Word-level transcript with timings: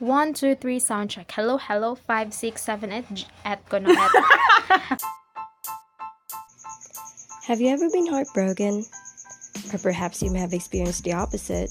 One, 0.00 0.32
two, 0.32 0.54
three, 0.54 0.78
sound 0.78 1.10
check. 1.10 1.30
Hello, 1.30 1.58
hello, 1.58 1.94
five, 1.94 2.32
six, 2.32 2.62
seven, 2.62 2.90
eight, 2.90 3.04
j- 3.12 3.26
et 3.44 3.60
ko 3.68 3.78
na 3.78 3.90
et. 3.92 5.00
Have 7.44 7.60
you 7.60 7.68
ever 7.68 7.90
been 7.90 8.06
heartbroken? 8.06 8.84
Or 9.74 9.78
perhaps 9.78 10.22
you 10.22 10.30
may 10.30 10.38
have 10.40 10.54
experienced 10.54 11.04
the 11.04 11.12
opposite. 11.12 11.70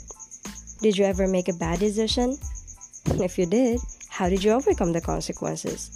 Did 0.82 0.98
you 0.98 1.06
ever 1.06 1.28
make 1.28 1.48
a 1.50 1.54
bad 1.54 1.80
decision? 1.80 2.38
If 3.18 3.38
you 3.40 3.48
did, 3.48 3.80
how 4.10 4.30
did 4.30 4.44
you 4.44 4.52
overcome 4.52 4.94
the 4.94 5.02
consequences? 5.02 5.90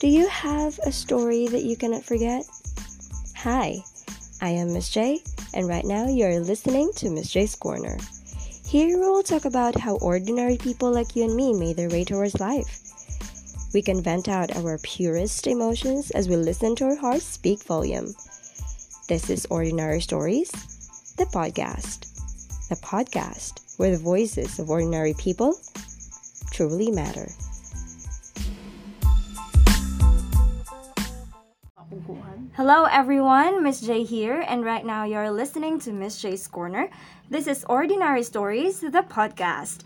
Do 0.00 0.06
you 0.08 0.28
have 0.28 0.78
a 0.84 0.92
story 0.92 1.48
that 1.48 1.64
you 1.64 1.76
cannot 1.76 2.04
forget? 2.04 2.44
Hi, 3.38 3.78
I 4.42 4.50
am 4.50 4.74
Miss 4.74 4.90
J, 4.90 5.22
and 5.54 5.66
right 5.66 5.84
now 5.84 6.06
you're 6.08 6.40
listening 6.40 6.92
to 6.96 7.08
Miss 7.10 7.30
J's 7.32 7.54
Corner. 7.54 7.96
Here 8.68 8.98
we'll 8.98 9.22
talk 9.22 9.46
about 9.46 9.80
how 9.80 9.96
ordinary 9.96 10.58
people 10.58 10.92
like 10.92 11.16
you 11.16 11.24
and 11.24 11.34
me 11.34 11.54
made 11.54 11.76
their 11.76 11.88
way 11.88 12.04
towards 12.04 12.38
life. 12.38 12.82
We 13.72 13.80
can 13.80 14.02
vent 14.02 14.28
out 14.28 14.54
our 14.56 14.76
purest 14.82 15.46
emotions 15.46 16.10
as 16.10 16.28
we 16.28 16.36
listen 16.36 16.76
to 16.76 16.84
our 16.84 16.96
hearts 16.96 17.24
speak 17.24 17.62
volume. 17.62 18.14
This 19.08 19.30
is 19.30 19.46
Ordinary 19.48 20.02
Stories, 20.02 20.50
the 21.16 21.24
podcast. 21.24 22.68
The 22.68 22.76
podcast 22.76 23.78
where 23.78 23.92
the 23.92 24.04
voices 24.04 24.58
of 24.58 24.68
ordinary 24.68 25.14
people 25.14 25.58
truly 26.52 26.90
matter. 26.90 27.30
Hello 32.54 32.84
everyone, 32.90 33.62
Miss 33.62 33.80
J 33.80 34.02
here, 34.02 34.44
and 34.46 34.64
right 34.64 34.84
now 34.84 35.04
you're 35.04 35.30
listening 35.30 35.78
to 35.78 35.92
Miss 35.92 36.20
J's 36.20 36.48
Corner. 36.48 36.90
This 37.30 37.46
is 37.46 37.66
Ordinary 37.68 38.22
Stories, 38.22 38.80
the 38.80 39.04
podcast. 39.06 39.80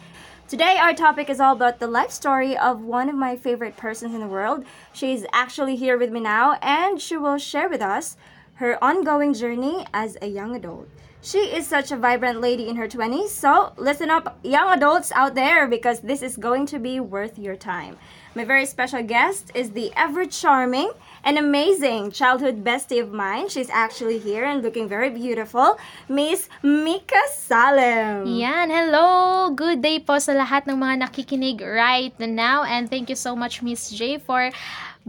Today 0.46 0.76
our 0.78 0.94
topic 0.94 1.28
is 1.28 1.40
all 1.40 1.56
about 1.56 1.80
the 1.80 1.88
life 1.88 2.12
story 2.12 2.56
of 2.56 2.82
one 2.82 3.08
of 3.08 3.16
my 3.16 3.34
favorite 3.34 3.76
persons 3.76 4.14
in 4.14 4.20
the 4.20 4.28
world. 4.28 4.64
She's 4.92 5.26
actually 5.32 5.74
here 5.74 5.98
with 5.98 6.12
me 6.12 6.20
now, 6.20 6.52
and 6.62 7.00
she 7.00 7.16
will 7.16 7.38
share 7.38 7.68
with 7.68 7.82
us 7.82 8.16
her 8.54 8.78
ongoing 8.82 9.34
journey 9.34 9.84
as 9.92 10.16
a 10.22 10.28
young 10.28 10.54
adult. 10.54 10.88
She 11.20 11.38
is 11.38 11.66
such 11.66 11.90
a 11.90 11.96
vibrant 11.96 12.40
lady 12.40 12.68
in 12.68 12.76
her 12.76 12.86
20s, 12.86 13.30
so 13.30 13.72
listen 13.76 14.08
up, 14.08 14.38
young 14.44 14.72
adults 14.72 15.10
out 15.10 15.34
there, 15.34 15.66
because 15.66 15.98
this 15.98 16.22
is 16.22 16.36
going 16.36 16.66
to 16.66 16.78
be 16.78 17.00
worth 17.00 17.40
your 17.40 17.56
time. 17.56 17.96
My 18.32 18.48
very 18.48 18.64
special 18.64 19.02
guest 19.04 19.52
is 19.54 19.76
the 19.76 19.92
ever 19.92 20.24
charming 20.24 20.88
and 21.22 21.36
amazing 21.36 22.10
childhood 22.16 22.64
bestie 22.64 22.96
of 22.96 23.12
mine. 23.12 23.52
She's 23.52 23.68
actually 23.68 24.16
here 24.16 24.48
and 24.48 24.64
looking 24.64 24.88
very 24.88 25.10
beautiful, 25.12 25.76
Miss 26.08 26.48
Mika 26.64 27.20
Salem. 27.28 28.24
Yan, 28.24 28.72
hello! 28.72 29.52
Good 29.52 29.84
day 29.84 30.00
po 30.00 30.16
sa 30.16 30.32
lahat 30.32 30.64
ng 30.64 30.80
mga 30.80 31.04
nakikinig 31.04 31.60
right 31.60 32.16
now 32.16 32.64
and 32.64 32.88
thank 32.88 33.12
you 33.12 33.20
so 33.20 33.36
much 33.36 33.60
Miss 33.60 33.92
J 33.92 34.16
for 34.16 34.48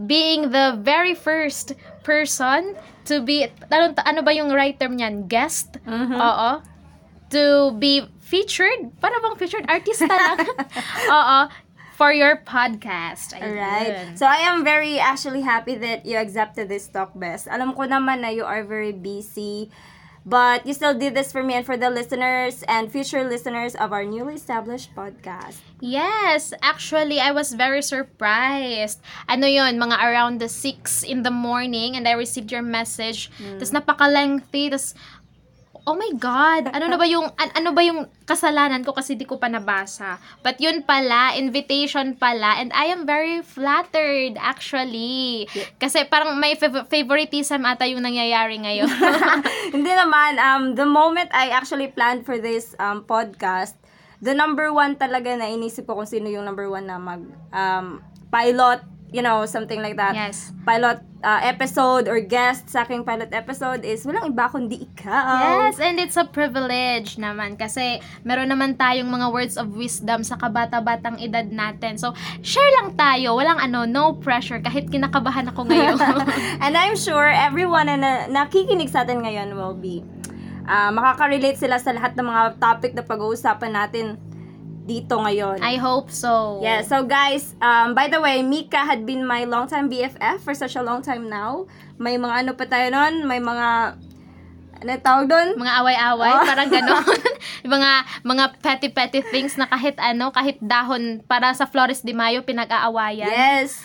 being 0.04 0.52
the 0.52 0.76
very 0.84 1.16
first 1.16 1.72
person 2.04 2.76
to 3.08 3.24
be, 3.24 3.48
ano, 3.72 3.96
ano 4.04 4.20
ba 4.20 4.36
yung 4.36 4.52
right 4.52 4.76
term 4.76 5.00
niyan? 5.00 5.32
Guest? 5.32 5.80
Oo. 5.88 6.60
To 7.32 7.72
be 7.80 8.04
featured? 8.20 8.92
Para 9.00 9.16
bang 9.16 9.36
featured? 9.40 9.64
Artista 9.64 10.12
lang? 10.12 10.44
Oo. 11.16 11.38
For 11.94 12.10
your 12.10 12.42
podcast. 12.42 13.38
Ayun. 13.38 13.54
Alright. 13.54 14.18
So 14.18 14.26
I 14.26 14.50
am 14.50 14.66
very 14.66 14.98
actually 14.98 15.46
happy 15.46 15.78
that 15.78 16.02
you 16.02 16.18
accepted 16.18 16.68
this 16.68 16.90
talk 16.90 17.14
best. 17.14 17.46
Alam 17.46 17.70
ko 17.78 17.86
naman 17.86 18.26
na 18.26 18.34
you 18.34 18.42
are 18.42 18.66
very 18.66 18.90
busy. 18.90 19.70
But 20.24 20.64
you 20.64 20.72
still 20.72 20.96
did 20.96 21.12
this 21.12 21.30
for 21.30 21.44
me 21.44 21.52
and 21.52 21.68
for 21.68 21.76
the 21.76 21.92
listeners 21.92 22.64
and 22.64 22.88
future 22.88 23.28
listeners 23.28 23.76
of 23.76 23.92
our 23.92 24.08
newly 24.08 24.40
established 24.40 24.96
podcast. 24.96 25.60
Yes, 25.84 26.56
actually, 26.64 27.20
I 27.20 27.30
was 27.30 27.52
very 27.52 27.84
surprised. 27.84 29.04
Ano 29.28 29.44
yon 29.44 29.76
mga 29.76 30.00
around 30.00 30.40
the 30.40 30.48
6 30.48 31.04
in 31.04 31.28
the 31.28 31.30
morning 31.30 31.92
and 31.94 32.08
I 32.08 32.16
received 32.16 32.48
your 32.48 32.64
message. 32.64 33.28
Tapos 33.36 33.76
napaka-lengthy, 33.76 34.72
tapos 34.72 34.96
Oh 35.84 35.92
my 35.92 36.16
God! 36.16 36.72
Ano 36.72 36.88
na 36.88 36.96
ba 36.96 37.04
yung 37.04 37.28
an- 37.36 37.52
ano 37.52 37.76
ba 37.76 37.84
yung 37.84 38.08
kasalanan 38.24 38.80
ko 38.88 38.96
kasi 38.96 39.20
di 39.20 39.28
ko 39.28 39.36
pa 39.36 39.52
nabasa. 39.52 40.16
But 40.40 40.56
yun 40.56 40.80
pala, 40.80 41.36
invitation 41.36 42.16
pala 42.16 42.56
and 42.56 42.72
I 42.72 42.88
am 42.88 43.04
very 43.04 43.44
flattered 43.44 44.40
actually. 44.40 45.44
Kasi 45.76 46.08
parang 46.08 46.40
may 46.40 46.56
fav- 46.56 46.88
favoritism 46.88 47.68
ata 47.68 47.84
yung 47.84 48.00
nangyayari 48.00 48.64
ngayon. 48.64 48.88
Hindi 49.76 49.92
naman, 49.92 50.40
um, 50.40 50.62
the 50.72 50.88
moment 50.88 51.28
I 51.36 51.52
actually 51.52 51.92
planned 51.92 52.24
for 52.24 52.40
this 52.40 52.72
um, 52.80 53.04
podcast, 53.04 53.76
the 54.24 54.32
number 54.32 54.72
one 54.72 54.96
talaga 54.96 55.36
na 55.36 55.52
inisip 55.52 55.84
ko 55.84 56.00
kung 56.00 56.08
sino 56.08 56.32
yung 56.32 56.48
number 56.48 56.64
one 56.64 56.88
na 56.88 56.96
mag 56.96 57.28
um, 57.52 58.00
pilot, 58.32 58.80
you 59.14 59.22
know, 59.22 59.46
something 59.46 59.78
like 59.78 59.94
that. 59.94 60.18
yes. 60.18 60.50
Pilot 60.66 60.98
uh, 61.22 61.38
episode 61.46 62.10
or 62.10 62.18
guest 62.18 62.66
sa 62.66 62.82
aking 62.82 63.06
pilot 63.06 63.30
episode 63.30 63.86
is 63.86 64.02
walang 64.02 64.34
iba 64.34 64.50
kundi 64.50 64.90
ikaw. 64.90 65.70
Yes, 65.70 65.78
and 65.78 66.02
it's 66.02 66.18
a 66.18 66.26
privilege 66.26 67.14
naman 67.14 67.54
kasi 67.54 68.02
meron 68.26 68.50
naman 68.50 68.74
tayong 68.74 69.06
mga 69.06 69.30
words 69.30 69.54
of 69.54 69.70
wisdom 69.78 70.26
sa 70.26 70.34
kabata-batang 70.34 71.22
edad 71.22 71.46
natin. 71.46 71.94
So, 71.94 72.10
share 72.42 72.66
lang 72.82 72.98
tayo. 72.98 73.38
Walang 73.38 73.62
ano, 73.62 73.86
no 73.86 74.18
pressure 74.18 74.58
kahit 74.58 74.90
kinakabahan 74.90 75.46
ako 75.54 75.70
ngayon. 75.70 75.94
And 76.64 76.74
I'm 76.74 76.98
sure 76.98 77.30
everyone 77.30 77.86
na, 77.86 77.96
na 77.96 78.12
nakikinig 78.26 78.90
sa 78.90 79.06
atin 79.06 79.22
ngayon 79.22 79.54
will 79.54 79.78
be 79.78 80.02
uh, 80.66 80.90
makaka-relate 80.90 81.56
sila 81.60 81.78
sa 81.78 81.94
lahat 81.94 82.18
ng 82.18 82.26
mga 82.26 82.42
topic 82.58 82.92
na 82.98 83.06
pag-uusapan 83.06 83.72
natin 83.78 84.18
dito 84.84 85.16
ngayon. 85.16 85.64
I 85.64 85.80
hope 85.80 86.12
so. 86.12 86.60
Yeah, 86.60 86.84
so 86.84 87.02
guys, 87.02 87.56
um, 87.58 87.96
by 87.96 88.12
the 88.12 88.20
way, 88.20 88.44
Mika 88.44 88.84
had 88.84 89.08
been 89.08 89.24
my 89.24 89.48
longtime 89.48 89.88
BFF 89.88 90.44
for 90.44 90.52
such 90.52 90.76
a 90.76 90.84
long 90.84 91.00
time 91.00 91.32
now. 91.32 91.64
May 91.96 92.20
mga 92.20 92.44
ano 92.44 92.52
pa 92.52 92.68
tayo 92.68 92.92
nun, 92.92 93.24
may 93.24 93.40
mga, 93.40 93.96
ano 94.84 94.90
tawag 95.00 95.26
doon? 95.26 95.56
Mga 95.56 95.72
away-away, 95.80 96.32
Oh. 96.36 96.44
parang 96.44 96.68
ganon. 96.68 97.04
Mga, 97.64 97.90
mga 98.28 98.44
petty-petty 98.60 99.20
things 99.32 99.56
na 99.56 99.64
kahit 99.64 99.96
ano, 99.96 100.28
kahit 100.28 100.60
dahon 100.60 101.24
para 101.24 101.56
sa 101.56 101.64
Flores 101.64 102.04
de 102.04 102.12
Mayo, 102.12 102.44
pinag-aawayan. 102.44 103.24
Yes. 103.24 103.80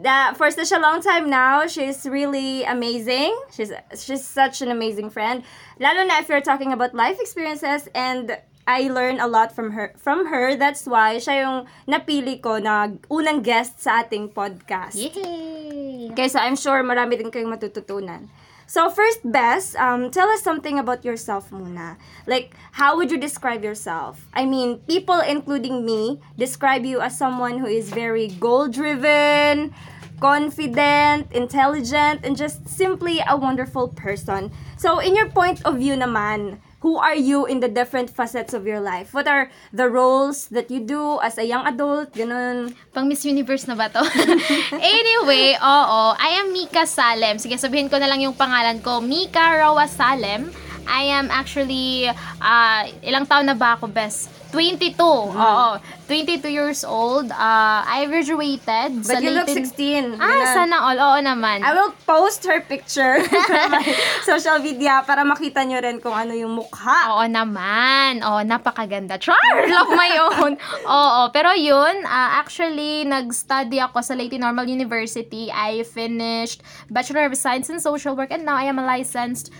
That 0.00 0.40
for 0.40 0.48
such 0.48 0.72
a 0.72 0.80
long 0.80 1.04
time 1.04 1.28
now, 1.28 1.68
she's 1.68 2.08
really 2.08 2.64
amazing. 2.64 3.36
She's 3.52 3.68
she's 3.92 4.24
such 4.24 4.64
an 4.64 4.72
amazing 4.72 5.12
friend. 5.12 5.44
Lalo 5.76 6.08
na 6.08 6.24
if 6.24 6.32
you're 6.32 6.40
talking 6.40 6.72
about 6.72 6.96
life 6.96 7.20
experiences 7.20 7.84
and 7.92 8.32
I 8.70 8.86
learn 8.86 9.18
a 9.18 9.26
lot 9.26 9.50
from 9.50 9.74
her 9.74 9.90
from 9.98 10.30
her. 10.30 10.54
That's 10.54 10.86
why 10.86 11.18
siya 11.18 11.42
yung 11.42 11.58
napili 11.90 12.38
ko 12.38 12.62
na 12.62 12.94
unang 13.10 13.42
guest 13.42 13.82
sa 13.82 14.06
ating 14.06 14.30
podcast. 14.30 14.94
Yay! 14.94 16.14
Okay, 16.14 16.30
so 16.30 16.38
I'm 16.38 16.54
sure 16.54 16.78
marami 16.86 17.18
din 17.18 17.34
kayong 17.34 17.50
matututunan. 17.50 18.30
So 18.70 18.86
first, 18.86 19.26
Bess, 19.26 19.74
um, 19.74 20.14
tell 20.14 20.30
us 20.30 20.46
something 20.46 20.78
about 20.78 21.02
yourself 21.02 21.50
muna. 21.50 21.98
Like, 22.30 22.54
how 22.70 22.94
would 22.94 23.10
you 23.10 23.18
describe 23.18 23.66
yourself? 23.66 24.30
I 24.30 24.46
mean, 24.46 24.78
people, 24.86 25.18
including 25.18 25.82
me, 25.82 26.22
describe 26.38 26.86
you 26.86 27.02
as 27.02 27.18
someone 27.18 27.58
who 27.58 27.66
is 27.66 27.90
very 27.90 28.30
goal-driven, 28.38 29.74
confident, 30.22 31.26
intelligent, 31.34 32.22
and 32.22 32.38
just 32.38 32.70
simply 32.70 33.18
a 33.26 33.34
wonderful 33.34 33.90
person. 33.90 34.54
So, 34.78 35.02
in 35.02 35.18
your 35.18 35.34
point 35.34 35.66
of 35.66 35.82
view 35.82 35.98
naman, 35.98 36.62
who 36.80 36.96
are 36.96 37.14
you 37.14 37.44
in 37.46 37.60
the 37.60 37.68
different 37.68 38.10
facets 38.10 38.52
of 38.52 38.66
your 38.66 38.80
life? 38.80 39.12
What 39.12 39.28
are 39.28 39.52
the 39.72 39.88
roles 39.88 40.48
that 40.48 40.70
you 40.70 40.80
do 40.80 41.20
as 41.20 41.36
a 41.36 41.44
young 41.44 41.64
adult? 41.68 42.12
Ganun. 42.16 42.74
Pang 42.92 43.08
Miss 43.08 43.24
Universe 43.24 43.68
na 43.68 43.76
ba 43.76 43.92
to? 43.92 44.00
anyway, 44.74 45.56
oo. 45.60 46.00
I 46.16 46.40
am 46.40 46.52
Mika 46.52 46.88
Salem. 46.88 47.36
Sige, 47.36 47.60
sabihin 47.60 47.92
ko 47.92 48.00
na 48.00 48.08
lang 48.08 48.24
yung 48.24 48.34
pangalan 48.34 48.80
ko. 48.80 49.04
Mika 49.04 49.60
Rawa 49.60 49.86
Salem. 49.88 50.48
I 50.88 51.12
am 51.12 51.28
actually, 51.30 52.08
ah, 52.40 52.88
ilang 53.04 53.28
taon 53.28 53.46
na 53.46 53.54
ba 53.54 53.76
ako, 53.76 53.86
best? 53.86 54.39
22. 54.50 54.98
Oo. 55.30 55.68
22 56.06 56.50
years 56.50 56.82
old. 56.82 57.30
Uh, 57.30 57.80
I 57.82 58.02
graduated 58.04 59.06
sa 59.06 59.14
But 59.14 59.22
you 59.22 59.30
look 59.30 59.46
Leighton- 59.46 60.18
16. 60.18 60.18
Ah, 60.18 60.26
Ganun. 60.26 60.46
sana 60.50 60.76
all. 60.82 60.98
Oo 60.98 61.18
naman. 61.22 61.62
I 61.62 61.70
will 61.70 61.94
post 62.02 62.42
her 62.44 62.58
picture 62.60 63.22
sa 64.26 64.34
social 64.34 64.58
media 64.58 65.06
para 65.06 65.22
makita 65.22 65.62
nyo 65.62 65.78
rin 65.78 66.02
kung 66.02 66.12
ano 66.12 66.34
yung 66.34 66.50
mukha. 66.52 67.14
Oo 67.14 67.24
naman. 67.24 68.20
Oo, 68.20 68.42
napakaganda. 68.42 69.16
Char! 69.16 69.38
Love 69.70 69.94
my 69.94 70.12
own. 70.34 70.52
Oo, 70.82 71.20
pero 71.30 71.54
yun, 71.54 72.02
ah, 72.04 72.42
actually, 72.42 73.06
nag-study 73.06 73.78
ako 73.78 74.02
sa 74.02 74.18
Leyte 74.18 74.34
Normal 74.34 74.66
University. 74.66 75.46
I 75.48 75.86
finished 75.86 76.60
Bachelor 76.90 77.30
of 77.30 77.38
Science 77.38 77.70
in 77.70 77.78
Social 77.78 78.18
Work 78.18 78.34
and 78.34 78.42
now 78.42 78.58
I 78.58 78.66
am 78.66 78.82
a 78.82 78.84
licensed 78.84 79.54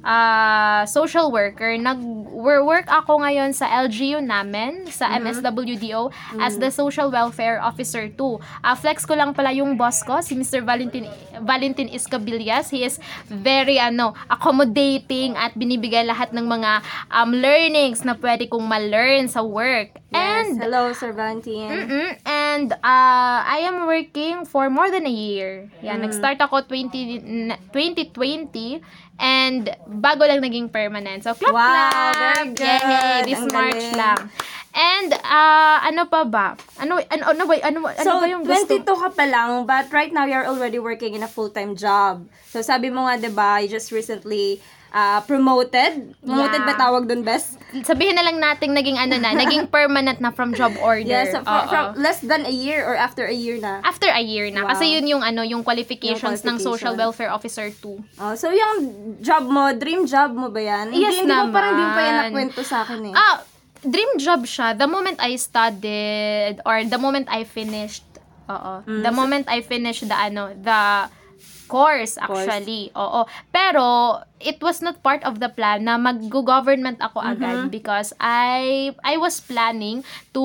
ah, 0.00 0.82
social 0.84 1.30
worker. 1.30 1.74
Nag-work 1.74 2.86
ako 2.86 3.22
ngayon 3.22 3.50
sa 3.52 3.66
LGU 3.84 4.18
namin, 4.18 4.86
sa 4.88 5.10
MSWDO, 5.16 6.10
as 6.38 6.56
the 6.56 6.70
Social 6.70 7.08
Welfare 7.08 7.58
Officer 7.58 8.06
2. 8.10 8.38
Ah, 8.62 8.74
flex 8.74 9.02
ko 9.02 9.14
lang 9.14 9.34
pala 9.34 9.50
yung 9.50 9.74
boss 9.74 10.02
ko, 10.02 10.20
si 10.20 10.34
Mr. 10.34 10.62
Valentin 10.62 11.06
Valentin 11.38 11.86
Iscabillas. 11.88 12.70
He 12.70 12.82
is 12.82 12.98
very 13.26 13.78
ano, 13.78 14.14
accommodating 14.26 15.34
at 15.34 15.54
binibigay 15.54 16.02
lahat 16.02 16.34
ng 16.34 16.44
mga 16.44 16.82
um, 17.10 17.30
learnings 17.30 18.02
na 18.02 18.14
pwede 18.14 18.48
kong 18.48 18.64
ma-learn 18.64 19.28
sa 19.28 19.42
work. 19.42 19.94
Yes. 20.08 20.16
And 20.48 20.56
Hello, 20.58 20.90
Sir 20.96 21.12
Valentine. 21.12 21.68
Mm-mm. 21.68 22.08
And 22.24 22.72
uh, 22.72 23.38
I 23.44 23.62
am 23.68 23.84
working 23.84 24.48
for 24.48 24.66
more 24.68 24.88
than 24.88 25.04
a 25.04 25.12
year. 25.12 25.68
Yan, 25.84 25.98
Mm. 25.98 26.08
nag-start 26.08 26.38
ako 26.38 26.64
20, 26.64 27.50
na- 27.50 27.60
2020 27.70 28.80
and 29.18 29.68
bago 29.84 30.24
lang 30.24 30.40
naging 30.40 30.66
permanent. 30.66 31.22
So, 31.22 31.34
clap, 31.34 31.50
Wow, 31.50 31.66
clap! 31.66 32.14
very 32.16 32.46
good. 32.54 32.82
Yay! 32.82 33.18
This 33.26 33.38
Ang 33.38 33.50
March 33.50 33.74
galing. 33.76 33.94
lang. 33.94 34.20
And, 34.70 35.10
uh, 35.10 35.78
ano 35.82 36.06
pa 36.06 36.22
ba? 36.22 36.46
Ano, 36.78 37.02
ano, 37.02 37.24
ano 37.26 37.42
ba, 37.44 37.54
ano, 37.60 37.78
ano 37.84 37.98
So, 37.98 38.22
ba 38.22 38.26
yung 38.26 38.46
gusto? 38.46 38.78
22 38.78 38.86
ka 38.86 39.10
pa 39.10 39.24
lang, 39.24 39.66
but 39.66 39.90
right 39.90 40.12
now 40.12 40.22
you're 40.22 40.46
already 40.46 40.78
working 40.78 41.14
in 41.14 41.22
a 41.22 41.28
full-time 41.28 41.74
job. 41.74 42.22
So, 42.46 42.62
sabi 42.62 42.86
mo 42.88 43.04
nga, 43.04 43.18
di 43.18 43.28
ba, 43.28 43.58
you 43.58 43.66
just 43.66 43.90
recently 43.90 44.62
uh, 44.90 45.20
promoted. 45.24 46.14
Promoted 46.20 46.60
Yeah. 46.60 46.68
ba 46.68 46.74
tawag 46.76 47.04
dun, 47.04 47.22
Bes? 47.22 47.56
Sabihin 47.84 48.16
na 48.16 48.24
lang 48.24 48.40
nating 48.40 48.72
naging 48.72 48.96
ano 48.96 49.16
na, 49.16 49.32
naging 49.32 49.68
permanent 49.74 50.18
na 50.18 50.32
from 50.32 50.52
job 50.52 50.72
order. 50.80 51.04
Yes, 51.04 51.32
so 51.32 51.44
from, 51.44 51.68
from 51.68 51.84
less 51.96 52.20
than 52.20 52.44
a 52.44 52.52
year 52.52 52.80
or 52.80 52.96
after 52.96 53.28
a 53.28 53.34
year 53.34 53.60
na. 53.60 53.84
After 53.84 54.08
a 54.08 54.20
year 54.20 54.48
na. 54.48 54.64
Wow. 54.64 54.72
Kasi 54.72 54.96
yun 54.96 55.04
yung 55.06 55.22
ano, 55.22 55.44
yung 55.44 55.60
qualifications 55.60 56.40
Yung 56.40 56.54
ng 56.54 56.56
Social 56.58 56.96
qualification. 56.96 56.98
Welfare 56.98 57.30
Officer 57.30 57.66
2. 57.68 58.20
Oh, 58.20 58.34
so, 58.34 58.48
yung 58.48 58.76
job 59.20 59.44
mo, 59.44 59.72
dream 59.76 60.08
job 60.08 60.32
mo 60.32 60.48
ba 60.48 60.60
yan? 60.60 60.86
Yes 60.90 61.20
hindi, 61.20 61.28
hindi 61.28 61.36
mo 61.36 61.52
parang 61.52 61.72
hindi 61.72 61.84
mo 61.84 61.92
pa 61.92 62.00
yan 62.00 62.12
naman. 62.14 62.30
nakwento 62.32 62.60
sa 62.64 62.76
akin 62.82 63.00
eh. 63.08 63.14
Ah, 63.14 63.36
dream 63.78 64.10
job 64.16 64.42
siya. 64.42 64.72
The 64.72 64.88
moment 64.88 65.20
I 65.20 65.36
studied 65.36 66.58
or 66.64 66.82
the 66.82 66.98
moment 66.98 67.28
I 67.28 67.44
finished, 67.44 68.04
oo. 68.48 68.72
Mm, 68.82 69.02
the 69.04 69.12
moment 69.12 69.44
I 69.46 69.60
finished 69.60 70.02
the 70.02 70.16
ano, 70.16 70.50
the 70.56 71.06
course 71.68 72.16
actually. 72.16 72.90
Oo. 72.92 73.22
Pero 73.48 73.86
it 74.40 74.58
was 74.58 74.80
not 74.80 74.98
part 75.00 75.20
of 75.22 75.38
the 75.38 75.48
plan 75.48 75.84
na 75.84 75.94
mag-government 75.94 76.98
ako 76.98 77.20
Mm-hmm. 77.20 77.34
agad 77.36 77.58
because 77.68 78.10
I 78.16 78.90
I 79.00 79.14
was 79.16 79.38
planning 79.38 80.00
to 80.32 80.42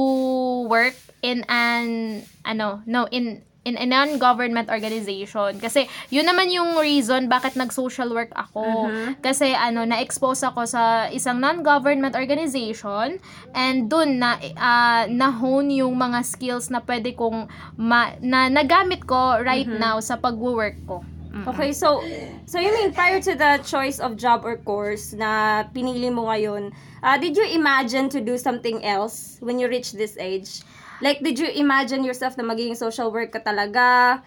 work 0.65 0.93
in 1.21 1.47
an 1.47 2.21
ano, 2.43 2.83
no, 2.83 3.07
in 3.09 3.39
in 3.63 3.79
a 3.79 3.87
non-government 3.87 4.67
organization. 4.67 5.55
Kasi, 5.55 5.87
yun 6.11 6.27
naman 6.27 6.51
yung 6.51 6.75
reason 6.75 7.31
bakit 7.31 7.55
nag-social 7.55 8.11
work 8.11 8.27
ako. 8.35 8.91
Mm-hmm. 8.91 9.23
Kasi, 9.23 9.55
ano, 9.55 9.87
na-expose 9.87 10.43
ako 10.43 10.67
sa 10.67 11.07
isang 11.07 11.39
non-government 11.39 12.11
organization 12.11 13.23
and 13.55 13.87
dun 13.87 14.19
na, 14.19 14.35
ah, 14.59 15.07
na-hone 15.07 15.79
yung 15.79 15.95
mga 15.95 16.27
skills 16.27 16.67
na 16.67 16.83
pwede 16.83 17.15
kong, 17.15 17.47
ma- 17.79 18.19
na 18.19 18.51
nagamit 18.51 19.07
ko 19.07 19.39
right 19.39 19.63
Mm-hmm. 19.63 19.79
now 19.79 19.95
sa 20.01 20.19
pag-work 20.19 20.75
ko. 20.83 20.99
Mm. 21.33 21.49
Okay, 21.49 21.73
so 21.73 21.97
so 22.45 22.61
you 22.61 22.69
mean 22.69 22.93
prior 22.93 23.17
to 23.17 23.33
the 23.33 23.57
choice 23.65 23.97
of 23.97 24.21
job 24.21 24.45
or 24.45 24.53
course 24.61 25.17
na 25.17 25.65
pinili 25.73 26.13
mo 26.13 26.29
ngayon, 26.29 26.69
uh, 27.01 27.17
did 27.17 27.33
you 27.33 27.41
imagine 27.49 28.05
to 28.05 28.21
do 28.21 28.37
something 28.37 28.85
else 28.85 29.41
when 29.41 29.57
you 29.57 29.65
reach 29.65 29.97
this 29.97 30.13
age? 30.21 30.61
Like, 31.01 31.25
did 31.25 31.41
you 31.41 31.49
imagine 31.49 32.05
yourself 32.05 32.37
na 32.37 32.45
magiging 32.45 32.77
social 32.77 33.09
work 33.09 33.33
ka 33.33 33.41
talaga? 33.41 34.21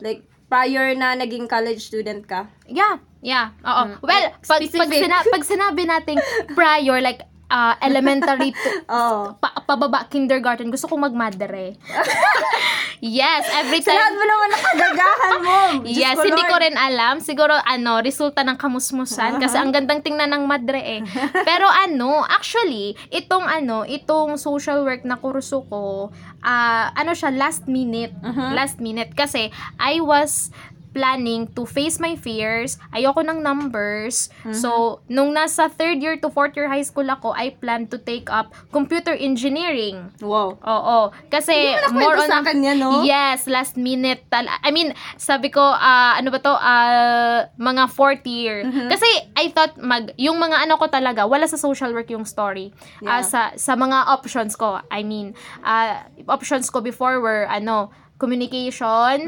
Like, 0.00 0.24
prior 0.48 0.96
na 0.96 1.12
naging 1.14 1.52
college 1.52 1.84
student 1.84 2.24
ka? 2.24 2.48
Yeah, 2.64 2.96
yeah. 3.20 3.52
Oo. 3.62 4.00
Well, 4.00 4.32
pag, 4.40 4.64
pag, 4.72 4.88
Mm. 4.88 5.04
Sina- 5.04 5.28
pag 5.28 5.44
sinabi 5.44 5.84
nating 5.84 6.18
prior, 6.58 6.98
like, 7.04 7.28
ah, 7.48 7.74
elementary 7.80 8.52
to, 8.52 8.70
Oo. 8.90 9.34
pa, 9.36 9.52
pababa 9.62 10.04
kindergarten, 10.06 10.68
gusto 10.68 10.86
kong 10.86 11.04
magmadre. 11.04 11.76
yes, 13.00 13.44
every 13.54 13.80
time. 13.80 13.96
mo 14.10 14.24
naman 14.24 14.48
nakagagahan 14.50 15.36
mo! 15.46 15.58
Diyos 15.84 15.96
Yes, 15.98 16.14
ko, 16.14 16.24
hindi 16.24 16.42
Lord. 16.42 16.50
ko 16.50 16.56
rin 16.58 16.76
alam. 16.76 17.14
Siguro, 17.18 17.54
ano, 17.54 18.00
resulta 18.00 18.42
ng 18.42 18.56
kamusmusan. 18.56 19.38
Kasi 19.38 19.56
ang 19.56 19.70
gandang 19.70 20.00
tingnan 20.00 20.30
ng 20.30 20.44
madre 20.44 20.80
eh. 20.80 21.00
Pero 21.42 21.66
ano, 21.66 22.24
actually, 22.24 22.96
itong 23.08 23.44
ano, 23.44 23.82
itong 23.82 24.36
social 24.36 24.82
work 24.82 25.02
na 25.02 25.16
kurso 25.16 25.62
ko, 25.66 26.10
ah, 26.40 26.90
ano 26.92 27.12
siya, 27.12 27.30
last 27.30 27.66
minute. 27.66 28.12
Last 28.52 28.78
minute. 28.78 29.12
Kasi, 29.12 29.50
I 29.76 30.00
was 30.00 30.50
planning 30.90 31.46
to 31.52 31.64
face 31.64 31.98
my 31.98 32.14
fears. 32.14 32.76
Ayoko 32.90 33.20
ng 33.20 33.40
numbers. 33.40 34.28
So, 34.50 35.00
nung 35.06 35.32
nasa 35.32 35.68
third 35.68 36.00
year 36.00 36.16
to 36.18 36.28
fourth 36.28 36.56
year 36.56 36.66
high 36.66 36.82
school 36.82 37.06
ako, 37.06 37.32
I 37.32 37.52
plan 37.52 37.86
to 37.88 37.98
take 37.98 38.28
up 38.28 38.50
computer 38.70 39.12
engineering. 39.12 40.10
Wow. 40.18 40.56
Oo. 40.58 40.98
Kasi 41.28 41.76
more 41.92 42.16
on 42.16 42.28
sa 42.28 42.40
akin 42.40 42.58
yan, 42.58 42.78
no? 42.78 43.02
Yes, 43.02 43.46
last 43.46 43.76
minute. 43.76 44.24
Tal- 44.28 44.48
I 44.48 44.70
mean, 44.70 44.92
sabi 45.16 45.48
ko 45.48 45.60
ah, 45.60 46.16
ano 46.16 46.28
ba 46.28 46.38
to? 46.40 46.52
Ah, 46.52 47.48
mga 47.54 47.88
fourth 47.88 48.24
year. 48.24 48.64
Mm-hmm. 48.64 48.88
Kasi 48.88 49.08
I 49.36 49.52
thought 49.52 49.76
mag 49.78 50.12
yung 50.16 50.36
mga 50.36 50.64
ano 50.64 50.74
ko 50.76 50.88
talaga, 50.88 51.24
wala 51.24 51.44
sa 51.44 51.56
social 51.56 51.92
work 51.92 52.08
yung 52.08 52.24
story. 52.24 52.72
Ah, 53.04 53.20
Yeah. 53.20 53.22
sa 53.22 53.40
sa 53.54 53.72
mga 53.74 54.08
options 54.08 54.54
ko. 54.54 54.80
I 54.88 55.04
mean, 55.04 55.36
ah, 55.62 56.08
options 56.26 56.68
ko 56.68 56.80
before 56.80 57.20
were 57.20 57.44
ano, 57.46 57.92
communication, 58.18 59.18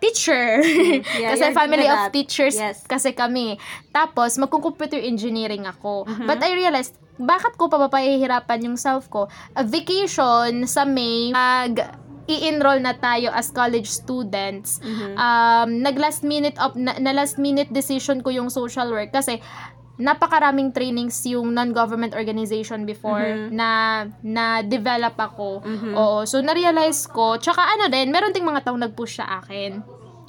teacher. 0.00 0.62
Mm-hmm. 0.62 1.00
Yeah, 1.18 1.34
kasi 1.34 1.44
family 1.54 1.86
of 1.88 2.00
teachers 2.14 2.54
Yes. 2.54 2.86
kasi 2.86 3.10
kami. 3.12 3.58
Tapos, 3.90 4.38
magko-computer 4.38 4.98
engineering 4.98 5.66
ako. 5.66 6.06
Mm-hmm. 6.06 6.26
But 6.26 6.42
I 6.42 6.54
realized, 6.54 6.94
bakit 7.18 7.58
ko 7.58 7.66
pa 7.66 7.82
papahihirapan 7.90 8.70
yung 8.70 8.78
self 8.78 9.10
ko? 9.10 9.26
A 9.58 9.66
vacation 9.66 10.66
sa 10.70 10.86
May, 10.86 11.34
mag 11.34 11.74
i-enroll 12.28 12.84
na 12.84 12.92
tayo 12.92 13.32
as 13.32 13.48
college 13.48 13.88
students. 13.88 14.84
Mm-hmm. 14.84 15.12
Um, 15.16 15.68
nag 15.80 15.96
last 15.96 16.20
minute 16.20 16.54
of 16.60 16.76
na, 16.76 16.94
na 17.00 17.16
last 17.16 17.40
minute 17.40 17.72
decision 17.72 18.20
ko 18.20 18.28
yung 18.28 18.52
social 18.52 18.92
work 18.92 19.10
kasi 19.16 19.40
napakaraming 19.98 20.70
trainings 20.70 21.18
yung 21.26 21.50
non-government 21.50 22.14
organization 22.14 22.86
before 22.86 23.20
Mm-hmm. 23.20 23.50
na 23.50 23.70
na 24.22 24.44
develop 24.62 25.18
ako. 25.18 25.60
Oo, 25.92 26.22
so 26.22 26.38
na-realize 26.38 27.04
ko, 27.04 27.34
tsaka 27.36 27.60
ano 27.60 27.90
din, 27.90 28.08
meron 28.08 28.30
ding 28.30 28.46
mga 28.46 28.64
taong 28.64 28.78
nag-push 28.78 29.18
sa 29.18 29.42
akin. 29.42 29.82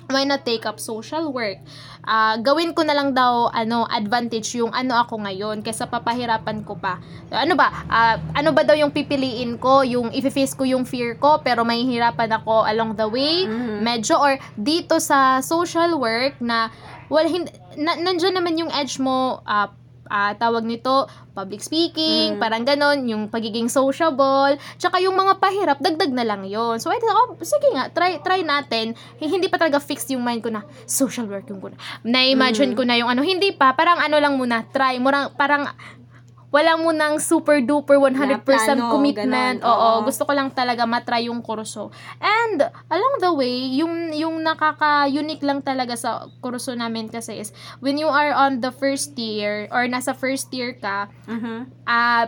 Why 0.09 0.25
not 0.25 0.41
take 0.41 0.65
up 0.65 0.81
social 0.81 1.29
work? 1.29 1.61
Ah, 2.01 2.33
gawin 2.35 2.73
ko 2.73 2.81
na 2.81 2.97
lang 2.97 3.13
daw 3.13 3.53
ano 3.53 3.85
advantage 3.85 4.57
yung 4.57 4.73
ano 4.73 4.97
ako 4.97 5.21
ngayon 5.21 5.61
kaysa 5.61 5.85
papahirapan 5.85 6.65
ko 6.65 6.73
pa. 6.73 6.97
Ano 7.29 7.53
ba? 7.53 7.69
Ah, 7.85 8.17
ano 8.33 8.49
ba 8.49 8.65
daw 8.65 8.73
yung 8.73 8.89
pipiliin 8.89 9.61
ko? 9.61 9.85
Yung 9.85 10.09
i-face 10.09 10.57
ko 10.57 10.65
yung 10.65 10.81
fear 10.81 11.13
ko 11.13 11.37
pero 11.37 11.61
may 11.61 11.85
hirapan 11.85 12.33
ako 12.33 12.65
along 12.65 12.97
the 12.97 13.05
way? 13.05 13.45
Medyo 13.79 14.17
or 14.17 14.33
dito 14.57 14.97
sa 14.97 15.45
social 15.45 15.93
work 15.93 16.41
na 16.41 16.73
well 17.09 17.27
hindi 17.27 17.51
na, 17.75 17.97
nandiyan 17.97 18.35
naman 18.37 18.55
yung 18.57 18.71
edge 18.73 18.97
mo 19.01 19.43
ah, 19.45 19.73
ah, 20.09 20.33
tawag 20.33 20.65
nito 20.65 21.05
public 21.39 21.63
speaking, 21.63 22.35
parang 22.35 22.67
ganon, 22.67 23.07
yung 23.07 23.31
pagiging 23.31 23.71
sociable, 23.71 24.59
tsaka 24.75 24.99
yung 24.99 25.15
mga 25.15 25.39
pahirap, 25.39 25.77
dagdag 25.79 26.11
na 26.11 26.27
lang 26.27 26.43
yon 26.43 26.75
So, 26.83 26.91
I 26.91 26.99
thought, 26.99 27.15
oh, 27.15 27.39
sige 27.39 27.71
nga, 27.71 27.87
try, 27.95 28.19
try 28.19 28.43
natin. 28.43 28.91
Hindi 29.23 29.47
pa 29.47 29.55
talaga 29.55 29.79
fixed 29.79 30.11
yung 30.11 30.19
mind 30.19 30.43
ko 30.43 30.51
na, 30.51 30.67
social 30.83 31.31
work 31.31 31.47
yung 31.47 31.63
ko 31.63 31.71
na. 31.71 31.79
Na-imagine 32.03 32.75
ko 32.75 32.83
na 32.83 32.99
yung 32.99 33.07
ano, 33.07 33.23
hindi 33.23 33.55
pa, 33.55 33.71
parang 33.71 34.03
ano 34.03 34.19
lang 34.19 34.35
muna, 34.35 34.67
try, 34.67 34.99
murang, 34.99 35.31
parang, 35.39 35.71
wala 36.49 36.73
mo 36.75 36.89
nang 36.89 37.21
super 37.21 37.61
duper 37.61 38.01
100% 38.01 38.41
plano, 38.41 38.89
commitment. 38.89 39.61
ganon, 39.61 39.61
Oo, 39.61 40.01
oo. 40.01 40.05
gusto 40.05 40.25
ko 40.25 40.33
lang 40.33 40.49
talaga 40.49 40.83
matry 40.83 41.29
yung 41.29 41.45
kurso. 41.45 41.93
And 42.17 42.57
along 42.89 43.15
the 43.21 43.31
way, 43.31 43.69
yung 43.77 44.09
yung 44.11 44.41
nakaka-unique 44.41 45.45
lang 45.45 45.61
talaga 45.61 45.93
sa 45.93 46.25
kurso 46.41 46.73
namin 46.73 47.05
kasi 47.05 47.37
is 47.37 47.53
when 47.79 47.95
you 47.95 48.09
are 48.09 48.33
on 48.33 48.59
the 48.59 48.73
first 48.73 49.13
year 49.13 49.69
or 49.69 49.85
nasa 49.85 50.11
first 50.11 50.49
year 50.49 50.73
ka, 50.73 51.05
Mhm. 51.29 51.69
ah 51.85 52.25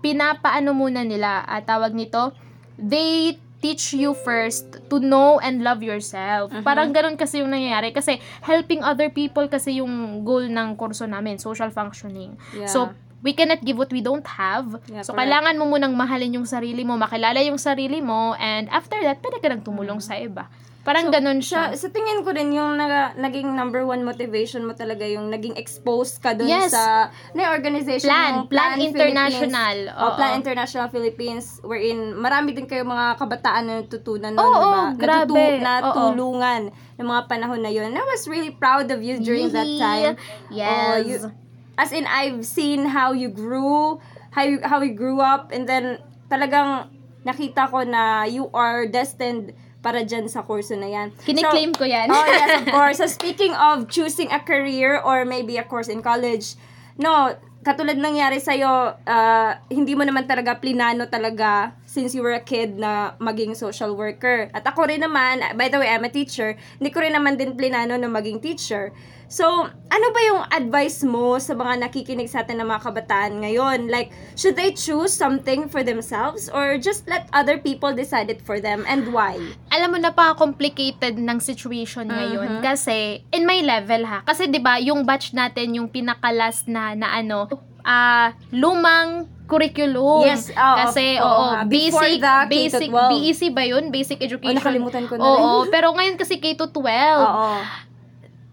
pinapaano 0.00 0.70
muna 0.70 1.02
nila, 1.02 1.42
ah, 1.44 1.60
tawag 1.60 1.90
nito, 1.90 2.30
they 2.78 3.34
teach 3.58 3.96
you 3.96 4.12
first 4.14 4.68
to 4.86 5.00
know 5.00 5.40
and 5.40 5.64
love 5.64 5.82
yourself. 5.82 6.52
Parang 6.62 6.92
ganun 6.92 7.16
kasi 7.16 7.40
yung 7.40 7.50
nangyayari. 7.50 7.90
Kasi 7.90 8.20
helping 8.44 8.84
other 8.84 9.08
people 9.10 9.48
kasi 9.48 9.80
yung 9.80 10.22
goal 10.22 10.44
ng 10.46 10.76
kurso 10.76 11.08
namin, 11.08 11.40
social 11.40 11.72
functioning. 11.72 12.36
Yeah. 12.54 12.68
So, 12.70 12.92
we 13.20 13.32
cannot 13.32 13.60
give 13.60 13.76
what 13.76 13.90
we 13.90 14.00
don't 14.00 14.26
have. 14.26 14.80
Yeah, 14.86 15.00
so, 15.00 15.12
correct. 15.12 15.24
kailangan 15.24 15.54
mo 15.56 15.64
munang 15.66 15.92
mahalin 15.92 16.36
yung 16.36 16.48
sarili 16.48 16.82
mo, 16.82 16.94
makilala 16.94 17.40
yung 17.40 17.58
sarili 17.58 17.98
mo, 17.98 18.36
and 18.36 18.68
after 18.68 18.96
that, 18.98 19.18
pwede 19.18 19.38
ka 19.38 19.48
nang 19.48 19.62
tumulong 19.62 19.98
sa 19.98 20.14
iba. 20.14 20.46
Parang 20.86 21.10
So, 21.10 21.18
ganun 21.18 21.42
Sa, 21.42 21.74
siya. 21.74 21.74
sa 21.74 21.88
tingin 21.90 22.22
ko 22.22 22.30
din, 22.30 22.54
yung 22.54 22.78
naga, 22.78 23.10
naging 23.18 23.50
number 23.50 23.82
one 23.82 24.06
motivation 24.06 24.62
mo 24.62 24.70
talaga 24.70 25.02
yung 25.02 25.34
naging 25.34 25.58
exposed 25.58 26.22
ka 26.22 26.30
dun 26.30 26.46
Yes. 26.46 26.70
sa 26.70 27.10
na 27.34 27.50
organization 27.50 28.06
Plan, 28.06 28.30
yung 28.30 28.46
Plan 28.46 28.70
Philippines. 28.78 28.94
International. 28.94 29.76
O, 29.90 30.02
Oo. 30.06 30.14
Plan 30.14 30.32
International 30.38 30.86
Philippines 30.86 31.58
wherein 31.66 32.14
marami 32.14 32.54
din 32.54 32.70
kayo 32.70 32.86
mga 32.86 33.18
kabataan 33.18 33.62
na 33.66 33.74
natutunan 33.82 34.30
nun, 34.30 34.46
Oo, 34.46 34.54
di 34.54 34.62
ba? 34.62 34.82
grabe. 34.94 35.34
Natutu- 35.58 35.66
natulungan 35.66 36.62
ng 36.70 37.06
mga 37.08 37.22
panahon 37.26 37.60
na 37.60 37.70
yun. 37.74 37.90
And 37.90 37.98
I 37.98 38.06
was 38.06 38.30
really 38.30 38.54
proud 38.54 38.86
of 38.86 39.02
you 39.02 39.18
during 39.18 39.50
that 39.50 39.66
time. 39.76 40.14
Yes. 40.54 40.70
Oh, 40.70 40.96
you- 41.02 41.34
as 41.76 41.92
in, 41.92 42.04
I've 42.06 42.44
seen 42.44 42.86
how 42.86 43.12
you 43.12 43.28
grew, 43.28 44.00
how 44.32 44.42
you, 44.42 44.60
how 44.64 44.80
you 44.80 44.92
grew 44.92 45.20
up, 45.20 45.52
and 45.52 45.68
then 45.68 46.00
talagang 46.28 46.88
nakita 47.22 47.70
ko 47.70 47.84
na 47.84 48.24
you 48.24 48.48
are 48.52 48.86
destined 48.86 49.52
para 49.82 50.02
dyan 50.02 50.26
sa 50.26 50.42
kurso 50.42 50.74
na 50.74 50.88
yan. 50.90 51.08
Kiniklaim 51.22 51.70
So- 51.76 51.78
ko 51.80 51.84
yan. 51.86 52.10
oh, 52.10 52.26
yes, 52.26 52.50
of 52.58 52.66
course. 52.74 52.98
So, 52.98 53.06
speaking 53.06 53.54
of 53.54 53.86
choosing 53.86 54.32
a 54.34 54.40
career 54.42 54.98
or 54.98 55.22
maybe 55.24 55.56
a 55.58 55.64
course 55.64 55.86
in 55.86 56.02
college, 56.02 56.58
no, 56.98 57.30
katulad 57.62 57.98
nangyari 57.98 58.38
sa'yo, 58.38 58.94
uh, 58.98 59.50
hindi 59.70 59.94
mo 59.94 60.02
naman 60.02 60.26
talaga 60.26 60.58
plinano 60.58 61.06
talaga 61.06 61.74
since 61.96 62.12
you 62.12 62.20
were 62.20 62.36
a 62.36 62.44
kid 62.44 62.76
na 62.76 63.16
maging 63.16 63.56
social 63.56 63.96
worker. 63.96 64.52
At 64.52 64.68
ako 64.68 64.92
rin 64.92 65.00
naman, 65.00 65.40
by 65.56 65.72
the 65.72 65.80
way, 65.80 65.88
I'm 65.88 66.04
a 66.04 66.12
teacher, 66.12 66.52
hindi 66.76 66.92
ko 66.92 67.00
rin 67.00 67.16
naman 67.16 67.40
din 67.40 67.56
plinano 67.56 67.96
na 67.96 68.12
maging 68.12 68.44
teacher. 68.44 68.92
So, 69.32 69.48
ano 69.66 70.06
ba 70.14 70.20
yung 70.22 70.42
advice 70.54 71.02
mo 71.02 71.40
sa 71.40 71.56
mga 71.56 71.88
nakikinig 71.88 72.30
sa 72.30 72.44
atin 72.44 72.62
ng 72.62 72.68
mga 72.68 72.84
kabataan 72.84 73.42
ngayon? 73.42 73.88
Like, 73.88 74.12
should 74.38 74.54
they 74.54 74.70
choose 74.76 75.10
something 75.10 75.66
for 75.66 75.82
themselves 75.82 76.46
or 76.52 76.78
just 76.78 77.08
let 77.10 77.26
other 77.32 77.58
people 77.58 77.90
decide 77.90 78.28
it 78.28 78.44
for 78.44 78.60
them 78.60 78.84
and 78.86 79.10
why? 79.10 79.40
alam 79.76 79.92
mo, 79.92 79.98
napaka-complicated 80.00 81.20
ng 81.20 81.38
situation 81.38 82.08
ngayon. 82.08 82.58
Mhm. 82.58 82.62
Kasi, 82.64 83.20
in 83.28 83.44
my 83.44 83.60
level 83.60 84.08
ha, 84.08 84.24
kasi 84.24 84.48
'di 84.48 84.60
ba 84.64 84.80
yung 84.80 85.04
batch 85.04 85.36
natin, 85.36 85.76
yung 85.76 85.92
pinakalas 85.92 86.64
na, 86.64 86.96
na 86.96 87.12
ano, 87.12 87.44
ah 87.86 88.34
lumang 88.50 89.24
curriculum. 89.46 90.26
Yes, 90.26 90.50
oo, 90.50 90.76
Kasi, 90.76 91.22
oo, 91.22 91.44
nga. 91.48 91.62
Before 91.64 92.02
basic, 92.02 92.18
the 92.18 92.34
basic, 92.50 92.88
K-12. 92.90 92.98
BEC 93.14 93.40
ba 93.54 93.62
yun? 93.62 93.84
Basic 93.88 94.18
Oh, 94.18 94.26
Education. 94.26 94.58
nakalimutan 94.58 95.06
ko 95.06 95.14
na 95.14 95.22
Oo, 95.22 95.48
rin. 95.62 95.70
pero 95.70 95.94
ngayon 95.94 96.18
kasi 96.18 96.36
K-12. 96.36 96.82
Oo. 97.16 97.62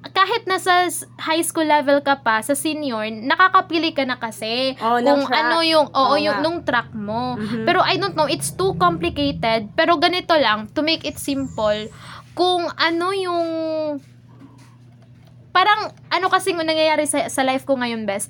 kahit 0.06 0.44
nasa 0.46 0.86
high 1.18 1.42
school 1.42 1.66
level 1.66 1.98
ka 2.00 2.20
pa, 2.20 2.38
sa 2.40 2.54
senior, 2.54 3.02
nakakapili 3.08 3.90
ka 3.90 4.04
na 4.04 4.20
kasi 4.20 4.76
ng 4.76 5.02
kung 5.02 5.24
track. 5.26 5.42
ano 5.42 5.64
yung, 5.64 5.88
oo, 5.90 6.06
Oo 6.06 6.16
yung, 6.16 6.38
nga. 6.38 6.44
nung 6.44 6.60
track 6.62 6.92
mo. 6.94 7.34
Mhm. 7.34 7.64
Pero 7.64 7.82
I 7.82 7.96
don't 7.96 8.14
know, 8.14 8.28
it's 8.28 8.52
too 8.52 8.76
complicated. 8.76 9.74
Pero 9.74 9.98
ganito 9.98 10.36
lang, 10.36 10.70
to 10.70 10.84
make 10.84 11.02
it 11.02 11.18
simple, 11.18 11.88
kung 12.34 12.68
ano 12.76 13.10
yung 13.10 13.48
parang 15.50 15.80
ano 16.08 16.26
kasing 16.28 16.58
nangyayari 16.58 17.06
sa, 17.06 17.26
sa 17.28 17.42
life 17.42 17.64
ko 17.64 17.74
ngayon, 17.74 18.04
best, 18.04 18.28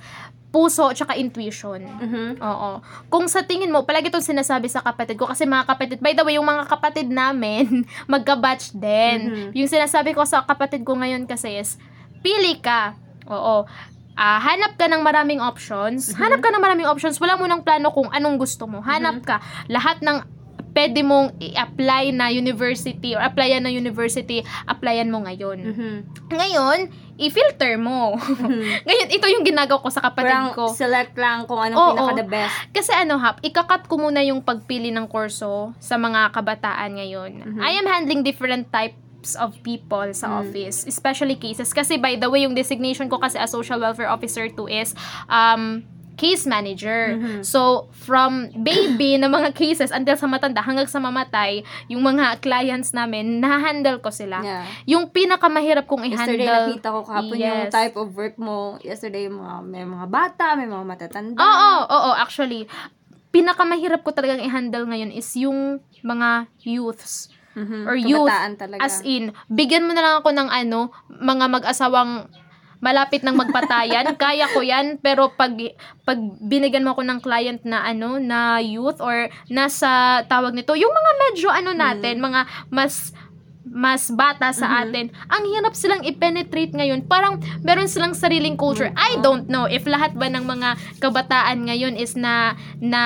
puso 0.54 0.94
tsaka 0.94 1.18
intuition. 1.18 1.82
Mhm. 1.82 2.38
Oo. 2.38 2.78
Kung 3.10 3.26
sa 3.26 3.42
tingin 3.42 3.74
mo, 3.74 3.90
palagi 3.90 4.14
itong 4.14 4.22
sinasabi 4.22 4.70
sa 4.70 4.86
kapatid 4.86 5.18
ko, 5.18 5.26
kasi 5.26 5.50
mga 5.50 5.66
kapatid, 5.66 5.98
by 5.98 6.14
the 6.14 6.22
way, 6.22 6.38
yung 6.38 6.46
mga 6.46 6.70
kapatid 6.70 7.10
namin, 7.10 7.82
magka-batch 8.14 8.78
din. 8.78 9.20
Mhm. 9.34 9.50
Yung 9.58 9.66
sinasabi 9.66 10.14
ko 10.14 10.22
sa 10.30 10.46
kapatid 10.46 10.86
ko 10.86 10.94
ngayon 10.94 11.26
kasi 11.26 11.58
is, 11.58 11.82
pili 12.22 12.62
ka. 12.62 12.94
Oo. 13.26 13.66
Ah, 14.14 14.38
hanap 14.38 14.78
ka 14.78 14.86
ng 14.86 15.02
maraming 15.02 15.42
options. 15.42 16.14
Hanap 16.14 16.38
ka 16.38 16.54
ng 16.54 16.62
maraming 16.62 16.86
options. 16.86 17.18
Wala 17.18 17.34
mo 17.34 17.50
ng 17.50 17.66
plano 17.66 17.90
kung 17.90 18.14
anong 18.14 18.38
gusto 18.38 18.70
mo. 18.70 18.78
Hanap 18.86 19.26
ka. 19.26 19.42
Lahat 19.74 20.06
ng 20.06 20.22
pwede 20.74 21.00
mong 21.02 21.38
i-apply 21.40 22.12
na 22.12 22.28
university 22.28 23.14
or 23.14 23.22
applyan 23.22 23.64
na 23.64 23.70
university, 23.70 24.42
applyan 24.66 25.08
mo 25.08 25.22
ngayon. 25.22 25.58
Mhm. 25.64 25.92
Ngayon, 26.30 26.80
i-filter 27.16 27.78
mo. 27.78 28.18
ngayon, 28.86 29.08
ito 29.08 29.26
yung 29.30 29.46
ginagawa 29.46 29.80
ko 29.80 29.90
sa 29.90 30.02
kapatid 30.02 30.34
Parang 30.34 30.50
ko. 30.52 30.74
select 30.74 31.14
lang 31.14 31.46
kung 31.46 31.62
anong 31.62 31.78
Oo. 31.78 31.90
pinaka 31.94 32.14
the 32.18 32.28
best. 32.28 32.56
Kasi 32.74 32.92
ano 32.92 33.22
hap, 33.22 33.38
ikakat 33.40 33.86
ko 33.86 34.02
muna 34.02 34.26
yung 34.26 34.42
pagpili 34.42 34.90
ng 34.90 35.06
kurso 35.06 35.78
sa 35.78 35.96
mga 35.96 36.34
kabataan 36.34 36.98
ngayon. 36.98 37.32
Mhm. 37.54 37.60
I 37.62 37.72
am 37.78 37.86
handling 37.86 38.26
different 38.26 38.74
types 38.74 38.98
of 39.38 39.56
people 39.62 40.10
sa 40.12 40.28
Mm. 40.28 40.36
office, 40.42 40.84
especially 40.84 41.38
cases. 41.38 41.70
Kasi 41.70 41.96
by 41.96 42.18
the 42.18 42.28
way, 42.28 42.44
yung 42.44 42.58
designation 42.58 43.08
ko 43.08 43.22
kasi 43.22 43.38
as 43.38 43.54
social 43.54 43.78
welfare 43.78 44.10
officer 44.10 44.50
to 44.50 44.66
is 44.66 44.92
um, 45.30 45.86
case 46.14 46.46
manager. 46.46 47.18
Mhm. 47.18 47.42
So, 47.42 47.90
from 47.92 48.54
baby 48.56 49.18
na 49.18 49.28
mga 49.28 49.52
cases 49.52 49.90
until 49.90 50.14
sa 50.14 50.26
matanda, 50.26 50.60
hanggang 50.60 50.86
sa 50.86 50.98
mamatay, 50.98 51.62
yung 51.88 52.02
mga 52.02 52.38
clients 52.40 52.92
namin, 52.92 53.40
na-handle 53.40 53.98
ko 53.98 54.10
sila. 54.10 54.40
Yeah. 54.40 54.64
Yung 54.88 55.10
pinakamahirap 55.10 55.86
kong 55.86 56.06
Yesterday 56.06 56.46
i-handle. 56.46 56.66
nakita 56.70 56.88
ko 56.90 57.00
kahapon 57.02 57.36
yung 57.36 57.62
Yes. 57.66 57.72
type 57.72 57.96
of 57.96 58.14
work 58.14 58.38
mo. 58.38 58.78
Yesterday 58.80 59.26
yung 59.26 59.42
mga, 59.42 59.56
may 59.64 59.84
mga 59.84 60.08
bata, 60.08 60.46
may 60.54 60.66
mga 60.66 60.86
matatanda. 60.86 61.38
Oo, 61.38 61.72
oo, 61.88 62.10
actually, 62.14 62.70
pinakamahirap 63.30 64.02
ko 64.02 64.14
talagang 64.14 64.38
i-handle 64.40 64.86
ngayon 64.86 65.10
is 65.10 65.26
yung 65.34 65.82
mga 66.02 66.46
youths 66.62 67.34
Mhm. 67.54 67.86
or 67.86 67.94
youth 67.94 68.30
talaga. 68.56 68.82
as 68.82 69.02
in 69.02 69.30
bigyan 69.46 69.86
mo 69.86 69.94
na 69.94 70.02
lang 70.02 70.16
ako 70.20 70.30
ng 70.32 70.50
ano 70.50 70.90
mga 71.08 71.46
mag-asawang 71.50 72.26
malapit 72.84 73.24
ng 73.24 73.32
magpatayan. 73.32 74.12
Kaya 74.22 74.52
ko 74.52 74.60
yan 74.60 75.00
pero 75.00 75.32
pag 75.32 75.56
pag 76.04 76.20
binigyan 76.44 76.84
mo 76.84 76.92
ako 76.92 77.08
ng 77.08 77.20
client 77.24 77.64
na 77.64 77.80
ano 77.82 78.20
na 78.20 78.60
youth 78.60 79.00
or 79.00 79.32
nasa 79.48 80.22
tawag 80.28 80.52
nito 80.52 80.76
yung 80.76 80.92
mga 80.92 81.12
medyo 81.24 81.48
ano 81.48 81.72
natin 81.72 82.20
mga 82.20 82.44
mas 82.68 83.16
mas 83.64 84.12
bata 84.12 84.52
sa 84.52 84.68
Mhm. 84.68 84.76
atin 84.84 85.06
ang 85.32 85.44
hirap 85.48 85.72
silang 85.72 86.04
i-penetrate 86.04 86.76
ngayon. 86.76 87.08
Parang 87.08 87.40
meron 87.64 87.88
silang 87.88 88.12
sariling 88.12 88.60
culture. 88.60 88.92
I 88.92 89.16
don't 89.24 89.48
know 89.48 89.64
if 89.66 89.88
lahat 89.88 90.20
ba 90.20 90.28
ng 90.28 90.44
mga 90.44 90.76
kabataan 91.00 91.64
ngayon 91.64 91.96
is 91.96 92.20
na 92.20 92.60
na 92.84 93.02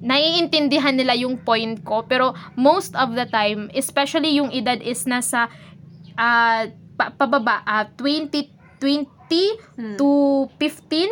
naiintindihan 0.00 0.94
nila 0.94 1.18
yung 1.18 1.42
point 1.42 1.82
ko. 1.82 2.06
Pero 2.06 2.32
most 2.54 2.94
of 2.94 3.18
the 3.18 3.26
time 3.26 3.66
especially 3.74 4.38
yung 4.38 4.54
edad 4.54 4.78
is 4.78 5.02
nasa 5.04 5.50
ah, 6.14 6.70
pa- 6.94 7.10
pababa 7.10 7.66
ah, 7.66 7.90
20 7.98 8.59
20 8.80 9.06
Hmm. 9.78 9.94
to 9.94 10.08
15 10.58 11.06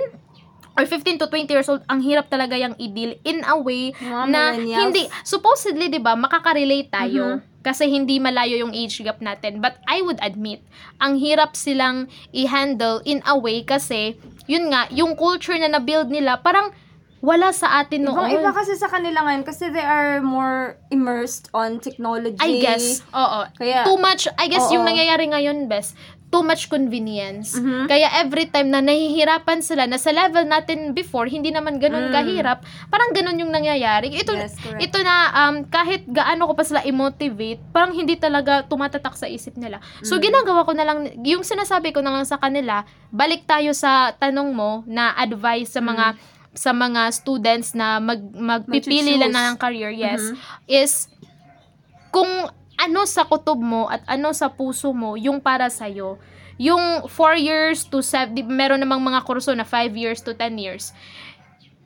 or 0.74 0.84
15 0.84 1.18
to 1.18 1.26
20 1.26 1.46
years 1.48 1.66
old 1.66 1.82
ang 1.86 2.00
hirap 2.00 2.26
talaga 2.26 2.54
yung 2.54 2.74
i-deal 2.76 3.14
in 3.22 3.42
a 3.42 3.54
way 3.54 3.94
Yung 3.94 4.30
mga 4.30 4.30
na 4.30 4.40
hindi 4.56 5.02
supposedly 5.22 5.86
'di 5.86 5.98
ba 5.98 6.14
makaka-relate 6.14 6.88
tayo 6.88 7.38
Mhm. 7.38 7.62
kasi 7.62 7.86
hindi 7.86 8.18
malayo 8.18 8.58
yung 8.58 8.70
age 8.72 8.98
gap 9.00 9.18
natin 9.18 9.58
but 9.58 9.78
I 9.84 10.00
would 10.00 10.18
admit 10.18 10.62
ang 10.96 11.18
hirap 11.18 11.54
silang 11.54 12.06
i-handle 12.32 13.02
in 13.04 13.22
a 13.22 13.34
way 13.34 13.62
kasi 13.62 14.14
yun 14.46 14.66
nga 14.68 14.86
yung 14.88 15.14
culture 15.14 15.54
na 15.54 15.68
na-build 15.68 16.08
nila 16.08 16.38
parang 16.38 16.70
wala 17.18 17.50
sa 17.50 17.82
atin 17.82 18.06
noon 18.06 18.14
Ibang 18.14 18.38
iba 18.38 18.50
kasi 18.52 18.74
sa 18.74 18.86
kanila 18.86 19.26
ngayon 19.26 19.42
kasi 19.42 19.66
they 19.68 19.82
are 19.82 20.22
more 20.22 20.78
immersed 20.88 21.50
on 21.50 21.78
technology. 21.78 22.38
I 22.38 22.62
guess 22.62 23.02
oo 23.10 23.40
Kaya, 23.54 23.82
too 23.82 23.98
much 23.98 24.30
I 24.34 24.46
guess 24.46 24.70
yung 24.70 24.86
Oo. 24.86 24.88
nangyayari 24.88 25.26
ngayon 25.26 25.66
best 25.66 25.98
too 26.28 26.42
much 26.42 26.68
convenience 26.68 27.56
Mhm. 27.56 27.88
Kaya 27.88 28.08
every 28.18 28.44
time 28.44 28.68
na 28.68 28.80
nahihirapan 28.80 29.58
sila 29.58 29.84
na 29.84 29.96
sa 29.96 30.12
level 30.12 30.44
natin 30.44 30.92
before, 30.92 31.24
hindi 31.24 31.48
naman 31.48 31.76
ganun 31.76 32.08
Mm. 32.08 32.14
kahirap, 32.14 32.58
parang 32.86 33.10
ganun 33.10 33.38
yung 33.38 33.48
nangyayari. 33.48 34.12
Ito, 34.12 34.36
Yes, 34.36 34.52
correct. 34.54 34.76
ito 34.78 34.98
na 35.00 35.14
um, 35.40 35.64
kahit 35.64 36.04
gaano 36.04 36.44
ko 36.44 36.52
pa 36.52 36.62
sila 36.62 36.84
i-motivate, 36.84 37.64
parang 37.70 37.92
hindi 37.92 38.14
talaga 38.14 38.60
tumatatak 38.62 39.16
sa 39.16 39.24
isip 39.24 39.56
nila. 39.56 39.80
So 40.00 40.16
Mm. 40.16 40.22
ginagawa 40.22 40.60
ko 40.62 40.72
na 40.72 40.84
lang, 40.84 40.98
yung 41.22 41.40
sinasabi 41.42 41.90
ko 41.90 42.00
na 42.00 42.12
lang 42.12 42.24
sa 42.24 42.36
kanila, 42.36 42.84
balik 43.08 43.44
tayo 43.44 43.72
sa 43.72 44.12
tanong 44.12 44.52
mo 44.52 44.84
na 44.84 45.16
advice 45.16 45.72
sa 45.72 45.80
mga 45.80 46.12
sa 46.50 46.74
mga 46.74 47.14
students 47.14 47.70
na 47.72 47.96
mag, 47.98 48.18
magpipili 48.20 49.14
lang 49.14 49.30
na 49.30 49.52
ng 49.52 49.56
career, 49.56 49.88
yes, 49.88 50.20
Mhm. 50.20 50.36
is 50.66 50.92
kung 52.10 52.50
ano 52.78 53.02
sa 53.04 53.26
kutob 53.26 53.58
mo 53.58 53.90
at 53.90 54.06
ano 54.06 54.30
sa 54.30 54.46
puso 54.46 54.94
mo 54.94 55.18
yung 55.18 55.42
para 55.42 55.66
sa'yo. 55.66 56.16
Yung 56.58 57.06
4 57.06 57.38
years 57.38 57.86
to 57.86 58.02
7, 58.02 58.34
di, 58.34 58.42
meron 58.46 58.78
namang 58.78 59.02
mga 59.02 59.26
kurso 59.26 59.50
na 59.54 59.66
5 59.66 59.94
years 59.94 60.22
to 60.22 60.34
10 60.34 60.58
years. 60.58 60.94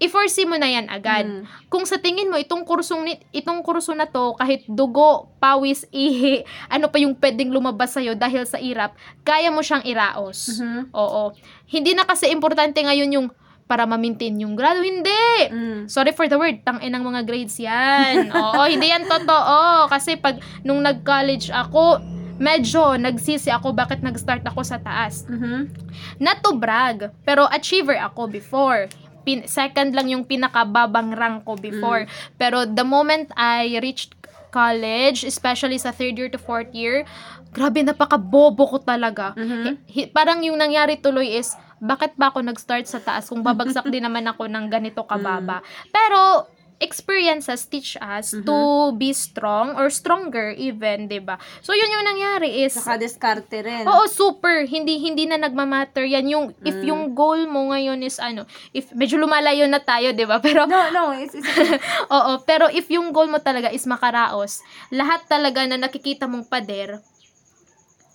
I-foresee 0.03 0.49
mo 0.49 0.59
na 0.59 0.67
yan 0.67 0.91
agad. 0.91 1.31
Mm. 1.31 1.45
Kung 1.71 1.87
sa 1.87 1.95
tingin 1.95 2.27
mo 2.27 2.35
itong 2.35 2.67
kursong 2.67 3.07
ni, 3.07 3.15
itong 3.31 3.63
kurso 3.63 3.95
na 3.95 4.11
to 4.11 4.35
kahit 4.35 4.67
dugo, 4.67 5.31
pawis, 5.39 5.87
ihi, 5.95 6.43
ano 6.67 6.91
pa 6.91 6.99
yung 6.99 7.15
pwedeng 7.17 7.55
lumabas 7.55 7.95
sa 7.95 8.03
dahil 8.03 8.43
sa 8.45 8.59
irap, 8.59 8.99
kaya 9.23 9.49
mo 9.55 9.63
siyang 9.63 9.87
iraos. 9.87 10.59
Mhm. 10.59 10.91
Oo. 10.93 11.33
Hindi 11.71 11.95
na 11.95 12.03
kasi 12.03 12.29
importante 12.35 12.83
ngayon 12.83 13.11
yung 13.15 13.29
para 13.65 13.85
ma-maintain 13.85 14.35
yung 14.37 14.53
grado. 14.53 14.81
Hindi! 14.81 15.25
Mm. 15.49 15.81
Sorry 15.87 16.13
for 16.13 16.27
the 16.27 16.37
word, 16.37 16.61
tangin 16.61 16.93
ng 16.93 17.03
mga 17.03 17.21
grades 17.23 17.57
yan. 17.57 18.29
Oo, 18.37 18.63
hindi 18.65 18.89
yan 18.89 19.07
totoo. 19.07 19.89
Kasi 19.89 20.17
pag 20.17 20.37
nung 20.61 20.81
nag-college 20.81 21.49
ako, 21.49 21.99
medyo 22.37 22.97
nagsisi 22.97 23.49
ako 23.49 23.73
bakit 23.73 24.01
nag-start 24.01 24.43
ako 24.43 24.61
sa 24.61 24.77
taas. 24.77 25.25
Mhm. 25.25 25.71
Not 26.19 26.41
to 26.41 26.53
brag, 26.53 27.13
pero 27.23 27.47
achiever 27.47 27.97
ako 27.97 28.29
before. 28.29 28.89
pin- 29.23 29.47
second 29.47 29.95
lang 29.95 30.11
yung 30.11 30.27
pinakababang 30.27 31.15
rank 31.15 31.47
ko 31.47 31.55
before. 31.55 32.11
Pero 32.35 32.67
the 32.67 32.83
moment 32.83 33.31
I 33.33 33.79
reached 33.79 34.19
college, 34.51 35.23
especially 35.23 35.79
sa 35.79 35.95
third 35.95 36.19
year 36.19 36.27
to 36.27 36.37
fourth 36.37 36.75
year, 36.75 37.07
grabe, 37.49 37.81
napaka-bobo 37.81 38.67
ko 38.67 38.79
talaga. 38.79 39.31
Mhm. 39.33 39.79
Hi- 39.89 40.11
parang 40.11 40.43
yung 40.43 40.59
nangyari 40.59 40.99
tuloy 40.99 41.39
is, 41.39 41.55
bakit 41.83 42.15
ba 42.15 42.31
ako 42.31 42.47
nag-start 42.47 42.87
sa 42.87 43.03
taas 43.03 43.27
kung 43.27 43.43
babagsak 43.43 43.91
din 43.91 44.07
naman 44.07 44.23
ako 44.31 44.47
ng 44.47 44.71
ganito 44.71 45.03
kababa? 45.03 45.67
Pero, 45.95 46.47
experiences 46.83 47.71
teach 47.71 47.95
us 48.03 48.35
to 48.43 48.91
be 48.99 49.15
strong 49.15 49.79
or 49.79 49.87
stronger 49.87 50.51
even, 50.59 51.07
'di 51.07 51.23
ba? 51.23 51.39
So 51.63 51.71
yun 51.79 51.87
yung 51.95 52.07
nangyari 52.11 52.67
is 52.67 52.75
Saka 52.75 52.99
diskarte 52.99 53.63
rin. 53.63 53.87
Oo, 53.87 54.11
super. 54.11 54.67
Hindi 54.67 54.99
hindi 54.99 55.31
na 55.31 55.39
nagmamatter 55.39 56.03
yan. 56.03 56.27
Yung 56.27 56.45
if 56.67 56.75
yung 56.83 57.15
goal 57.15 57.47
mo 57.47 57.71
ngayon 57.71 58.03
is 58.03 58.19
ano, 58.19 58.51
if 58.75 58.91
medyo 58.91 59.23
lumalayo 59.23 59.71
na 59.71 59.79
tayo, 59.79 60.11
'di 60.11 60.27
ba? 60.27 60.43
Pero 60.45 60.67
No, 60.67 60.91
no, 60.91 61.15
it's, 61.15 61.39
it's 61.39 61.47
oo, 62.17 62.43
pero 62.43 62.67
if 62.67 62.91
yung 62.91 63.15
goal 63.15 63.31
mo 63.31 63.39
talaga 63.39 63.71
is 63.71 63.87
makaraos, 63.87 64.59
lahat 64.91 65.23
talaga 65.31 65.63
na 65.71 65.79
nakikita 65.79 66.27
mong 66.27 66.51
pader, 66.51 66.99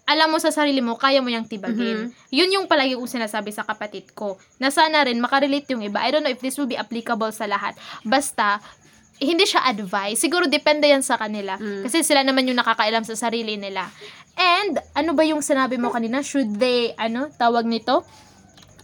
alam 0.07 0.31
mo 0.31 0.39
sa 0.39 0.55
sarili 0.55 0.79
mo, 0.79 0.95
kaya 0.95 1.19
mo 1.19 1.27
yung 1.27 1.43
tibagin. 1.43 2.07
Yun 2.31 2.49
yung 2.55 2.65
palagi 2.65 2.95
kong 2.95 3.11
sinasabi 3.11 3.51
sa 3.51 3.67
kapatid 3.67 4.15
ko. 4.15 4.39
Na 4.55 4.71
sana 4.71 5.03
rin 5.03 5.19
makarelate 5.19 5.67
yung 5.75 5.83
iba. 5.83 5.99
I 5.99 6.15
don't 6.15 6.23
know 6.23 6.31
if 6.31 6.39
this 6.39 6.55
will 6.55 6.65
be 6.65 6.79
applicable 6.79 7.27
sa 7.35 7.43
lahat. 7.43 7.75
Basta, 8.07 8.63
hindi 9.19 9.43
siya 9.43 9.67
advice. 9.67 10.23
Siguro 10.23 10.47
depende 10.47 10.87
yan 10.87 11.03
sa 11.03 11.19
kanila. 11.19 11.59
Kasi 11.59 12.07
sila 12.07 12.23
naman 12.23 12.47
yung 12.47 12.55
nakakailam 12.55 13.03
sa 13.03 13.19
sarili 13.19 13.59
nila. 13.59 13.83
And, 14.39 14.79
ano 14.95 15.11
ba 15.11 15.27
yung 15.27 15.43
sinabi 15.43 15.75
mo 15.75 15.91
kanina? 15.91 16.23
Should 16.23 16.55
they, 16.55 16.95
ano, 16.95 17.27
tawag 17.35 17.67
nito? 17.67 18.07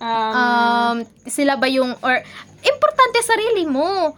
um, 0.04 0.36
Um, 0.36 0.98
sila 1.24 1.56
ba 1.56 1.72
yung, 1.72 1.96
or, 2.04 2.20
importante 2.68 3.24
sarili 3.24 3.64
mo. 3.64 4.12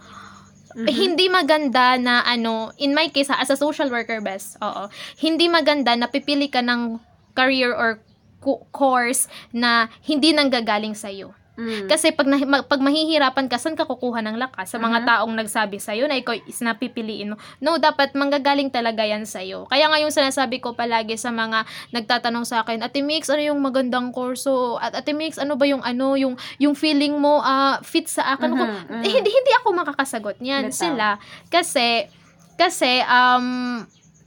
Hindi 0.84 1.32
maganda 1.32 1.96
na 1.96 2.20
ano, 2.20 2.68
in 2.76 2.92
my 2.92 3.08
case, 3.08 3.32
as 3.32 3.48
a 3.48 3.56
social 3.56 3.88
worker 3.88 4.20
best, 4.20 4.60
oo, 4.60 4.92
hindi 5.24 5.48
maganda 5.48 5.96
na 5.96 6.04
pipili 6.04 6.52
ka 6.52 6.60
ng 6.60 7.00
career 7.32 7.72
or 7.72 8.04
co- 8.44 8.68
course 8.68 9.24
na 9.56 9.88
hindi 10.04 10.36
nanggagaling 10.36 10.92
sa'yo. 10.92 11.32
Mm. 11.56 11.88
Kasi 11.88 12.12
pag, 12.12 12.28
ma- 12.28 12.62
pag 12.62 12.80
mahihirapan 12.80 13.48
ka, 13.48 13.56
saan 13.56 13.74
ka 13.74 13.84
kukuha 13.84 14.20
ng 14.22 14.36
lakas? 14.36 14.70
Sa 14.70 14.78
mga 14.78 15.02
taong 15.02 15.34
nagsabi 15.34 15.80
sa'yo 15.80 16.06
na 16.06 16.16
ikaw 16.16 16.36
is 16.46 16.60
napipiliin 16.60 17.32
mo. 17.32 17.36
No, 17.58 17.80
dapat 17.80 18.12
manggagaling 18.12 18.68
talaga 18.68 19.02
yan 19.02 19.24
sa'yo. 19.24 19.66
Kaya 19.66 19.88
nga 19.88 19.98
yung 19.98 20.12
sinasabi 20.12 20.60
ko 20.60 20.76
palagi 20.76 21.16
sa 21.16 21.32
mga 21.32 21.64
nagtatanong 21.90 22.44
sa 22.44 22.62
akin, 22.62 22.84
Ate 22.84 23.00
Mix, 23.00 23.26
ano 23.32 23.42
yung 23.42 23.58
magandang 23.58 24.12
kurso? 24.12 24.76
At 24.78 24.94
Ate 24.94 25.16
Mix, 25.16 25.40
ano 25.40 25.56
ba 25.56 25.64
yung 25.64 25.80
ano, 25.82 26.14
yung, 26.14 26.36
yung 26.56 26.76
feeling 26.76 27.16
mo 27.16 27.40
ah, 27.40 27.80
fit 27.80 28.06
sa 28.06 28.36
akin? 28.36 28.52
Mhm, 28.52 28.60
mhm. 28.60 29.02
eh, 29.02 29.10
hindi, 29.10 29.30
hindi 29.32 29.52
ako 29.58 29.68
makakasagot 29.74 30.36
niyan. 30.38 30.68
Bitaw. 30.68 30.78
Sila. 30.78 31.08
Kasi, 31.48 32.06
kasi, 32.54 33.00
um, 33.04 33.82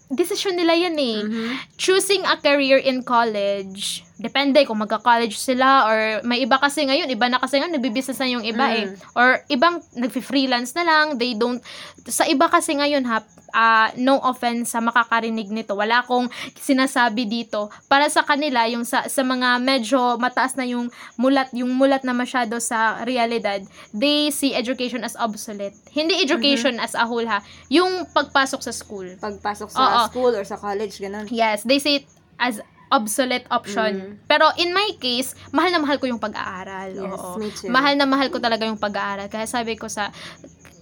decision 0.09 0.57
nila 0.57 0.73
yan 0.73 0.97
eh 0.97 1.17
Mhm. 1.21 1.45
choosing 1.77 2.25
a 2.25 2.33
career 2.33 2.81
in 2.81 3.05
college, 3.05 4.01
depende 4.19 4.67
kung 4.67 4.83
magka-college 4.83 5.39
sila 5.39 5.87
or 5.87 5.99
may 6.27 6.43
iba 6.43 6.59
kasi 6.59 6.83
ngayon, 6.83 7.07
iba 7.07 7.31
na 7.31 7.39
kasi 7.39 7.55
ngayon, 7.57 7.79
nagbibusiness 7.79 8.19
na 8.19 8.27
yung 8.27 8.43
iba 8.43 8.67
eh. 8.75 8.91
Mm. 8.91 8.95
Or 9.15 9.39
ibang 9.47 9.79
nagfi-freelance 9.95 10.75
na 10.75 10.83
lang, 10.83 11.15
they 11.15 11.39
don't, 11.39 11.63
sa 12.03 12.27
iba 12.27 12.51
kasi 12.51 12.75
ngayon 12.75 13.07
ha, 13.07 13.23
ah, 13.55 13.89
no 13.95 14.19
offense 14.19 14.75
sa 14.75 14.83
makakarinig 14.83 15.47
nito, 15.47 15.73
wala 15.73 16.03
akong 16.03 16.27
sinasabi 16.59 17.31
dito. 17.31 17.71
Para 17.87 18.11
sa 18.11 18.27
kanila, 18.27 18.67
yung 18.67 18.83
sa, 18.83 19.07
sa 19.07 19.23
mga 19.23 19.57
medyo 19.63 20.19
mataas 20.19 20.59
na 20.59 20.67
yung 20.67 20.91
mulat, 21.15 21.47
yung 21.55 21.71
mulat 21.79 22.03
na 22.03 22.11
masyado 22.11 22.59
sa 22.59 22.99
realidad, 23.07 23.63
they 23.95 24.29
see 24.35 24.51
education 24.51 25.01
as 25.07 25.15
obsolete. 25.15 25.79
Hindi 25.95 26.19
education 26.19 26.75
as 26.77 26.91
a 26.91 27.07
whole 27.07 27.25
ha, 27.25 27.39
yung 27.71 28.03
pagpasok 28.11 28.61
sa 28.67 28.75
school. 28.75 29.07
Pagpasok 29.15 29.69
sa 29.71 29.79
Oo. 29.79 29.99
school 30.11 30.33
or 30.35 30.43
sa 30.43 30.59
college, 30.59 30.99
ganun. 30.99 31.31
Yes, 31.31 31.63
they 31.63 31.79
say 31.79 32.03
it 32.03 32.05
as 32.35 32.59
obsolete 32.89 33.45
option. 33.53 34.17
Pero 34.25 34.49
in 34.57 34.73
my 34.73 34.97
case, 34.97 35.37
mahal 35.53 35.69
na 35.69 35.81
mahal 35.81 35.97
ko 36.01 36.09
yung 36.09 36.21
pag-aaral. 36.21 36.89
Yes, 36.93 37.13
Oo. 37.13 37.37
me 37.37 37.47
too. 37.53 37.69
Mahal 37.69 37.93
na 37.95 38.09
mahal 38.09 38.33
ko 38.33 38.41
talaga 38.41 38.65
yung 38.65 38.81
pag-aaral. 38.81 39.29
Kaya 39.29 39.45
sabi 39.45 39.77
ko 39.77 39.85
sa 39.85 40.09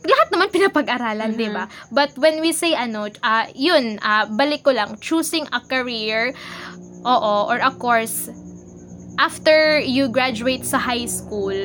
lahat 0.08 0.28
naman 0.32 0.48
pinapag-aralan, 0.54 1.36
Mm-hmm. 1.36 1.42
'di 1.42 1.50
ba? 1.52 1.68
But 1.92 2.16
when 2.16 2.40
we 2.40 2.56
say 2.56 2.72
ano, 2.72 3.12
ah 3.20 3.50
yun, 3.52 4.00
ah 4.00 4.24
balik 4.26 4.64
ko 4.64 4.72
lang, 4.72 4.96
choosing 5.04 5.44
a 5.52 5.60
career, 5.60 6.32
oo, 7.04 7.34
or 7.52 7.60
a 7.60 7.72
course 7.76 8.32
after 9.18 9.82
you 9.82 10.08
graduate 10.08 10.62
sa 10.64 10.78
high 10.78 11.10
school 11.10 11.56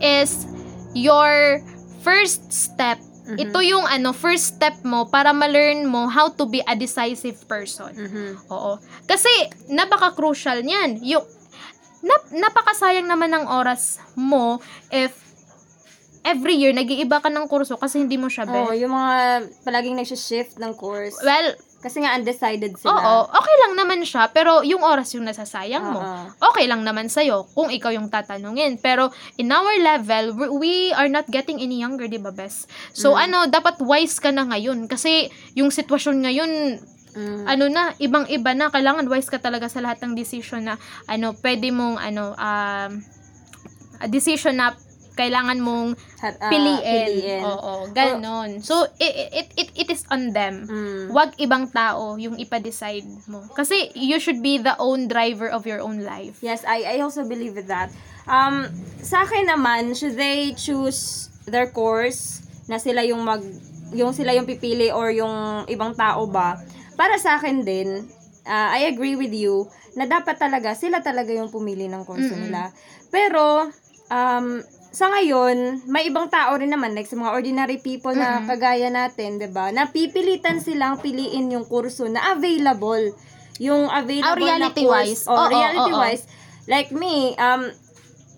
is 0.00 0.46
your 0.94 1.60
first 2.00 2.48
step. 2.54 2.96
Mhm. 3.22 3.38
Ito 3.38 3.58
yung 3.62 3.86
ano, 3.86 4.10
first 4.10 4.58
step 4.58 4.82
mo 4.82 5.06
para 5.06 5.30
ma-learn 5.30 5.86
mo 5.86 6.10
how 6.10 6.26
to 6.28 6.42
be 6.44 6.58
a 6.66 6.74
decisive 6.74 7.38
person. 7.46 7.94
Mhm. 7.94 8.50
Oo. 8.50 8.82
Kasi, 9.06 9.30
napaka-crucial 9.70 10.60
niyan. 10.60 10.98
Yung, 11.06 11.22
nap, 12.02 12.22
napakasayang 12.34 13.06
naman 13.06 13.30
ng 13.30 13.46
oras 13.46 14.02
mo 14.18 14.58
if 14.90 15.14
every 16.22 16.54
year 16.54 16.70
nag-iiba 16.74 17.18
ka 17.18 17.30
ng 17.30 17.46
kurso 17.46 17.78
kasi 17.78 18.02
hindi 18.02 18.18
mo 18.18 18.26
siya 18.26 18.46
bet. 18.46 18.62
Oo, 18.66 18.74
yung 18.74 18.90
mga 18.90 19.14
palaging 19.62 19.98
nagsha-shift 19.98 20.58
ng 20.58 20.74
course. 20.74 21.14
Well, 21.22 21.54
Kasi 21.82 21.98
nga 21.98 22.14
undecided 22.14 22.78
sila. 22.78 22.94
oo, 22.94 23.16
okay 23.26 23.56
lang 23.66 23.74
naman 23.74 24.06
siya, 24.06 24.30
pero 24.30 24.62
yung 24.62 24.86
oras 24.86 25.10
yung 25.18 25.26
nasasayang 25.26 25.82
mo. 25.82 25.98
Oo. 25.98 26.22
Okay 26.54 26.70
lang 26.70 26.86
naman 26.86 27.10
sa'yo 27.10 27.50
kung 27.52 27.74
ikaw 27.74 27.90
yung 27.90 28.06
tatanungin. 28.06 28.78
Pero 28.78 29.10
in 29.34 29.50
our 29.50 29.74
level, 29.82 30.24
we- 30.62 30.94
are 30.94 31.10
not 31.10 31.26
getting 31.26 31.58
any 31.58 31.82
younger, 31.82 32.06
di 32.06 32.22
ba, 32.22 32.30
Bes? 32.30 32.70
So, 32.94 33.18
ano, 33.18 33.50
dapat 33.50 33.82
wise 33.82 34.22
ka 34.22 34.30
na 34.30 34.46
ngayon. 34.46 34.86
Kasi 34.86 35.26
yung 35.58 35.74
sitwasyon 35.74 36.22
ngayon, 36.22 36.52
Mm. 37.12 37.44
ano 37.44 37.64
na, 37.68 37.92
ibang-iba 37.98 38.56
na, 38.56 38.72
kailangan 38.72 39.04
wise 39.10 39.28
ka 39.28 39.36
talaga 39.36 39.68
sa 39.68 39.84
lahat 39.84 40.00
ng 40.00 40.16
decision 40.16 40.64
na, 40.64 40.80
ano, 41.04 41.36
pwede 41.44 41.68
mong, 41.68 42.00
ano, 42.00 42.32
um, 42.38 42.90
decision 44.08 44.56
na 44.58 44.74
kailangan 45.12 45.60
mong 45.60 45.96
ah, 46.24 46.48
piliin. 46.48 46.80
piliin. 46.80 47.42
Oo, 47.44 47.88
ganon. 47.92 48.64
So, 48.64 48.88
it, 48.96 49.12
it, 49.32 49.46
it, 49.56 49.68
it 49.76 49.88
is 49.92 50.04
on 50.08 50.32
them. 50.32 50.64
Mm. 50.66 51.12
Wag 51.12 51.36
ibang 51.36 51.68
tao 51.68 52.16
yung 52.16 52.40
ipa-decide 52.40 53.04
mo. 53.28 53.44
Kasi, 53.52 53.92
you 53.92 54.16
should 54.16 54.40
be 54.40 54.56
the 54.56 54.72
own 54.80 55.08
driver 55.08 55.52
of 55.52 55.68
your 55.68 55.84
own 55.84 56.00
life. 56.00 56.40
Yes, 56.40 56.64
I, 56.64 56.96
I 56.96 57.04
also 57.04 57.24
believe 57.28 57.54
with 57.54 57.68
that. 57.68 57.92
Um, 58.24 58.70
sa 59.02 59.26
akin 59.26 59.50
naman, 59.50 59.98
should 59.98 60.16
they 60.16 60.54
choose 60.54 61.28
their 61.44 61.68
course 61.68 62.40
na 62.70 62.78
sila 62.78 63.02
yung 63.02 63.26
mag 63.26 63.42
yung 63.92 64.16
sila 64.16 64.32
yung 64.32 64.48
pipili 64.48 64.88
or 64.88 65.12
yung 65.12 65.68
ibang 65.68 65.92
tao 65.92 66.24
ba? 66.24 66.56
Para 66.96 67.20
sa 67.20 67.36
akin 67.36 67.60
din, 67.60 68.08
uh, 68.46 68.68
I 68.72 68.88
agree 68.88 69.18
with 69.18 69.34
you 69.34 69.68
na 69.92 70.08
dapat 70.08 70.40
talaga 70.40 70.72
sila 70.72 71.04
talaga 71.04 71.28
yung 71.34 71.52
pumili 71.52 71.90
ng 71.90 72.06
kurso 72.08 72.32
Mm-mm. 72.32 72.48
nila. 72.48 72.72
Pero 73.12 73.68
um, 74.08 74.46
sa 74.92 75.08
ngayon, 75.08 75.88
may 75.88 76.06
ibang 76.06 76.28
tao 76.28 76.52
rin 76.54 76.68
naman, 76.68 76.92
like 76.92 77.08
sa 77.08 77.16
mga 77.16 77.32
ordinary 77.32 77.80
people 77.80 78.12
na 78.12 78.44
Mm-mm. 78.44 78.48
kagaya 78.52 78.92
natin, 78.92 79.40
'di 79.40 79.48
ba? 79.48 79.72
Napipilitan 79.72 80.60
silang 80.60 81.00
piliin 81.00 81.48
yung 81.48 81.64
kurso 81.64 82.04
na 82.12 82.36
available. 82.36 83.16
Yung 83.56 83.88
available 83.88 84.36
Ah, 84.36 84.60
reality 84.60 84.84
na 84.84 84.92
wise. 84.92 85.24
course. 85.24 85.32
Oh, 85.32 85.40
Oo, 85.40 85.48
reality 85.48 85.90
oo. 85.90 85.96
wise. 85.96 86.24
Like 86.68 86.92
me, 86.92 87.32
um, 87.36 87.72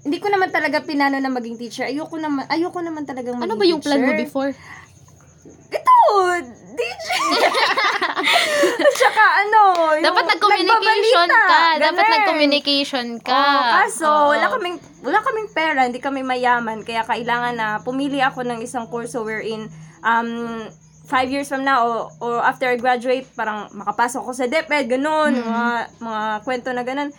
hindi 0.05 0.19
ko 0.21 0.29
naman 0.31 0.53
talaga 0.53 0.85
pinano 0.85 1.17
na 1.19 1.33
maging 1.33 1.57
teacher. 1.59 1.89
Ayoko 1.89 2.21
naman, 2.21 2.45
ayoko 2.47 2.79
naman 2.79 3.03
talagang 3.03 3.41
maging 3.41 3.51
Ano 3.51 3.55
ba 3.59 3.65
yung 3.67 3.83
plan 3.83 3.99
mo 3.99 4.13
teacher. 4.13 4.23
before? 4.23 4.51
Ito, 5.75 5.97
DJ. 6.75 7.07
At 8.85 8.95
saka 8.95 9.25
ano, 9.43 9.61
yung 9.95 10.07
Dapat 10.07 10.25
nag-communication 10.29 11.29
ka. 11.29 11.59
Dapat 11.77 11.95
ganun. 11.99 12.13
nag-communication 12.15 13.07
ka. 13.21 13.31
Oo, 13.33 13.61
kaso, 13.75 14.07
Oo. 14.07 14.29
wala 14.31 14.47
kaming, 14.49 14.77
wala 15.03 15.19
kaming 15.21 15.51
pera, 15.51 15.81
hindi 15.85 15.99
kami 15.99 16.23
mayaman, 16.23 16.83
kaya 16.83 17.03
kailangan 17.03 17.55
na 17.55 17.69
pumili 17.81 18.19
ako 18.19 18.43
ng 18.43 18.61
isang 18.61 18.87
kurso 18.87 19.23
wherein, 19.23 19.67
um, 20.01 20.67
five 21.05 21.29
years 21.29 21.47
from 21.47 21.63
now, 21.63 21.85
o, 21.85 21.93
o 22.19 22.41
after 22.41 22.65
I 22.65 22.77
graduate, 22.77 23.29
parang 23.35 23.69
makapasok 23.71 24.25
ako 24.25 24.33
sa 24.33 24.47
DepEd, 24.47 24.89
ganun, 24.89 25.35
Mm-hmm. 25.35 25.51
mga, 25.51 25.73
mga 26.01 26.23
kwento 26.43 26.69
na 26.71 26.83
ganun. 26.83 27.11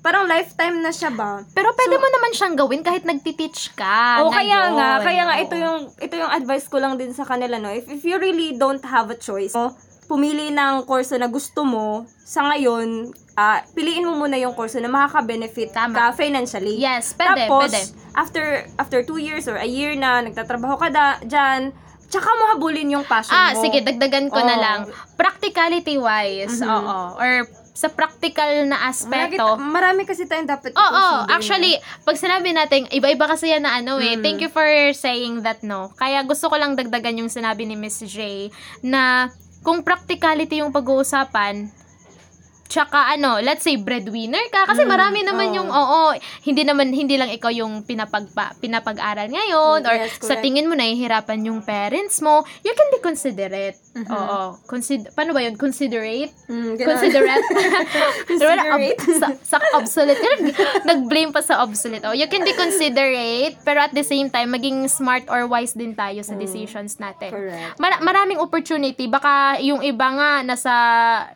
Parang 0.00 0.24
lifetime 0.24 0.80
na 0.80 0.88
siya 0.88 1.12
ba? 1.12 1.44
Pero 1.52 1.76
pwede 1.76 1.94
mo 1.94 2.08
naman 2.08 2.32
siyang 2.32 2.56
gawin 2.56 2.80
kahit 2.80 3.04
nagti-teach 3.04 3.76
ka. 3.76 4.24
O 4.24 4.32
kaya 4.32 4.72
nga, 4.72 4.88
kaya 4.98 5.22
nga 5.28 5.36
ito 5.36 5.54
yung 5.54 5.92
ito 5.94 6.14
yung 6.16 6.32
advice 6.32 6.66
ko 6.66 6.80
lang 6.80 6.96
din 6.96 7.12
sa 7.12 7.22
kanila 7.22 7.60
no. 7.60 7.68
If 7.68 7.84
if 7.86 8.00
you 8.02 8.16
really 8.16 8.56
don't 8.56 8.80
have 8.82 9.12
a 9.12 9.18
choice, 9.18 9.52
no, 9.52 9.76
pumili 10.08 10.48
ng 10.48 10.82
kurso 10.84 11.14
na 11.14 11.28
gusto 11.28 11.62
mo 11.62 12.08
sa 12.24 12.48
ngayon, 12.48 13.12
ah, 13.36 13.60
piliin 13.70 14.02
mo 14.02 14.16
muna 14.16 14.34
yung 14.34 14.56
kurso 14.56 14.80
na 14.80 14.88
makaka-benefit 14.88 15.70
Tama. 15.70 15.92
ka 15.92 16.04
financially. 16.12 16.80
Yes, 16.80 17.12
pwede, 17.12 17.46
Tapos, 17.46 17.68
pwede. 17.68 17.80
after 18.16 18.44
after 18.74 18.98
two 19.02 19.20
years 19.20 19.44
or 19.46 19.54
a 19.54 19.68
year 19.68 19.92
na 19.94 20.24
nagtatrabaho 20.24 20.80
ka 20.80 20.88
da, 20.88 21.20
dyan, 21.20 21.76
tsaka 22.08 22.26
mo 22.26 22.44
habulin 22.50 22.88
yung 22.90 23.04
passion 23.04 23.30
Ah, 23.30 23.52
mo. 23.52 23.60
sige, 23.60 23.84
dagdagan 23.84 24.32
ko 24.32 24.40
na 24.40 24.56
Oo. 24.56 24.62
lang. 24.64 24.80
Practicality 25.14 25.94
wise, 25.94 26.58
Mhm. 26.58 26.66
oo. 26.66 26.98
Or 27.14 27.32
sa 27.80 27.88
practical 27.88 28.68
na 28.68 28.76
Marami, 28.76 28.92
aspeto. 28.92 29.46
marami 29.56 30.02
kasi 30.04 30.28
tayong 30.28 30.44
dapat 30.44 30.76
Oo, 30.76 30.84
i-consider, 30.84 31.32
actually, 31.32 31.74
pag 32.04 32.16
sinabi 32.20 32.52
natin, 32.52 32.84
iba-iba 32.92 33.24
kasi 33.24 33.48
yan 33.48 33.64
na 33.64 33.80
ano 33.80 33.96
eh. 33.96 34.20
Mm. 34.20 34.22
Thank 34.22 34.44
you 34.44 34.52
for 34.52 34.68
saying 34.92 35.40
that, 35.48 35.64
no. 35.64 35.88
Kaya 35.96 36.20
gusto 36.28 36.52
ko 36.52 36.60
lang 36.60 36.76
dagdagan 36.76 37.24
yung 37.24 37.32
sinabi 37.32 37.64
ni 37.64 37.80
Miss 37.80 38.04
J 38.04 38.52
na 38.84 39.32
kung 39.64 39.80
practicality 39.80 40.60
yung 40.60 40.76
pag-uusapan, 40.76 41.72
tsaka 42.70 43.10
ano, 43.10 43.42
let's 43.42 43.60
say 43.60 43.74
breadwinner 43.74 44.40
ka 44.48 44.64
kasi 44.64 44.86
Mm, 44.86 44.88
marami 44.88 45.20
naman 45.20 45.50
oo. 45.50 45.56
yung 45.58 45.68
oo, 45.68 46.14
hindi 46.40 46.62
naman 46.62 46.88
hindi 46.88 47.18
lang 47.18 47.28
ikaw 47.28 47.50
yung 47.50 47.82
pinapagpa, 47.82 48.54
pinapag-aral 48.56 49.26
ngayon 49.26 49.82
or 49.82 49.94
Yes, 49.98 50.22
sa 50.22 50.38
tingin 50.38 50.64
mo 50.64 50.72
nahihirapan 50.72 51.42
yung 51.42 51.60
parents 51.60 52.22
mo, 52.22 52.46
you 52.62 52.70
can 52.70 52.86
be 52.88 53.00
considerate. 53.00 53.74
Mhm. 53.92 54.06
Oo, 54.06 54.40
consider 54.64 55.10
paano 55.10 55.32
ba 55.32 55.42
yun? 55.42 55.56
Considerate? 55.56 56.30
Mm, 56.46 56.78
ganun. 56.78 56.86
Considerate. 56.86 57.46
Considerate. 58.30 58.70
Ob- 58.94 59.16
sa, 59.16 59.26
sa 59.40 59.58
obsolete. 59.74 60.20
Nag- 60.20 60.54
Nag-blame 60.84 61.30
pa 61.30 61.40
sa 61.40 61.64
obsolete. 61.64 62.04
Oh, 62.04 62.12
you 62.12 62.26
can 62.26 62.44
be 62.44 62.52
considerate, 62.52 63.56
pero 63.62 63.80
at 63.80 63.90
the 63.90 64.04
same 64.04 64.28
time, 64.28 64.52
maging 64.52 64.84
smart 64.86 65.24
or 65.26 65.46
wise 65.46 65.72
din 65.72 65.96
tayo 65.96 66.20
sa 66.20 66.36
decisions 66.36 66.98
natin. 66.98 67.32
Correct. 67.32 67.78
Mara- 67.78 68.02
maraming 68.02 68.36
opportunity. 68.36 69.06
Baka 69.06 69.30
yung 69.60 69.80
iba 69.80 70.06
nga, 70.12 70.30
nasa, 70.44 70.72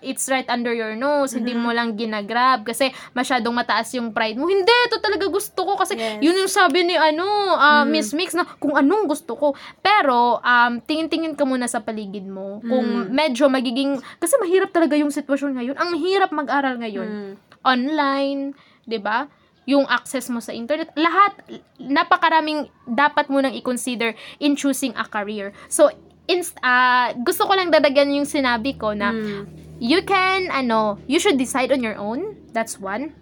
it's 0.01 0.29
right 0.29 0.47
under 0.47 0.71
your 0.71 0.93
nose, 0.93 1.24
hindi 1.33 1.57
mo 1.57 1.73
lang 1.73 1.97
ginagrab 1.97 2.67
kasi 2.67 2.93
masyadong 3.13 3.57
mataas 3.57 3.89
yung 3.97 4.13
pride 4.13 4.37
mo. 4.37 4.45
Hindi, 4.45 4.69
ito 4.85 5.01
talaga 5.01 5.25
gusto 5.25 5.65
ko 5.65 5.79
kasi 5.79 5.97
Yes. 5.97 6.21
yun 6.21 6.37
yung 6.37 6.53
sabi 6.53 6.85
ni 6.85 6.93
ano, 6.93 7.25
ah, 7.55 7.87
Miss 7.87 8.13
Mix 8.13 8.37
na 8.37 8.45
kung 8.45 8.77
anong 8.77 9.09
gusto 9.09 9.33
ko. 9.33 9.49
Pero, 9.81 10.43
um, 10.43 10.73
tingin-tingin 10.83 11.33
ka 11.33 11.47
muna 11.47 11.65
sa 11.65 11.81
paligid 11.81 12.27
mo. 12.27 12.61
Kung 12.61 13.09
medyo 13.09 13.47
magiging, 13.47 13.97
kasi 14.19 14.35
mahirap 14.37 14.69
talaga 14.69 14.99
yung 14.99 15.09
sitwasyon 15.09 15.55
ngayon. 15.55 15.77
Ang 15.79 15.97
hirap 15.97 16.35
mag-aral 16.35 16.77
ngayon. 16.77 17.07
Mm. 17.07 17.33
Online, 17.65 18.41
'di 18.85 18.99
ba? 18.99 19.31
Yung 19.65 19.89
access 19.89 20.29
mo 20.29 20.45
sa 20.45 20.53
internet, 20.53 20.93
lahat 20.93 21.41
napakaraming 21.81 22.69
dapat 22.85 23.33
mo 23.33 23.41
nang 23.41 23.53
i-consider 23.53 24.13
in 24.37 24.53
choosing 24.53 24.93
a 24.93 25.05
career. 25.05 25.57
So, 25.67 25.89
inst- 26.27 26.61
ah, 26.61 27.13
gusto 27.17 27.45
ko 27.45 27.53
lang 27.53 27.73
dadagan 27.73 28.13
yung 28.13 28.29
sinabi 28.29 28.77
ko 28.77 28.93
na 28.93 29.13
Mm. 29.13 29.64
You 29.81 30.03
can 30.03 30.51
ano, 30.51 30.99
you 31.07 31.19
should 31.19 31.39
decide 31.39 31.73
on 31.73 31.83
your 31.83 31.97
own. 31.97 32.37
That's 32.53 32.79
one. 32.79 33.15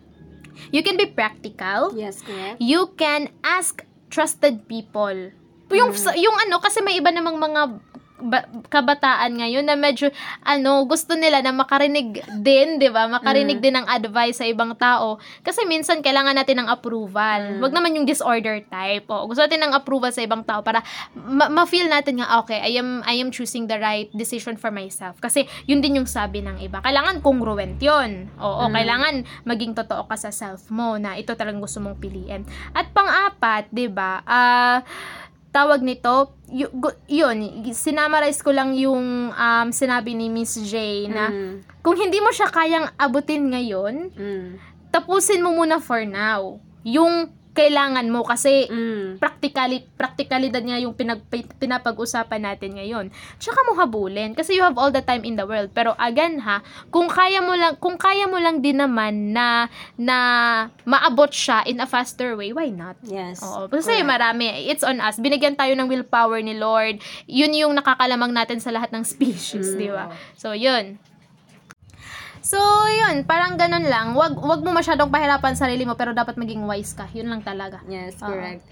You 0.70 0.82
can 0.84 0.96
be 0.96 1.06
practical. 1.08 1.96
Yes, 1.96 2.20
correct. 2.20 2.60
You 2.60 2.92
can 2.96 3.32
ask 3.42 3.84
trusted 4.12 4.68
people. 4.68 5.32
Yung 5.72 5.96
sa- 5.96 6.12
yung 6.12 6.36
ano 6.36 6.60
kasi 6.60 6.84
may 6.84 7.00
iba 7.00 7.08
namang 7.08 7.40
mga 7.40 7.80
ba- 8.22 8.46
kabataan 8.70 9.36
ngayon 9.38 9.66
na 9.66 9.74
medyo 9.74 10.08
ano 10.46 10.86
gusto 10.86 11.18
nila 11.18 11.42
na 11.42 11.50
makarinig 11.50 12.22
din, 12.40 12.78
'di 12.78 12.88
ba? 12.88 13.10
Makarinig 13.10 13.58
din 13.58 13.74
ng 13.76 13.86
advice 13.86 14.38
sa 14.40 14.46
ibang 14.46 14.72
tao 14.78 15.18
kasi 15.42 15.66
minsan 15.66 16.00
kailangan 16.00 16.38
natin 16.38 16.62
ng 16.62 16.68
approval. 16.70 17.58
Wag 17.58 17.72
naman 17.74 17.98
yung 17.98 18.06
disorder 18.06 18.62
type. 18.66 19.06
O, 19.10 19.26
gusto 19.26 19.42
natin 19.42 19.66
ng 19.66 19.74
approval 19.74 20.14
sa 20.14 20.22
ibang 20.22 20.46
tao 20.46 20.62
para 20.62 20.80
ma- 21.18 21.50
ma-feel 21.50 21.90
natin 21.90 22.22
nga 22.22 22.38
okay, 22.40 22.62
I 22.62 22.78
am 22.78 23.02
I 23.02 23.18
am 23.18 23.34
choosing 23.34 23.66
the 23.66 23.76
right 23.76 24.08
decision 24.14 24.54
for 24.56 24.70
myself. 24.70 25.18
Kasi 25.18 25.44
yun 25.66 25.82
din 25.82 25.98
yung 25.98 26.08
sabi 26.08 26.40
ng 26.40 26.62
iba. 26.62 26.78
Kailangan 26.80 27.20
congruent 27.20 27.76
'yon. 27.82 28.30
Oo, 28.38 28.70
kailangan 28.70 29.26
maging 29.44 29.74
totoo 29.74 30.06
ka 30.06 30.14
sa 30.14 30.30
self 30.30 30.70
mo 30.70 30.96
na 30.96 31.18
ito 31.18 31.34
talagang 31.34 31.60
gusto 31.60 31.82
mong 31.82 31.98
piliin. 31.98 32.46
At 32.72 32.94
pang-apat, 32.94 33.68
'di 33.74 33.86
ba? 33.90 34.22
Ah 34.24 34.80
tawag 35.52 35.84
nito, 35.84 36.32
yun, 37.06 37.36
sinamarize 37.70 38.40
ko 38.40 38.50
lang 38.50 38.72
yung 38.72 39.30
um, 39.30 39.68
sinabi 39.68 40.16
ni 40.16 40.26
Miss 40.26 40.56
J 40.58 41.06
na 41.06 41.28
Mm. 41.28 41.54
kung 41.80 41.94
hindi 41.94 42.18
mo 42.18 42.32
siya 42.32 42.48
kayang 42.48 42.88
abutin 42.96 43.52
ngayon, 43.52 43.94
Mm. 44.10 44.48
tapusin 44.88 45.44
mo 45.44 45.52
muna 45.52 45.76
for 45.76 46.00
now. 46.02 46.56
Yung 46.82 47.28
kailangan 47.52 48.08
mo 48.08 48.24
kasi 48.24 48.64
Mm. 48.66 49.16
practically 49.16 49.84
practicalidad 49.92 50.60
nga 50.60 50.76
yung 50.76 50.92
pinag, 50.92 51.20
pinapag-usapan 51.58 52.42
natin 52.42 52.74
ngayon. 52.74 53.06
Tsaka 53.36 53.60
mo 53.64 53.76
habulin 53.76 54.32
kasi 54.32 54.56
you 54.56 54.62
have 54.62 54.74
all 54.74 54.88
the 54.88 55.00
time 55.00 55.22
in 55.22 55.36
the 55.36 55.44
world. 55.44 55.68
Pero 55.70 55.92
again 55.96 56.40
ha, 56.40 56.60
kung 56.88 57.06
kaya 57.06 57.38
mo 57.38 57.52
lang 57.52 57.76
kung 57.76 57.96
kaya 57.96 58.24
mo 58.24 58.36
lang 58.36 58.58
din 58.58 58.76
naman 58.76 59.30
na 59.30 59.68
na 59.94 60.16
maabot 60.82 61.28
siya 61.28 61.62
in 61.64 61.76
a 61.76 61.86
faster 61.86 62.34
way, 62.34 62.50
why 62.50 62.68
not? 62.68 62.96
Yes. 63.02 63.40
Oo, 63.40 63.68
kasi 63.68 64.00
correct. 64.00 64.08
marami. 64.08 64.48
It's 64.64 64.82
on 64.82 64.98
us. 64.98 65.16
Binigyan 65.16 65.54
tayo 65.54 65.72
ng 65.72 65.86
willpower 65.86 66.40
ni 66.40 66.54
Lord. 66.54 66.98
Yun 67.26 67.52
yung 67.52 67.72
nakakalamang 67.74 68.32
natin 68.32 68.58
sa 68.58 68.70
lahat 68.70 68.90
ng 68.90 69.04
species, 69.04 69.72
Mm. 69.72 69.78
di 69.78 69.88
ba? 69.88 70.08
So, 70.34 70.52
yun. 70.52 70.96
So, 72.42 72.58
yun. 72.90 73.22
Parang 73.22 73.54
ganun 73.54 73.86
lang. 73.86 74.18
Wag, 74.18 74.34
wag 74.34 74.60
mo 74.66 74.74
masyadong 74.74 75.14
pahirapan 75.14 75.54
sarili 75.54 75.86
mo, 75.86 75.94
pero 75.94 76.10
dapat 76.10 76.34
maging 76.34 76.66
wise 76.66 76.92
ka. 76.92 77.06
Yun 77.14 77.30
lang 77.30 77.42
talaga. 77.46 77.78
Yes, 77.86 78.18
Oo. 78.18 78.26
correct. 78.26 78.66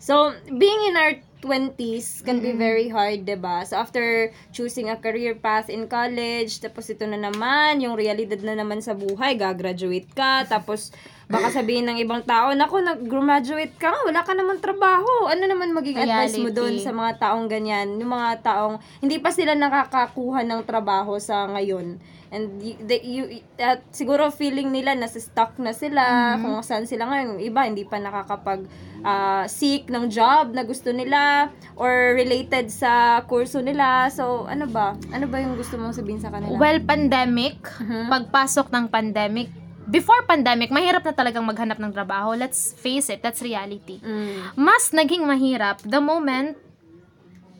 So, 0.00 0.32
being 0.48 0.80
in 0.88 0.96
our 0.96 1.20
20s 1.44 2.24
can 2.24 2.40
be 2.40 2.56
very 2.56 2.88
hard, 2.88 3.28
ba? 3.36 3.68
So, 3.68 3.76
after 3.76 4.32
choosing 4.48 4.88
a 4.88 4.96
career 4.96 5.36
path 5.36 5.68
in 5.68 5.92
college, 5.92 6.64
tapos 6.64 6.88
ito 6.88 7.04
na 7.04 7.20
naman, 7.20 7.84
yung 7.84 8.00
realidad 8.00 8.40
na 8.40 8.56
naman 8.56 8.80
sa 8.80 8.96
buhay, 8.96 9.36
gagraduate 9.36 10.08
ka, 10.16 10.48
tapos 10.48 10.88
baka 11.28 11.52
sabihin 11.52 11.84
ng 11.84 12.00
ibang 12.00 12.24
tao, 12.24 12.56
nako, 12.56 12.80
nag-graduate 12.80 13.76
ka 13.76 13.92
nga, 13.92 14.00
wala 14.08 14.24
ka 14.24 14.32
naman 14.32 14.56
trabaho. 14.64 15.28
Ano 15.28 15.44
naman 15.44 15.76
maging 15.76 16.00
advice 16.00 16.40
mo 16.40 16.48
doon 16.48 16.80
sa 16.80 16.96
mga 16.96 17.20
taong 17.20 17.44
ganyan? 17.52 18.00
Yung 18.00 18.08
mga 18.08 18.40
taong 18.40 18.80
hindi 19.04 19.20
pa 19.20 19.36
sila 19.36 19.52
nakakakuha 19.52 20.48
ng 20.48 20.64
trabaho 20.64 21.20
sa 21.20 21.44
ngayon. 21.44 22.00
And 22.30 22.62
they, 22.62 23.02
you, 23.02 23.42
at 23.58 23.82
siguro 23.90 24.30
feeling 24.30 24.70
nila 24.70 24.94
nasa 24.94 25.18
stuck 25.18 25.58
na 25.58 25.74
sila, 25.74 26.38
kung 26.38 26.62
saan 26.62 26.86
sila 26.86 27.10
ngayon. 27.10 27.42
Iba, 27.42 27.66
hindi 27.66 27.82
pa 27.82 27.98
nakakapag 27.98 28.70
ah, 29.02 29.50
seek 29.50 29.90
ng 29.90 30.06
job 30.06 30.54
na 30.54 30.62
gusto 30.62 30.94
nila 30.94 31.50
or 31.74 32.14
related 32.14 32.70
sa 32.70 33.18
kurso 33.26 33.58
nila. 33.58 34.06
So, 34.14 34.46
ano 34.46 34.70
ba? 34.70 34.94
Ano 35.10 35.26
ba 35.26 35.42
yung 35.42 35.58
gusto 35.58 35.74
mong 35.74 35.98
sabihin 35.98 36.22
sa 36.22 36.30
kanila? 36.30 36.54
Well, 36.54 36.78
pandemic, 36.86 37.58
Mhm. 37.82 38.06
pagpasok 38.06 38.70
ng 38.70 38.86
pandemic, 38.86 39.50
before 39.90 40.22
pandemic, 40.22 40.70
mahirap 40.70 41.02
na 41.02 41.10
talagang 41.10 41.42
maghanap 41.42 41.82
ng 41.82 41.90
trabaho. 41.90 42.30
Let's 42.38 42.78
face 42.78 43.10
it, 43.10 43.26
that's 43.26 43.42
reality. 43.42 43.98
Mm. 43.98 44.54
Mas 44.54 44.94
naging 44.94 45.26
mahirap 45.26 45.82
the 45.82 45.98
moment 45.98 46.54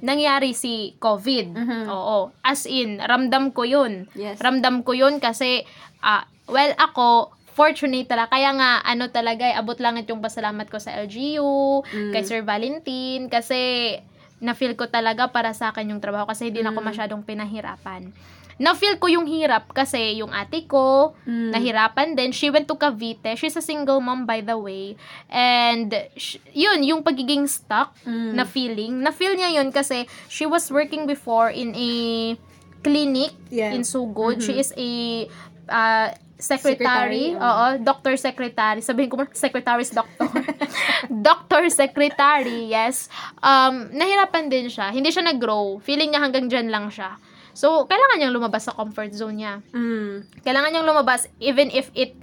nangyari 0.01 0.53
si 0.53 0.97
COVID. 0.97 1.47
Mhm. 1.53 1.83
Oo. 1.89 2.33
As 2.41 2.65
in, 2.65 3.01
ramdam 3.01 3.53
ko 3.53 3.65
yun. 3.65 4.09
Yes. 4.13 4.41
Ramdam 4.41 4.83
ko 4.83 4.93
yun 4.93 5.21
kasi, 5.21 5.65
ah, 6.01 6.25
well, 6.47 6.73
ako, 6.77 7.33
fortunate 7.51 8.09
talaga. 8.09 8.39
Kaya 8.39 8.57
nga, 8.57 8.71
ano 8.81 9.11
talaga, 9.11 9.45
eh, 9.45 9.53
abot 9.53 9.77
langit 9.77 10.09
yung 10.09 10.23
pasalamat 10.25 10.71
ko 10.71 10.81
sa 10.81 10.97
LGU, 10.97 11.85
Mm. 11.85 12.13
kay 12.15 12.23
Sir 12.25 12.41
Valentin, 12.41 13.29
kasi 13.29 13.95
na-feel 14.41 14.73
ko 14.73 14.89
talaga 14.89 15.29
para 15.29 15.53
sa 15.53 15.69
akin 15.69 15.93
yung 15.93 16.01
trabaho 16.01 16.25
kasi 16.25 16.49
hindi 16.49 16.65
na 16.65 16.73
ako 16.73 16.81
Mm. 16.81 16.89
masyadong 16.89 17.23
pinahirapan. 17.23 18.09
Na-feel 18.61 19.01
ko 19.01 19.09
yung 19.09 19.25
hirap 19.25 19.73
kasi 19.73 20.21
yung 20.21 20.29
ate 20.31 20.69
ko, 20.69 21.17
Mm. 21.25 21.51
nahirapan 21.51 22.13
din. 22.13 22.29
She 22.29 22.53
went 22.53 22.69
to 22.69 22.77
Cavite. 22.77 23.33
She's 23.35 23.57
a 23.57 23.65
single 23.65 23.99
mom, 23.99 24.23
by 24.23 24.45
the 24.45 24.55
way. 24.55 25.01
And, 25.27 25.89
sh- 26.13 26.37
yun, 26.53 26.85
yung 26.85 27.01
pagiging 27.01 27.49
stuck 27.49 27.97
Mm. 28.05 28.37
na 28.37 28.45
feeling. 28.45 29.01
Na-feel 29.01 29.33
niya 29.33 29.57
yun 29.57 29.73
kasi 29.73 30.05
she 30.27 30.45
was 30.45 30.69
working 30.69 31.09
before 31.09 31.49
in 31.49 31.73
a 31.73 31.93
clinic 32.81 33.33
Yeah. 33.49 33.73
in 33.73 33.81
Sugod. 33.81 34.39
Mhm. 34.39 34.45
She 34.45 34.55
is 34.55 34.71
a 34.73 34.91
uh, 35.67 36.09
secretary. 36.37 36.81
Secretary, 36.81 37.25
Oo, 37.37 37.67
doctor 37.79 38.13
secretary. 38.17 38.81
Sabihin 38.81 39.09
ko 39.09 39.17
mo, 39.17 39.25
secretary's 39.31 39.93
doctor. 39.93 40.25
doctor 41.09 41.69
secretary, 41.69 42.69
yes. 42.69 43.09
Um, 43.39 43.89
nahirapan 43.91 44.49
din 44.49 44.67
siya. 44.67 44.89
Hindi 44.89 45.09
siya 45.09 45.25
nag-grow. 45.27 45.81
Feeling 45.81 46.11
niya 46.11 46.21
hanggang 46.21 46.49
dyan 46.49 46.69
lang 46.69 46.89
siya. 46.89 47.17
So, 47.61 47.85
kailangan 47.85 48.17
niyang 48.17 48.33
lumabas 48.33 48.65
sa 48.65 48.73
comfort 48.73 49.13
zone 49.13 49.37
niya 49.37 49.55
Mm. 49.71 50.25
kailangan 50.41 50.71
niyang 50.73 50.89
lumabas 50.89 51.29
even 51.39 51.69
if 51.71 51.93
it 51.93 52.17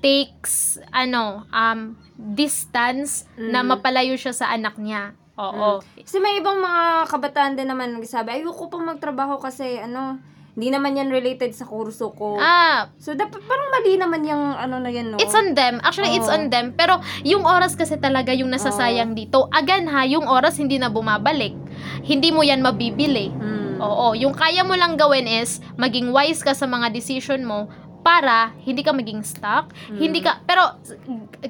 takes 0.00 0.54
ano 0.90 1.46
um 1.52 1.94
distance 2.18 3.24
na 3.38 3.60
Mm. 3.60 3.68
mapalayo 3.70 4.14
siya 4.14 4.34
sa 4.34 4.50
anak 4.50 4.74
niya. 4.76 5.14
Oo. 5.38 5.80
Kasi 5.96 6.18
may 6.18 6.36
ibang 6.36 6.58
mga 6.58 7.06
kabataan 7.06 7.54
din 7.54 7.64
naman 7.64 7.94
nagsasabi, 7.94 8.36
ayoko 8.36 8.68
pang 8.68 8.84
magtrabaho 8.84 9.38
kasi 9.38 9.78
ano, 9.78 10.20
hindi 10.52 10.68
naman 10.68 10.92
yan 10.92 11.08
related 11.08 11.54
sa 11.54 11.64
kurso 11.64 12.12
ko. 12.12 12.36
Ah, 12.36 12.92
So, 12.98 13.14
dapat 13.14 13.40
parang 13.40 13.70
mali 13.70 13.96
naman 13.96 14.20
yung 14.22 14.52
ano 14.52 14.76
na 14.76 14.90
yan, 14.90 15.14
no? 15.14 15.16
it's 15.16 15.32
on 15.32 15.54
them. 15.54 15.80
Actually, 15.80 16.12
it's 16.12 16.28
Oo. 16.28 16.36
on 16.36 16.50
them. 16.50 16.74
Pero 16.74 16.98
yung 17.22 17.48
oras 17.48 17.72
kasi 17.72 17.96
talaga 17.96 18.34
yung 18.34 18.50
nasasayang 18.50 19.14
dito. 19.14 19.48
Again 19.48 19.88
ha, 19.88 20.04
yung 20.04 20.28
oras 20.28 20.58
hindi 20.58 20.76
na 20.76 20.90
bumabalik. 20.90 21.56
Hindi 22.02 22.28
mo 22.28 22.42
yan 22.42 22.60
mabibili. 22.60 23.32
Mm. 23.32 23.69
Oo, 23.80 24.06
yung 24.14 24.36
kaya 24.36 24.62
mo 24.62 24.76
lang 24.76 25.00
gawin 25.00 25.26
is 25.26 25.58
maging 25.80 26.12
wise 26.12 26.44
ka 26.44 26.52
sa 26.52 26.68
mga 26.68 26.92
decision 26.92 27.42
mo 27.42 27.66
para 28.00 28.56
hindi 28.64 28.80
ka 28.80 28.96
maging 28.96 29.20
stuck, 29.20 29.72
hindi 29.92 30.24
ka 30.24 30.40
pero 30.48 30.80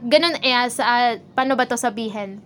ganun 0.03 0.35
eh 0.43 0.55
sa 0.67 0.83
ah, 0.83 1.13
paano 1.35 1.55
ba 1.55 1.67
to 1.67 1.79
sabihin? 1.79 2.43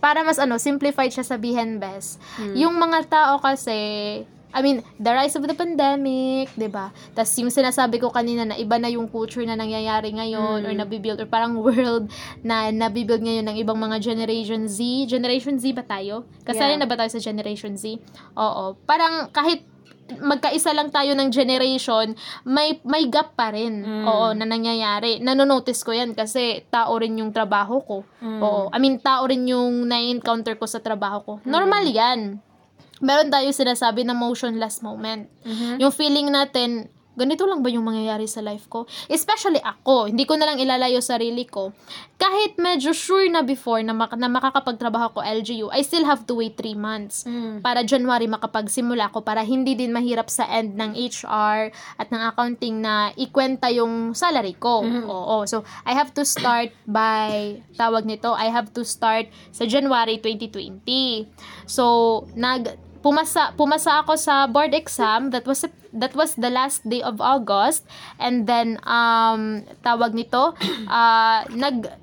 Para 0.00 0.24
mas 0.26 0.40
ano, 0.40 0.58
simplified 0.58 1.14
siya 1.14 1.22
sabihin 1.22 1.78
best. 1.78 2.18
Mm. 2.40 2.54
Yung 2.58 2.74
mga 2.74 3.06
tao 3.06 3.38
kasi 3.38 3.78
I 4.52 4.60
mean, 4.60 4.80
the 4.96 5.08
rise 5.08 5.32
of 5.32 5.42
the 5.42 5.52
pandemic, 5.52 6.52
'di 6.52 6.68
ba? 6.68 6.92
Tapos 7.12 7.32
yung 7.36 7.48
sinasabi 7.48 7.96
ko 7.96 8.08
kanina 8.08 8.44
na 8.44 8.54
iba 8.54 8.76
na 8.76 8.86
yung 8.86 9.06
culture 9.06 9.42
na 9.42 9.54
nangyayari 9.54 10.12
ngayon 10.12 10.60
Mm. 10.60 10.66
or 10.66 10.72
nabibuild 10.74 11.18
or 11.18 11.26
parang 11.26 11.56
world 11.58 12.12
na 12.40 12.68
nabibuild 12.68 13.20
ngayon 13.20 13.46
ng 13.46 13.56
ibang 13.58 13.76
mga 13.76 13.96
Generation 13.98 14.64
Z. 14.66 14.78
Generation 15.06 15.56
Z 15.56 15.72
ba 15.72 15.82
tayo? 15.82 16.28
Kasali 16.42 16.76
Yeah. 16.76 16.80
na 16.80 16.86
ba 16.86 16.94
tayo 16.94 17.08
sa 17.08 17.18
Generation 17.18 17.74
Z? 17.74 17.96
Oo. 18.34 18.76
Parang 18.84 19.28
kahit 19.28 19.64
magkaisa 20.12 20.76
lang 20.76 20.92
tayo 20.92 21.16
ng 21.16 21.32
generation, 21.32 22.12
may 22.44 22.76
may 22.84 23.08
gap 23.08 23.32
pa 23.32 23.48
rin. 23.48 23.80
Mm. 23.80 24.04
Oo, 24.04 24.26
na 24.34 24.44
nangyayari. 24.44 25.16
Nanonotice 25.18 25.80
ko 25.80 25.90
'yan 25.90 26.12
kasi 26.12 26.60
tao 26.68 26.92
rin 27.00 27.16
yung 27.16 27.32
trabaho 27.32 27.80
ko. 27.80 27.96
Mm. 28.20 28.40
Oo. 28.42 28.62
I 28.68 28.76
mean, 28.76 29.00
tao 29.00 29.24
rin 29.24 29.48
yung 29.48 29.88
na-encounter 29.88 30.54
ko 30.54 30.68
sa 30.68 30.84
trabaho 30.84 31.18
ko. 31.22 31.32
Normal 31.48 31.88
'yan. 31.88 32.36
Meron 33.02 33.28
tayo 33.28 33.50
sinasabi 33.50 34.06
na 34.06 34.14
motionless 34.14 34.80
moment. 34.80 35.26
Mhm. 35.42 35.82
Yung 35.82 35.90
feeling 35.90 36.30
natin, 36.30 36.86
ganito 37.12 37.44
lang 37.44 37.60
ba 37.60 37.68
yung 37.68 37.84
mangyayari 37.84 38.24
sa 38.24 38.40
life 38.40 38.72
ko? 38.72 38.88
Especially 39.04 39.60
ako, 39.60 40.08
hindi 40.08 40.24
ko 40.24 40.32
na 40.32 40.48
lang 40.48 40.56
ilalayo 40.56 40.96
sarili 41.04 41.44
ko. 41.44 41.68
Kahit 42.16 42.56
medyo 42.56 42.96
sure 42.96 43.28
na 43.28 43.44
before 43.44 43.84
na, 43.84 43.92
mak- 43.92 44.16
na 44.16 44.32
makakapagtrabaho 44.32 45.12
ko 45.12 45.20
LGU, 45.20 45.68
I 45.68 45.84
still 45.84 46.08
have 46.08 46.24
to 46.24 46.40
wait 46.40 46.56
3 46.56 46.72
months 46.72 47.28
Mm. 47.28 47.60
para 47.60 47.84
January 47.84 48.24
makapagsimula 48.24 49.12
ko 49.12 49.20
para 49.20 49.44
hindi 49.44 49.76
din 49.76 49.92
mahirap 49.92 50.32
sa 50.32 50.48
end 50.48 50.72
ng 50.72 50.96
HR 50.96 51.68
at 51.98 52.08
ng 52.08 52.22
accounting 52.24 52.80
na 52.80 53.12
ikwenta 53.12 53.68
yung 53.68 54.16
salary 54.16 54.56
ko. 54.56 54.80
Mhm. 54.80 55.04
Oo. 55.04 55.44
So, 55.44 55.68
I 55.84 55.92
have 55.92 56.16
to 56.16 56.24
start 56.24 56.72
by, 56.88 57.60
tawag 57.76 58.08
nito, 58.08 58.32
I 58.32 58.48
have 58.48 58.72
to 58.72 58.88
start 58.88 59.28
sa 59.52 59.68
January 59.68 60.16
2020. 60.16 61.28
So, 61.66 61.84
nag, 62.32 62.72
pumasa 63.02 63.52
pumasa 63.58 64.00
ako 64.00 64.14
sa 64.16 64.46
board 64.46 64.72
exam. 64.72 65.34
That 65.34 65.44
was 65.44 65.66
that 65.92 66.14
was 66.14 66.38
the 66.38 66.48
last 66.48 66.86
day 66.88 67.02
of 67.02 67.20
August. 67.20 67.84
And 68.16 68.46
then 68.46 68.78
um 68.86 69.66
tawag 69.82 70.14
nito 70.14 70.54
ah 70.86 71.44
nag 71.50 72.01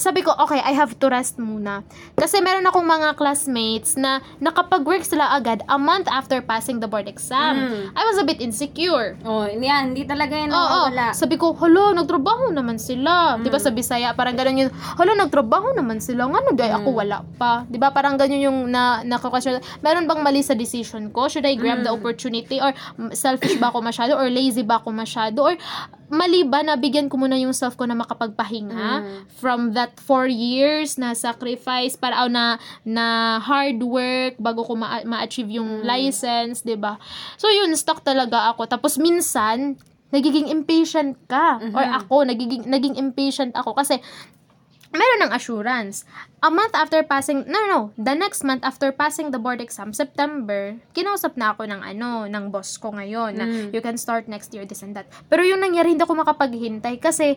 sabi 0.00 0.24
ko, 0.24 0.32
okay, 0.34 0.58
I 0.64 0.72
have 0.72 0.96
to 0.98 1.06
rest 1.12 1.36
muna. 1.36 1.84
Kasi 2.16 2.40
meron 2.40 2.64
akong 2.64 2.88
mga 2.88 3.14
classmates 3.20 4.00
na 4.00 4.24
nakapag-work 4.40 5.04
sila 5.04 5.36
agad 5.36 5.60
a 5.68 5.76
month 5.76 6.08
after 6.08 6.40
passing 6.40 6.80
the 6.80 6.88
board 6.88 7.04
exam. 7.06 7.68
Mm. 7.68 7.84
I 7.92 8.02
was 8.08 8.16
a 8.16 8.24
bit 8.24 8.40
insecure. 8.40 9.20
Oh, 9.28 9.44
yan, 9.44 9.92
hindi 9.92 10.08
talaga 10.08 10.32
yan 10.32 10.48
Oo, 10.48 10.88
nawawala. 10.88 11.12
sabi 11.12 11.36
ko, 11.36 11.52
hala, 11.52 11.92
nagtrabaho 11.92 12.50
naman 12.54 12.80
sila. 12.80 13.36
'Di 13.36 13.52
ba 13.52 13.60
sa 13.60 13.68
Bisaya, 13.68 14.16
parang 14.16 14.32
ganun 14.38 14.66
yung, 14.66 14.72
hala, 14.72 15.12
nagtrabaho 15.18 15.76
naman 15.76 16.00
sila. 16.00 16.24
Ngano 16.24 16.56
di 16.56 16.64
ako 16.64 16.88
wala 16.94 17.20
pa? 17.36 17.68
'Di 17.68 17.76
ba 17.76 17.90
Parang 17.98 18.14
ganun 18.14 18.38
yung 18.38 18.58
na 18.70 19.02
nakakasya. 19.02 19.58
Meron 19.82 20.06
bang 20.06 20.22
mali 20.22 20.38
sa 20.38 20.54
decision 20.54 21.10
ko? 21.10 21.26
Should 21.26 21.42
I 21.50 21.58
grab 21.58 21.82
the 21.82 21.90
opportunity 21.90 22.62
or 22.62 22.70
mm, 22.94 23.10
selfish 23.10 23.58
ba 23.58 23.74
ako 23.74 23.82
masyado 23.82 24.14
or 24.14 24.30
lazy 24.30 24.62
ba 24.62 24.78
ako 24.78 24.94
masyado 24.94 25.42
or 25.42 25.58
mali 26.08 26.40
ba 26.44 26.64
na 26.64 26.78
bigyan 26.80 27.10
ko 27.12 27.20
muna 27.20 27.36
yung 27.36 27.52
self 27.52 27.76
ko 27.76 27.84
na 27.84 27.92
makapagpahinga 27.92 29.04
from 29.36 29.76
that 29.76 29.87
four 29.96 30.28
years 30.28 31.00
na 31.00 31.16
sacrifice 31.16 31.96
para 31.96 32.20
oh, 32.24 32.30
na 32.30 32.60
na 32.84 33.38
hard 33.40 33.80
work 33.80 34.36
bago 34.36 34.60
ko 34.66 34.76
ma- 34.76 35.06
ma-achieve 35.08 35.56
yung 35.56 35.80
license, 35.86 36.60
'di 36.60 36.76
ba? 36.76 37.00
So 37.40 37.48
yun, 37.48 37.72
stuck 37.78 38.04
talaga 38.04 38.52
ako. 38.52 38.68
Tapos 38.68 39.00
minsan 39.00 39.80
nagiging 40.12 40.48
impatient 40.48 41.16
ka 41.28 41.60
or 41.76 41.84
ako 41.84 42.24
nagiging 42.24 42.64
naging 42.64 42.96
impatient 42.96 43.52
ako 43.52 43.76
kasi 43.76 44.00
meron 44.92 45.28
ng 45.28 45.32
assurance. 45.32 46.08
A 46.38 46.54
month 46.54 46.70
after 46.70 47.02
passing, 47.02 47.42
no, 47.50 47.66
no, 47.66 47.80
the 47.98 48.14
next 48.14 48.46
month 48.46 48.62
after 48.62 48.94
passing 48.94 49.34
the 49.34 49.42
board 49.42 49.58
exam, 49.58 49.90
September, 49.90 50.78
kinausap 50.94 51.34
na 51.34 51.50
ako 51.50 51.66
ng 51.66 51.82
ano, 51.82 52.30
ng 52.30 52.54
boss 52.54 52.78
ko 52.78 52.94
ngayon 52.94 53.34
na 53.34 53.42
Mm. 53.42 53.74
you 53.74 53.82
can 53.82 53.98
start 53.98 54.30
next 54.30 54.54
year, 54.54 54.62
this 54.62 54.86
and 54.86 54.94
that. 54.94 55.10
Pero 55.26 55.42
yung 55.42 55.58
nangyari, 55.58 55.90
hindi 55.90 56.06
ako 56.06 56.14
makapaghintay 56.22 57.02
kasi 57.02 57.34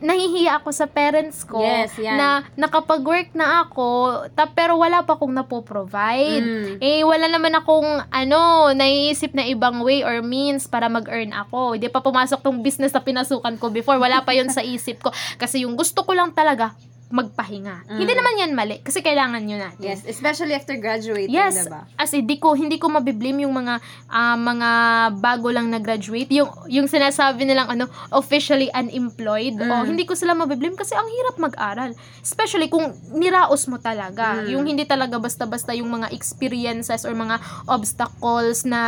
nahihiya 0.00 0.56
ako 0.56 0.72
sa 0.72 0.88
parents 0.88 1.44
ko 1.44 1.60
Yes, 1.60 1.92
yan. 2.00 2.16
na 2.16 2.28
nakapag-work 2.56 3.36
na 3.36 3.68
ako, 3.68 4.24
ta, 4.32 4.48
pero 4.48 4.80
wala 4.80 5.04
pa 5.04 5.20
akong 5.20 5.36
napoprovide. 5.36 6.40
Mm. 6.40 6.80
Eh, 6.80 7.04
wala 7.04 7.28
naman 7.28 7.52
akong, 7.52 8.08
ano, 8.08 8.72
naiisip 8.72 9.36
na 9.36 9.44
ibang 9.44 9.84
way 9.84 10.00
or 10.00 10.24
means 10.24 10.64
para 10.64 10.88
mag-earn 10.88 11.36
ako. 11.36 11.76
Hindi 11.76 11.92
pa 11.92 12.00
pumasok 12.00 12.40
tong 12.40 12.64
business 12.64 12.96
na 12.96 13.04
pinasukan 13.04 13.60
ko 13.60 13.68
before. 13.68 14.00
Wala 14.00 14.24
pa 14.24 14.32
yon 14.32 14.48
sa 14.48 14.64
isip 14.64 15.04
ko. 15.04 15.12
Kasi 15.36 15.68
yung 15.68 15.76
gusto 15.76 16.00
ko 16.00 16.16
lang 16.16 16.32
talaga, 16.32 16.72
magpahinga. 17.10 17.90
Hindi 17.90 18.14
naman 18.14 18.34
yan 18.38 18.52
mali. 18.54 18.78
Kasi 18.80 19.02
kailangan 19.02 19.42
yun 19.42 19.58
natin. 19.58 19.82
Yes, 19.82 20.06
especially 20.06 20.54
after 20.54 20.78
graduating, 20.78 21.34
Yes, 21.34 21.66
diba? 21.66 21.82
as 21.98 22.14
in, 22.14 22.22
di 22.24 22.38
ko 22.38 22.54
hindi 22.54 22.78
ko 22.78 22.86
mabiblame 22.86 23.42
yung 23.42 23.50
mga 23.52 23.82
ah, 24.06 24.38
mga 24.38 24.70
bago 25.18 25.50
lang 25.50 25.66
nag-graduate, 25.68 26.30
yung 26.30 26.46
yung 26.70 26.86
sinasabi 26.86 27.42
nilang 27.42 27.66
ano, 27.66 27.90
officially 28.10 28.70
unemployed. 28.70 29.58
Mm. 29.58 29.68
O 29.68 29.82
hindi 29.82 30.06
ko 30.06 30.14
sila 30.14 30.32
mabiblame 30.32 30.78
kasi 30.78 30.94
ang 30.94 31.10
hirap 31.10 31.36
mag-aral. 31.36 31.90
Especially 32.22 32.70
kung 32.70 32.88
niraos 33.10 33.66
mo 33.66 33.76
talaga. 33.76 34.40
Mm. 34.40 34.54
Yung 34.54 34.64
hindi 34.64 34.86
talaga 34.86 35.18
basta-basta 35.18 35.74
yung 35.74 35.90
mga 35.90 36.14
experiences 36.14 37.02
or 37.02 37.12
mga 37.12 37.42
obstacles 37.66 38.62
na 38.62 38.82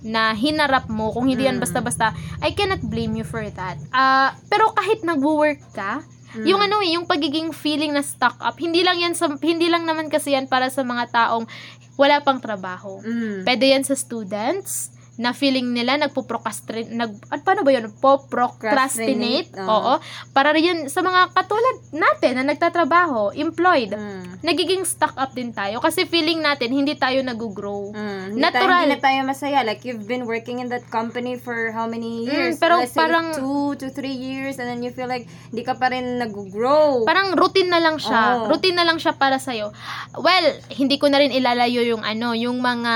na 0.00 0.30
hinarap 0.32 0.86
mo, 0.86 1.10
kung 1.10 1.26
hindi 1.26 1.44
yan 1.44 1.58
Mm. 1.58 1.64
basta-basta, 1.66 2.14
I 2.38 2.54
cannot 2.54 2.78
blame 2.80 3.18
you 3.18 3.26
for 3.26 3.42
that. 3.42 3.74
Ah, 3.90 4.38
pero 4.46 4.70
kahit 4.70 5.02
nagwo-work 5.02 5.58
ka, 5.74 6.06
Mm. 6.30 6.46
yung 6.46 6.60
ano 6.62 6.76
eh, 6.78 6.94
yung 6.94 7.06
pagiging 7.10 7.50
feeling 7.50 7.90
na 7.90 8.06
stuck 8.06 8.38
up, 8.38 8.54
hindi 8.60 8.86
lang 8.86 9.02
yan 9.02 9.14
sa, 9.18 9.26
hindi 9.26 9.66
lang 9.66 9.82
naman 9.82 10.06
kasi 10.06 10.34
yan 10.38 10.46
para 10.46 10.70
sa 10.70 10.86
mga 10.86 11.10
taong 11.10 11.50
wala 11.98 12.22
pang 12.22 12.38
trabaho. 12.38 13.02
Mm. 13.02 13.42
Pwede 13.44 13.64
yan 13.66 13.84
sa 13.84 13.98
students 13.98 14.99
na 15.20 15.36
feeling 15.36 15.76
nila 15.76 16.00
nagpo-procrastinate, 16.00 16.88
nag, 16.96 17.12
at 17.28 17.44
paano 17.44 17.60
ba 17.60 17.76
yun? 17.76 17.92
Po-procrastinate. 17.92 19.52
Procrastinate, 19.52 19.52
oo. 19.60 19.68
Oo. 19.68 19.94
Para 20.32 20.56
rin 20.56 20.88
sa 20.88 21.04
mga 21.04 21.36
katulad 21.36 21.76
natin 21.92 22.40
na 22.40 22.44
nagtatrabaho, 22.48 23.36
employed. 23.36 23.92
Mm. 23.92 24.40
Nagiging 24.40 24.88
stuck 24.88 25.12
up 25.20 25.36
din 25.36 25.52
tayo 25.52 25.84
kasi 25.84 26.08
feeling 26.08 26.40
natin 26.40 26.72
hindi 26.72 26.96
tayo 26.96 27.20
nag-grow. 27.20 27.92
Mm. 27.92 28.32
Hindi 28.32 28.40
Natural. 28.40 28.64
Tayo, 28.64 28.80
hindi 28.80 28.96
na 28.96 29.04
tayo 29.04 29.18
masaya. 29.28 29.60
Like, 29.60 29.84
you've 29.84 30.08
been 30.08 30.24
working 30.24 30.64
in 30.64 30.72
that 30.72 30.88
company 30.88 31.36
for 31.36 31.68
how 31.76 31.84
many 31.84 32.24
years? 32.24 32.56
Mm, 32.56 32.62
pero 32.64 32.74
Let's 32.80 32.96
parang- 32.96 33.36
two 33.36 33.76
to 33.76 33.92
three 33.92 34.16
years 34.16 34.56
and 34.56 34.64
then 34.64 34.80
you 34.80 34.88
feel 34.88 35.06
like 35.10 35.28
hindi 35.52 35.68
ka 35.68 35.76
pa 35.76 35.92
rin 35.92 36.16
nag-grow. 36.16 37.04
Parang 37.04 37.36
routine 37.36 37.68
na 37.68 37.84
lang 37.84 38.00
siya. 38.00 38.48
Oo. 38.48 38.56
Routine 38.56 38.80
na 38.80 38.88
lang 38.88 38.96
siya 38.96 39.12
para 39.12 39.36
sa'yo. 39.36 39.68
Well, 40.16 40.46
hindi 40.72 40.96
ko 40.96 41.12
na 41.12 41.20
rin 41.20 41.28
ilalayo 41.28 41.84
yung 41.84 42.00
ano, 42.00 42.32
yung 42.32 42.64
mga 42.64 42.94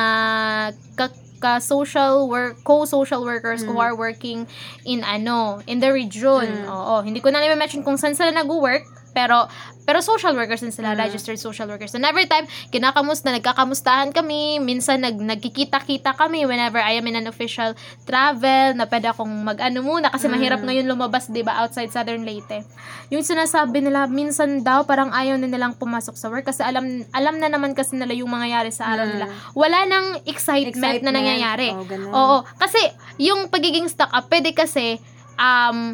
ka, 1.45 1.61
ka-social 1.61 2.25
work, 2.25 2.65
co-social 2.65 3.21
workers 3.21 3.61
who 3.61 3.77
Mm. 3.77 3.85
are 3.85 3.95
working 3.95 4.49
in 4.89 5.05
ano, 5.05 5.61
in 5.69 5.85
the 5.85 5.93
region. 5.93 6.65
Mm. 6.65 6.73
Oo, 6.73 7.05
hindi 7.05 7.21
ko 7.21 7.29
na 7.29 7.45
rin 7.45 7.53
mention 7.61 7.85
kung 7.85 8.01
saan 8.01 8.17
sila 8.17 8.33
nag-work, 8.33 8.89
pero 9.13 9.45
pero 9.85 10.01
social 10.01 10.33
workers 10.33 10.61
din 10.61 10.73
sila, 10.73 10.93
Mm. 10.93 11.01
registered 11.01 11.37
social 11.37 11.69
workers. 11.69 11.93
And 11.93 12.03
every 12.03 12.25
time, 12.25 12.45
kinakamusta, 12.69 13.29
nagkakamustahan 13.31 14.11
kami, 14.11 14.59
minsan 14.59 15.01
nag, 15.01 15.17
nagkikita-kita 15.17 16.17
kami 16.17 16.45
whenever 16.45 16.77
I 16.77 16.97
am 16.97 17.07
in 17.07 17.17
an 17.17 17.29
official 17.29 17.77
travel, 18.03 18.75
na 18.75 18.85
pwede 18.85 19.09
akong 19.09 19.31
mag-ano 19.45 19.81
muna, 19.81 20.09
kasi 20.09 20.27
Mm. 20.27 20.33
mahirap 20.35 20.61
ngayon 20.63 20.87
lumabas, 20.87 21.29
di 21.29 21.41
ba, 21.41 21.61
outside 21.61 21.89
Southern 21.89 22.25
Leyte. 22.25 22.65
Yung 23.09 23.21
sinasabi 23.21 23.81
nila, 23.81 24.05
minsan 24.07 24.61
daw, 24.61 24.83
parang 24.83 25.13
ayaw 25.13 25.37
na 25.37 25.47
nilang 25.47 25.77
pumasok 25.77 26.15
sa 26.15 26.29
work, 26.29 26.45
kasi 26.45 26.65
alam, 26.65 26.85
alam 27.11 27.37
na 27.37 27.49
naman 27.49 27.73
kasi 27.73 27.95
nila 27.95 28.13
yung 28.13 28.33
mangyayari 28.33 28.73
sa 28.73 28.89
araw 28.89 29.05
Mm. 29.05 29.13
nila. 29.13 29.27
Wala 29.53 29.79
nang 29.85 30.07
excitement, 30.25 30.73
na 30.75 30.89
Excitement. 31.05 31.15
nangyayari. 31.15 31.69
Oh, 31.71 31.85
ganun. 31.85 32.11
Oo, 32.11 32.37
kasi 32.57 32.81
yung 33.21 33.47
pagiging 33.47 33.87
stuck 33.87 34.09
up, 34.11 34.27
pwede 34.27 34.57
kasi, 34.57 34.97
um, 35.37 35.93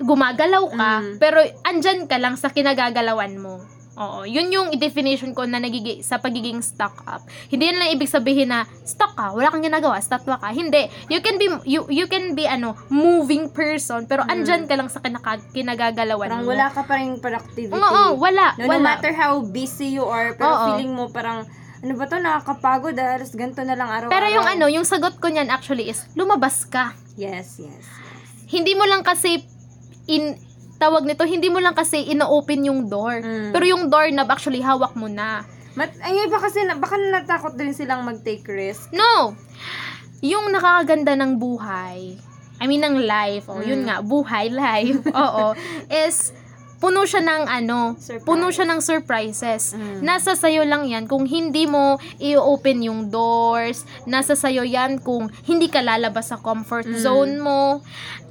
gumagalaw 0.00 0.64
ka, 0.70 0.92
Mm. 1.00 1.12
pero 1.18 1.38
andyan 1.62 2.06
ka 2.06 2.16
lang 2.16 2.34
sa 2.34 2.48
kinagagalawan 2.48 3.34
mo. 3.34 3.58
Oo, 3.98 4.22
yun 4.22 4.46
yung 4.46 4.70
definition 4.72 5.34
ko 5.34 5.42
na 5.42 5.58
nagigi 5.58 6.06
sa 6.06 6.22
pagiging 6.22 6.62
stuck 6.62 7.02
up. 7.02 7.18
Hindi 7.50 7.66
yan 7.66 7.82
lang 7.82 7.90
ibig 7.90 8.06
sabihin 8.06 8.46
na 8.46 8.62
stuck 8.86 9.10
ka, 9.12 9.34
wala 9.34 9.50
kang 9.50 9.58
ginagawa, 9.60 9.98
statwa 9.98 10.38
ka. 10.38 10.54
Hindi. 10.54 10.86
You 11.10 11.18
can 11.18 11.34
be 11.34 11.50
you 11.66 11.82
you 11.90 12.06
can 12.06 12.30
be 12.32 12.46
ano, 12.46 12.78
moving 12.86 13.50
person, 13.50 14.06
pero 14.06 14.22
andyan 14.24 14.70
ka 14.70 14.78
lang 14.78 14.86
sa 14.86 15.02
kinaka, 15.02 15.42
kinagagalawan 15.50 16.30
Parang 16.30 16.46
mo. 16.46 16.54
wala 16.54 16.70
ka 16.70 16.86
pa 16.86 16.94
rin 16.94 17.18
productivity. 17.18 17.74
Oo, 17.74 18.14
wala, 18.14 18.54
No, 18.54 18.64
no 18.64 18.78
wala. 18.78 18.86
matter 18.86 19.10
how 19.10 19.42
busy 19.42 19.90
you 19.90 20.06
are, 20.06 20.30
pero 20.32 20.46
Oo. 20.48 20.64
feeling 20.70 20.94
mo 20.94 21.10
parang, 21.10 21.42
ano 21.78 21.92
ba 21.94 22.06
to, 22.06 22.22
nakakapagod 22.22 22.94
dahil 22.94 23.26
ganito 23.28 23.66
na 23.66 23.74
lang 23.74 23.90
araw-araw. 23.90 24.14
Pero 24.14 24.26
yung 24.30 24.46
ano, 24.46 24.70
yung 24.70 24.86
sagot 24.86 25.18
ko 25.18 25.26
niyan 25.26 25.50
actually 25.50 25.90
is 25.90 26.06
lumabas 26.14 26.62
ka. 26.64 26.94
Yes, 27.18 27.58
yes, 27.58 27.82
yes. 27.82 27.86
Hindi 28.46 28.78
mo 28.78 28.86
lang 28.86 29.02
kasi 29.02 29.42
in 30.08 30.34
tawag 30.78 31.04
nito, 31.04 31.22
hindi 31.22 31.46
mo 31.46 31.58
lang 31.58 31.74
kasi 31.74 32.06
ino-open 32.06 32.64
yung 32.64 32.80
door. 32.86 33.18
Mm. 33.18 33.50
Pero 33.50 33.64
yung 33.66 33.82
doorknob 33.86 34.28
actually 34.28 34.62
hawak 34.62 34.94
mo 34.94 35.06
na. 35.06 35.42
Mat 35.74 35.90
ay, 36.00 36.26
iba 36.26 36.38
kasi, 36.38 36.62
na, 36.62 36.74
baka 36.74 36.94
natakot 36.96 37.54
din 37.54 37.70
silang 37.70 38.02
mag-take 38.02 38.46
risk. 38.46 38.90
No. 38.90 39.34
Yung 40.20 40.50
nakakaganda 40.50 41.14
ng 41.14 41.38
buhay, 41.38 42.18
I 42.58 42.64
mean 42.66 42.82
ng 42.82 43.06
life, 43.06 43.46
oh, 43.46 43.62
yun 43.62 43.82
Mm. 43.82 43.86
nga, 43.86 43.96
buhay, 44.02 44.50
life, 44.66 45.02
oo, 45.08 45.54
is 45.86 46.34
puno 46.78 47.02
siya 47.02 47.22
ng 47.22 47.42
ano, 47.48 47.98
Surprise. 47.98 48.22
puno 48.22 48.46
siya 48.48 48.66
ng 48.66 48.80
surprises. 48.80 49.74
Mm. 49.74 49.98
Nasa 50.00 50.34
sayo 50.34 50.62
lang 50.62 50.86
yan 50.86 51.10
kung 51.10 51.26
hindi 51.26 51.66
mo 51.66 51.98
i-open 52.18 52.86
yung 52.86 53.00
doors. 53.10 53.82
Nasa 54.04 54.34
sayo 54.34 54.62
yan 54.62 54.98
kung 54.98 55.26
hindi 55.42 55.66
ka 55.66 55.82
lalabas 55.82 56.30
sa 56.30 56.38
comfort 56.38 56.86
Mm. 56.86 56.98
zone 56.98 57.34
mo. 57.38 57.82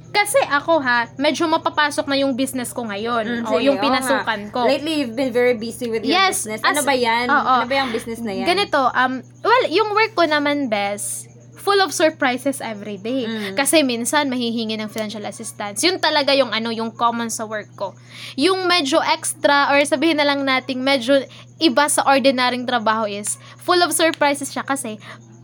Kasi 0.08 0.40
ako 0.48 0.80
ha, 0.80 1.06
medyo 1.20 1.44
mapapasok 1.46 2.08
na 2.08 2.16
yung 2.18 2.32
business 2.32 2.72
ko 2.72 2.84
ngayon. 2.88 3.44
Mm, 3.44 3.48
o 3.48 3.60
yung 3.60 3.78
pinasukan 3.78 4.48
ko. 4.50 4.64
Lately, 4.64 5.04
you've 5.04 5.16
been 5.16 5.32
very 5.32 5.54
busy 5.54 5.88
with 5.92 6.02
your 6.04 6.16
Yes, 6.16 6.44
business. 6.44 6.64
Ano 6.64 6.80
as- 6.80 6.88
ba 6.88 6.94
yan? 6.96 7.26
Oo. 7.28 7.54
Ano 7.62 7.68
ba 7.68 7.76
yung 7.76 7.92
business 7.92 8.20
na 8.24 8.32
yan? 8.32 8.46
Ganito, 8.48 8.80
um, 8.88 9.20
well, 9.44 9.64
yung 9.68 9.92
work 9.92 10.16
ko 10.16 10.24
naman, 10.24 10.72
bes, 10.72 11.28
full 11.58 11.84
of 11.84 11.92
surprises 11.92 12.64
every 12.64 12.96
day. 12.96 13.28
Mm. 13.28 13.52
Kasi 13.52 13.84
minsan, 13.84 14.32
mahihingi 14.32 14.80
ng 14.80 14.88
financial 14.88 15.26
assistance. 15.28 15.84
Yun 15.84 16.00
talaga 16.00 16.32
yung 16.32 16.48
ano, 16.48 16.72
yung 16.72 16.88
common 16.94 17.28
sa 17.28 17.44
work 17.44 17.68
ko. 17.76 17.92
Yung 18.40 18.64
medyo 18.64 19.02
extra, 19.04 19.68
or 19.68 19.82
sabihin 19.84 20.16
na 20.16 20.24
lang 20.24 20.40
nating 20.46 20.80
medyo 20.80 21.20
iba 21.60 21.84
sa 21.92 22.06
ordinaryong 22.08 22.64
trabaho 22.64 23.04
is, 23.04 23.36
full 23.60 23.78
of 23.84 23.92
surprises 23.92 24.48
siya 24.48 24.64
kasi 24.64 24.96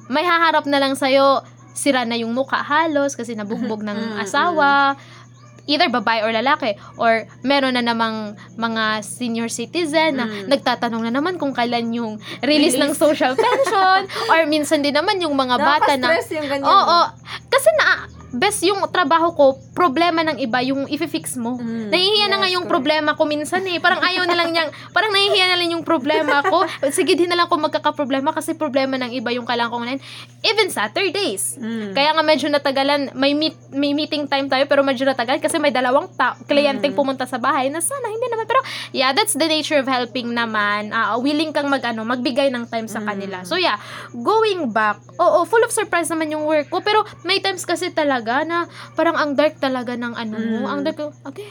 may 0.08 0.24
haharap 0.24 0.64
na 0.68 0.80
lang 0.80 0.96
sa'yo, 0.96 1.44
sira 1.74 2.02
na 2.02 2.14
yung 2.14 2.30
mukha 2.30 2.56
halos 2.58 3.12
kasi 3.12 3.34
nabugbog 3.34 3.82
ng 3.82 3.98
Mm, 4.14 4.22
asawa, 4.22 4.94
either 5.64 5.88
babae 5.88 6.20
or 6.20 6.28
lalaki 6.30 6.72
or 6.94 7.24
meron 7.40 7.72
na 7.72 7.80
namang 7.80 8.36
mga 8.54 9.00
senior 9.00 9.48
citizen 9.48 10.14
na 10.14 10.24
Mm. 10.24 10.48
nagtatanong 10.50 11.02
na 11.02 11.12
naman 11.12 11.34
kung 11.34 11.50
kailan 11.50 11.88
yung 11.88 12.12
release, 12.40 12.76
ng 12.76 12.92
Release. 12.92 13.00
social 13.00 13.32
pension 13.40 14.00
or 14.28 14.44
minsan 14.44 14.78
din 14.78 14.92
naman 14.92 15.16
yung 15.18 15.32
mga 15.32 15.56
bata 15.56 15.92
na 15.94 16.12
Nakaka-stress 16.12 16.36
yung 16.36 16.48
ganyan. 16.48 16.68
Oo, 16.68 17.00
kasi 17.46 17.70
na 17.74 17.88
best 18.34 18.60
yung 18.60 18.82
trabaho 18.88 19.30
ko, 19.30 19.44
problema 19.72 20.22
ng 20.22 20.38
iba 20.38 20.58
yung 20.60 20.86
i-fix 20.86 21.34
mo. 21.34 21.56
Mm, 21.56 21.88
Nahihiya 21.88 22.26
na 22.26 22.36
nga 22.36 22.46
yes, 22.46 22.54
yung 22.54 22.64
correct. 22.64 22.74
problema 22.74 23.10
ko 23.14 23.22
minsan 23.24 23.62
eh. 23.64 23.78
Parang 23.78 24.00
ayaw 24.00 24.24
na 24.24 24.34
lang 24.34 24.50
niyang, 24.50 24.70
parang 24.90 25.10
nahihiya 25.10 25.46
na 25.46 25.56
lang 25.56 25.70
yung 25.70 25.82
problema 25.82 26.42
ko. 26.42 26.66
Sige, 26.90 27.14
di 27.14 27.24
na 27.24 27.34
lang 27.34 27.46
ko 27.46 27.56
magkakaproblema 27.56 28.30
kasi 28.30 28.52
problema 28.52 28.94
ng 28.96 29.12
iba 29.12 29.30
yung 29.30 29.44
kailangan 29.44 29.70
kong 29.70 29.84
unahin. 29.84 30.02
Even 30.40 30.68
Saturdays. 30.68 31.56
Mm. 31.56 31.92
Kaya 31.92 32.10
nga 32.10 32.22
medyo 32.22 32.46
natagalan, 32.48 33.14
may 33.14 33.32
meet, 33.32 33.54
may 33.70 33.92
meeting 33.92 34.26
time 34.26 34.46
tayo 34.46 34.66
pero 34.66 34.82
medyo 34.82 35.04
natagal 35.04 35.38
kasi 35.38 35.56
may 35.56 35.70
dalawang 35.70 36.10
ta- 36.10 36.34
kliyenteng 36.42 36.90
Mm. 36.90 36.98
pumunta 36.98 37.24
sa 37.24 37.38
bahay 37.38 37.66
na 37.66 37.78
sana 37.78 38.06
hindi 38.06 38.26
yeah, 38.90 39.10
that's 39.10 39.32
the 39.32 39.44
nature 39.44 39.76
of 39.76 39.86
helping 39.86 40.30
naman. 40.30 40.90
Ah, 40.90 41.16
willing 41.16 41.50
kang 41.50 41.66
mag 41.66 41.82
ano, 41.82 42.02
magbigay 42.02 42.48
ng 42.48 42.66
time 42.66 42.86
sa 42.86 42.98
Mm. 42.98 43.06
kanila. 43.06 43.36
So 43.42 43.54
yeah, 43.54 43.76
going 44.12 44.70
back, 44.70 44.98
oo, 45.14 45.44
full 45.44 45.62
of 45.62 45.70
surprise 45.70 46.06
naman 46.06 46.30
yung 46.30 46.44
work 46.44 46.68
ko 46.68 46.80
pero 46.80 47.02
may 47.22 47.38
times 47.38 47.62
kasi 47.62 47.90
talaga 47.90 48.42
na 48.42 48.66
parang 48.92 49.14
ang 49.14 49.32
dark 49.32 49.56
talaga 49.58 49.94
ng 49.94 50.12
ano 50.12 50.36
mo, 50.36 50.58
Mm. 50.62 50.70
ang 50.70 50.80
dark, 50.82 50.98
okay, 51.22 51.48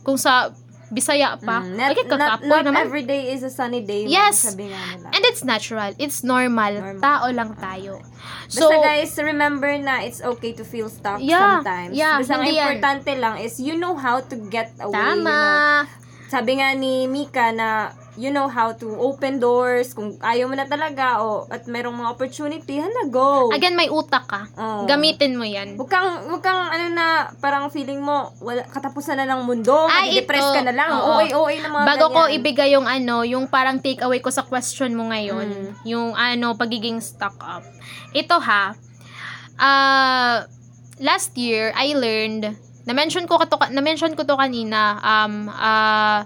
kung 0.00 0.16
sa 0.16 0.50
Bisaya 0.86 1.34
pa, 1.34 1.66
Mm, 1.66 1.74
not, 1.74 1.90
okay, 1.90 2.06
not, 2.06 2.14
kakapoy 2.38 2.62
not 2.62 2.64
naman. 2.70 2.86
every 2.86 3.02
day 3.02 3.34
is 3.34 3.42
a 3.42 3.50
sunny 3.50 3.82
day. 3.82 4.06
Yes. 4.06 4.46
Sabi 4.46 4.70
nga 4.70 4.78
nila. 4.94 5.10
And 5.10 5.22
it's 5.26 5.42
natural, 5.42 5.90
it's 5.98 6.22
normal, 6.22 6.78
Normal. 6.78 7.02
tao 7.02 7.26
lang 7.26 7.58
tayo. 7.58 7.98
Basta 8.46 8.70
guys, 8.78 9.10
remember 9.18 9.66
na 9.82 10.06
it's 10.06 10.22
okay 10.22 10.54
to 10.54 10.62
feel 10.62 10.86
stuck 10.86 11.18
Yeah, 11.18 11.58
sometimes. 11.58 11.90
yeah, 11.90 12.22
Basta 12.22 12.38
ang 12.38 12.46
hindi 12.46 12.54
yan. 12.54 12.78
importante 12.78 13.12
lang 13.18 13.34
is 13.42 13.58
you 13.58 13.74
know 13.74 13.98
how 13.98 14.22
to 14.22 14.38
get 14.46 14.78
away. 14.78 14.94
you 14.94 15.26
tama. 15.26 15.26
know. 15.26 16.05
Sabi 16.26 16.58
nga 16.58 16.74
ni 16.74 17.06
Mika 17.06 17.54
na 17.54 17.94
you 18.16 18.32
know 18.32 18.48
how 18.48 18.72
to 18.72 18.96
open 18.96 19.38
doors. 19.38 19.92
Kung 19.92 20.16
ayaw 20.18 20.48
mo 20.48 20.56
na 20.56 20.64
talaga 20.64 21.20
o 21.22 21.44
at 21.46 21.68
merong 21.68 21.94
mga 21.94 22.10
opportunity, 22.10 22.80
hala, 22.80 23.06
go. 23.06 23.52
Again, 23.52 23.76
may 23.76 23.92
utak 23.92 24.24
ka. 24.24 24.48
Oo. 24.56 24.88
Gamitin 24.88 25.36
mo 25.36 25.44
yan. 25.44 25.76
Huwag 25.76 25.86
kang, 25.86 26.26
huwag 26.26 26.42
kang, 26.42 26.66
ano 26.66 26.86
na, 26.90 27.06
parang 27.38 27.68
feeling 27.68 28.00
mo, 28.00 28.32
wala, 28.40 28.64
katapusan 28.66 29.20
na 29.20 29.28
ng 29.28 29.44
mundo, 29.44 29.86
Ay, 29.86 30.16
depress 30.16 30.48
ka 30.50 30.64
na 30.64 30.72
lang, 30.72 30.90
Oo. 30.90 31.20
OA-OA 31.20 31.54
na 31.60 31.68
mga 31.68 31.84
Bago 31.86 32.04
ko 32.10 32.20
ganyan. 32.26 32.36
ibigay 32.40 32.68
yung 32.72 32.88
ano, 32.88 33.22
yung 33.22 33.44
parang 33.46 33.78
take 33.78 34.00
away 34.00 34.18
ko 34.18 34.32
sa 34.32 34.42
question 34.42 34.96
mo 34.96 35.12
ngayon, 35.12 35.46
Mm. 35.46 35.70
yung 35.84 36.16
ano, 36.16 36.56
pagiging 36.56 36.98
stuck 36.98 37.36
up. 37.38 37.62
Ito 38.10 38.40
ha, 38.40 38.72
uh, 39.60 40.36
last 40.98 41.36
year, 41.36 41.70
I 41.76 41.92
learned, 41.92 42.56
na-mention 42.86 43.26
ko, 43.26 43.36
to, 43.42 43.58
na-mention 43.70 44.14
ko 44.14 44.22
to 44.22 44.38
kanina, 44.38 44.96
um, 45.02 45.50
uh, 45.50 46.22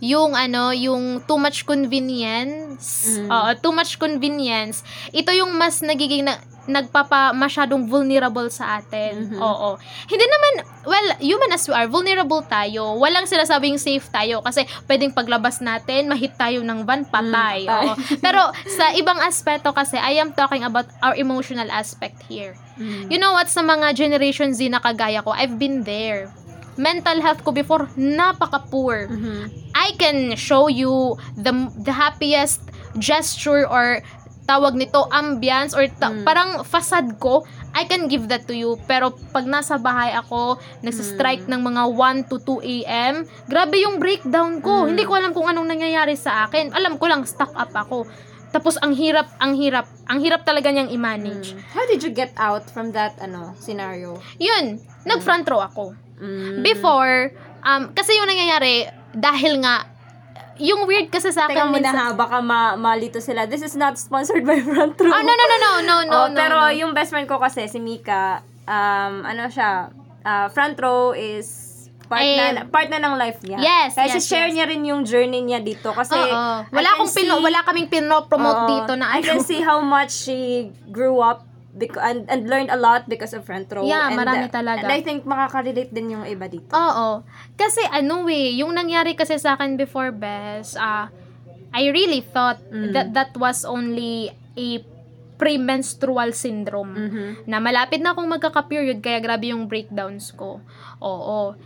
yung 0.00 0.32
ano, 0.32 0.72
yung 0.72 1.20
too 1.24 1.36
much 1.36 1.64
convenience, 1.64 3.16
Mm. 3.20 3.28
oo, 3.30 3.48
too 3.60 3.72
much 3.72 3.96
convenience, 3.96 4.82
ito 5.12 5.30
yung 5.32 5.54
mas 5.54 5.80
nagiging 5.80 6.24
na, 6.24 6.40
nagpapa 6.66 7.36
masyadong 7.36 7.86
vulnerable 7.88 8.48
sa 8.48 8.80
atin. 8.80 9.34
Mhm. 9.34 9.40
Oo. 9.40 9.76
Hindi 10.08 10.26
naman, 10.26 10.52
well, 10.84 11.08
human 11.20 11.50
as 11.52 11.64
we 11.68 11.74
are, 11.76 11.88
vulnerable 11.88 12.40
tayo. 12.44 12.96
Walang 12.96 13.28
sinasabing 13.28 13.76
safe 13.76 14.04
tayo 14.08 14.40
kasi 14.40 14.64
pwedeng 14.88 15.12
paglabas 15.12 15.60
natin, 15.60 16.08
mahit 16.08 16.36
tayo 16.36 16.64
ng 16.64 16.84
van, 16.84 17.04
patay. 17.04 17.64
Mm, 17.64 17.70
ay. 17.70 17.86
Oo. 17.90 17.92
Pero 18.24 18.40
sa 18.68 18.92
ibang 18.96 19.20
aspeto 19.20 19.72
kasi, 19.76 19.96
I 20.00 20.20
am 20.20 20.32
talking 20.32 20.64
about 20.64 20.88
our 21.04 21.16
emotional 21.16 21.68
aspect 21.68 22.24
here. 22.28 22.56
Mm. 22.80 23.12
You 23.12 23.18
know 23.20 23.32
what, 23.36 23.48
sa 23.48 23.62
mga 23.62 23.94
Generation 23.94 24.52
Z 24.52 24.66
na 24.68 24.80
kagaya 24.80 25.22
ko, 25.22 25.30
I've 25.30 25.60
been 25.60 25.84
there. 25.84 26.32
Mental 26.74 27.22
health 27.22 27.46
ko 27.46 27.54
before, 27.54 27.86
napaka-poor. 27.94 29.06
Mhm. 29.06 29.46
I 29.78 29.94
can 29.94 30.34
show 30.34 30.66
you 30.66 31.14
the 31.38 31.54
the 31.78 31.94
happiest 31.94 32.66
gesture 32.98 33.62
or 33.66 34.02
tawag 34.44 34.74
nito 34.74 35.08
ambience 35.08 35.72
or 35.72 35.88
ta- 35.90 36.12
Mm. 36.12 36.22
parang 36.22 36.50
facade 36.62 37.16
ko 37.16 37.40
I 37.72 37.84
can 37.84 38.06
give 38.06 38.28
that 38.28 38.44
to 38.44 38.54
you 38.54 38.76
pero 38.84 39.10
pag 39.32 39.44
nasa 39.44 39.74
bahay 39.76 40.12
ako 40.12 40.56
nagsistrike 40.80 41.44
ng 41.44 41.60
mga 41.60 41.82
1 41.88 42.28
to 42.28 42.36
2 42.38 42.60
AM 42.62 43.14
grabe 43.44 43.76
yung 43.78 43.96
breakdown 43.96 44.60
ko 44.60 44.84
Mm. 44.84 44.88
hindi 44.90 45.02
ko 45.02 45.12
alam 45.14 45.32
kung 45.32 45.44
anong 45.44 45.66
nangyayari 45.66 46.14
sa 46.14 46.44
akin 46.44 46.70
alam 46.70 46.96
ko 46.96 47.06
lang 47.06 47.24
stuck 47.24 47.50
up 47.52 47.72
ako 47.72 48.04
tapos 48.50 48.78
ang 48.78 48.92
hirap 48.92 49.26
ang 49.38 49.56
hirap 49.56 49.88
ang 50.06 50.20
hirap 50.20 50.44
talaga 50.44 50.68
niyang 50.68 50.88
i-manage 50.88 51.52
Mm. 51.52 51.60
How 51.72 51.84
did 51.84 52.00
you 52.00 52.12
get 52.12 52.30
out 52.36 52.62
from 52.66 52.92
that 52.92 53.16
ano 53.18 53.56
scenario? 53.56 54.20
yun 54.36 54.76
nag 55.02 55.18
front 55.18 55.42
row 55.44 55.58
ako 55.60 55.96
Mm. 56.14 56.62
before 56.62 57.32
um 57.60 57.90
kasi 57.90 58.14
yung 58.14 58.28
nangyayari 58.28 58.86
dahil 59.10 59.58
nga 59.58 59.88
yung 60.56 60.84
weird 60.84 61.08
kasi 61.08 61.30
sa 61.30 61.46
Teka 61.46 61.66
akin 61.66 61.66
muna 61.70 61.80
minsan- 61.82 61.96
ha, 61.96 62.12
baka 62.12 62.38
ma 62.38 62.74
malito 62.74 63.18
sila. 63.18 63.44
This 63.44 63.60
is 63.60 63.74
not 63.74 63.96
sponsored 63.96 64.42
by 64.42 64.58
Front 64.60 64.94
Row. 64.96 65.10
Oh, 65.10 65.20
no, 65.20 65.32
no, 65.32 65.44
no, 65.44 65.56
no, 65.56 65.72
no, 65.80 65.96
no, 66.02 66.16
Oh, 66.16 66.26
no, 66.28 66.34
pero 66.34 66.56
no. 66.60 66.70
yung 66.70 66.92
best 66.92 67.10
friend 67.10 67.24
ko 67.24 67.38
kasi, 67.38 67.66
si 67.66 67.78
Mika, 67.78 68.38
um, 68.64 69.22
ano 69.22 69.46
siya, 69.46 69.90
ah, 70.20 70.46
Front 70.48 70.76
Row 70.76 71.10
is 71.10 71.72
part, 72.04 72.20
Eh, 72.20 72.36
na, 72.52 72.64
part 72.64 72.86
na 72.86 72.98
ng 72.98 73.16
life 73.16 73.40
niya. 73.40 73.58
Yes, 73.58 73.96
Kasi 73.96 74.20
yes, 74.20 74.24
share 74.24 74.48
yes. 74.48 74.54
niya 74.54 74.64
rin 74.68 74.82
yung 74.84 75.02
journey 75.02 75.40
niya 75.40 75.58
dito. 75.58 75.88
Kasi. 75.90 76.14
I 76.14 76.68
Wala 76.68 76.88
akong 76.94 77.08
pino, 77.10 77.40
wala 77.40 77.64
kaming 77.64 77.88
pino-promote 77.88 78.60
Oo. 78.60 78.70
dito 78.70 78.92
na 78.94 79.08
I 79.10 79.20
ano. 79.20 79.26
can 79.26 79.40
see 79.40 79.58
how 79.58 79.80
much 79.80 80.12
she 80.12 80.68
grew 80.86 81.18
up 81.18 81.48
bec- 81.74 81.98
and, 82.00 82.24
and 82.30 82.46
learned 82.46 82.70
a 82.70 82.78
lot 82.78 83.10
because 83.10 83.34
of 83.34 83.42
Front 83.42 83.68
Row. 83.74 83.84
Yeah, 83.84 84.08
and, 84.08 84.16
marami 84.16 84.46
uh, 84.48 84.54
talaga. 84.54 84.86
And 84.86 84.94
I 84.94 85.02
think 85.02 85.26
makaka-relate 85.26 85.90
din 85.90 86.14
yung 86.14 86.24
iba 86.24 86.46
dito. 86.46 86.70
Oo. 86.70 87.26
Kasi 87.58 87.82
ano 87.90 88.24
eh, 88.30 88.54
yung 88.62 88.72
nangyari 88.72 89.18
kasi 89.18 89.36
sa 89.36 89.58
akin 89.58 89.74
before 89.74 90.14
Bes, 90.14 90.78
ah, 90.78 91.10
I 91.74 91.90
really 91.90 92.22
thought 92.22 92.62
Mm. 92.70 92.94
that 92.94 93.08
that 93.12 93.32
was 93.34 93.66
only 93.66 94.30
a 94.54 94.68
premenstrual 95.34 96.30
syndrome. 96.30 96.94
Mhm. 96.94 97.50
Na 97.50 97.58
malapit 97.58 97.98
na 97.98 98.14
akong 98.14 98.30
magkaka-period 98.30 99.02
kaya 99.02 99.18
grabe 99.18 99.50
yung 99.50 99.66
breakdowns 99.66 100.30
ko. 100.30 100.62
Oo. 101.02 101.58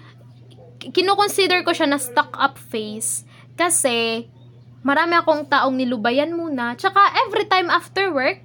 Kino-consider 0.81 1.61
ko 1.61 1.77
siya 1.77 1.85
na 1.85 2.01
stuck 2.01 2.33
up 2.33 2.57
phase 2.57 3.29
kasi 3.61 4.31
marami 4.81 5.21
akong 5.21 5.45
taong 5.45 5.77
nilubayan 5.77 6.33
muna. 6.33 6.73
Tsaka 6.73 6.97
every 7.29 7.45
time 7.45 7.69
after 7.69 8.09
work, 8.09 8.41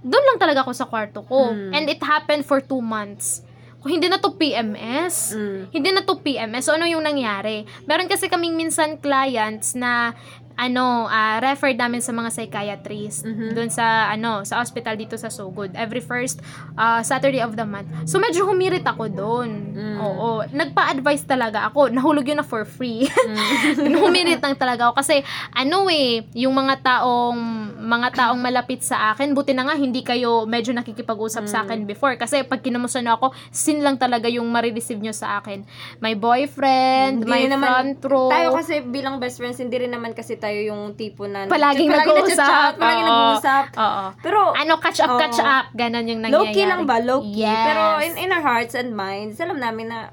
doon 0.00 0.24
lang 0.24 0.38
talaga 0.40 0.64
ako 0.64 0.72
sa 0.72 0.88
kwarto 0.88 1.20
ko. 1.24 1.52
Mm. 1.52 1.72
And 1.76 1.84
it 1.88 2.00
happened 2.00 2.44
for 2.44 2.60
two 2.60 2.80
months. 2.80 3.44
Kung 3.80 3.96
hindi 3.96 4.12
na 4.12 4.20
to 4.20 4.36
PMS, 4.36 5.32
Mm. 5.32 5.60
hindi 5.72 5.88
na 5.88 6.04
to 6.04 6.20
PMS. 6.20 6.68
So, 6.68 6.76
ano 6.76 6.84
yung 6.84 7.00
nangyari? 7.00 7.64
Meron 7.88 8.12
kasi 8.12 8.28
kaming 8.28 8.52
minsan 8.52 9.00
clients 9.00 9.72
na 9.72 10.12
ano, 10.60 10.84
ah, 11.06 11.40
referred 11.40 11.74
namin 11.74 11.98
sa 11.98 12.12
mga 12.12 12.28
psychiatrist 12.28 13.24
Mhm. 13.24 13.56
doon 13.56 13.70
sa 13.70 13.86
ano, 14.06 14.44
sa 14.44 14.60
hospital 14.60 14.92
dito 14.92 15.16
sa 15.16 15.28
Sogod 15.28 15.72
every 15.72 16.00
first 16.00 16.44
ah, 16.76 17.00
Saturday 17.00 17.40
of 17.40 17.56
the 17.56 17.64
month. 17.64 17.88
So 18.04 18.20
medyo 18.20 18.44
humirit 18.44 18.84
ako 18.84 19.08
doon. 19.08 19.48
Mm. 19.72 19.96
Oo, 19.98 20.28
nagpa-advise 20.46 21.24
talaga 21.24 21.64
ako. 21.64 21.88
Nahulog 21.88 22.26
yun 22.26 22.36
na 22.36 22.44
for 22.44 22.68
free. 22.68 23.08
humirit 24.00 24.38
lang 24.38 24.54
talaga 24.54 24.88
ako 24.88 24.98
kasi 24.98 25.22
ano 25.50 25.88
eh, 25.88 26.26
yung 26.34 26.52
mga 26.52 26.82
taong 26.82 27.40
mga 27.80 28.08
taong 28.12 28.40
malapit 28.40 28.82
sa 28.82 29.10
akin, 29.10 29.32
buti 29.32 29.52
na 29.52 29.64
nga 29.64 29.74
hindi 29.74 30.02
kayo 30.02 30.44
medyo 30.44 30.72
nakikipag-usap 30.72 31.44
sa 31.46 31.64
akin 31.64 31.84
before 31.84 32.14
kasi 32.14 32.42
pag 32.42 32.60
kinamusta 32.60 32.98
na 32.98 33.14
ako, 33.14 33.32
sin 33.50 33.80
lang 33.80 33.96
talaga 33.96 34.26
yung 34.26 34.46
marireceive 34.46 34.98
nyo 34.98 35.12
sa 35.12 35.38
akin. 35.38 35.64
My 35.98 36.12
boyfriend, 36.12 37.24
Hindi 37.24 37.30
my 37.30 37.44
naman- 37.46 37.64
front 37.64 38.00
row. 38.04 38.28
Tayo 38.28 38.48
kasi 38.52 38.82
bilang 38.82 39.16
best 39.16 39.38
friends, 39.38 39.56
hindi 39.56 39.76
rin 39.78 39.88
naman 39.88 40.12
kasi 40.12 40.34
tayo 40.34 40.49
yung 40.52 40.94
tipo 40.98 41.24
na 41.24 41.46
palaging 41.46 41.88
nag-uusap. 41.88 42.76
palaging 42.76 43.06
Oo. 43.06 43.12
nag-uusap. 43.14 43.64
Oo. 43.78 44.04
Pero 44.20 44.40
Ano, 44.52 44.72
catch 44.82 45.00
up, 45.00 45.16
catch 45.16 45.40
Oo. 45.40 45.46
up. 45.46 45.66
Ganon 45.72 46.04
yung 46.04 46.20
nangyayari. 46.20 46.50
low-key 46.50 46.66
lang 46.66 46.82
ba? 46.84 46.96
Low-key. 46.98 47.46
Yes. 47.46 47.66
Pero 47.70 47.82
in, 48.02 48.12
in 48.18 48.28
our 48.30 48.42
hearts 48.42 48.74
and 48.74 48.92
minds, 48.92 49.38
alam 49.38 49.58
namin 49.58 49.88
na 49.88 50.10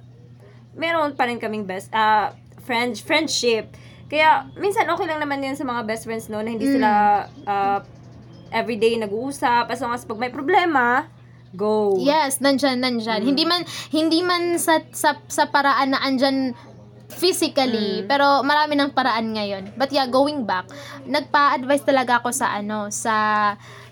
meron 0.77 1.17
pa 1.17 1.25
rin 1.25 1.41
kaming 1.41 1.65
best, 1.65 1.89
ah, 1.91 2.31
friend, 2.61 2.93
friendship. 3.01 3.73
Kaya, 4.07 4.47
minsan 4.55 4.87
okay 4.87 5.03
lang 5.03 5.19
naman 5.19 5.43
yun 5.43 5.57
sa 5.57 5.67
mga 5.67 5.83
best 5.83 6.07
friends, 6.07 6.31
no, 6.31 6.39
na 6.39 6.47
hindi 6.47 6.63
sila 6.63 6.89
uh, 7.43 7.79
everyday 8.53 8.95
nag-uusap. 8.95 9.67
As 9.67 9.83
long 9.83 9.91
as 9.91 10.07
pag 10.07 10.15
may 10.15 10.31
problema, 10.31 11.11
go. 11.55 11.97
Yes, 11.99 12.39
nandyan, 12.39 12.79
nandyan. 12.79 13.23
Hindi 13.23 13.43
man, 13.43 13.63
hindi 13.89 14.19
man 14.21 14.55
sa, 14.59 14.79
sa, 14.93 15.17
sa 15.27 15.49
paraan 15.49 15.95
na 15.95 15.99
andyan 15.99 16.55
physically, 17.07 18.03
pero 18.03 18.43
marami 18.43 18.75
ng 18.75 18.91
paraan 18.91 19.31
ngayon. 19.33 19.63
But 19.79 19.91
yeah, 19.95 20.07
going 20.07 20.43
back, 20.43 20.67
nagpa-advise 21.07 21.83
talaga 21.87 22.19
ako 22.19 22.29
sa 22.35 22.53
ano, 22.55 22.91
sa 22.91 23.15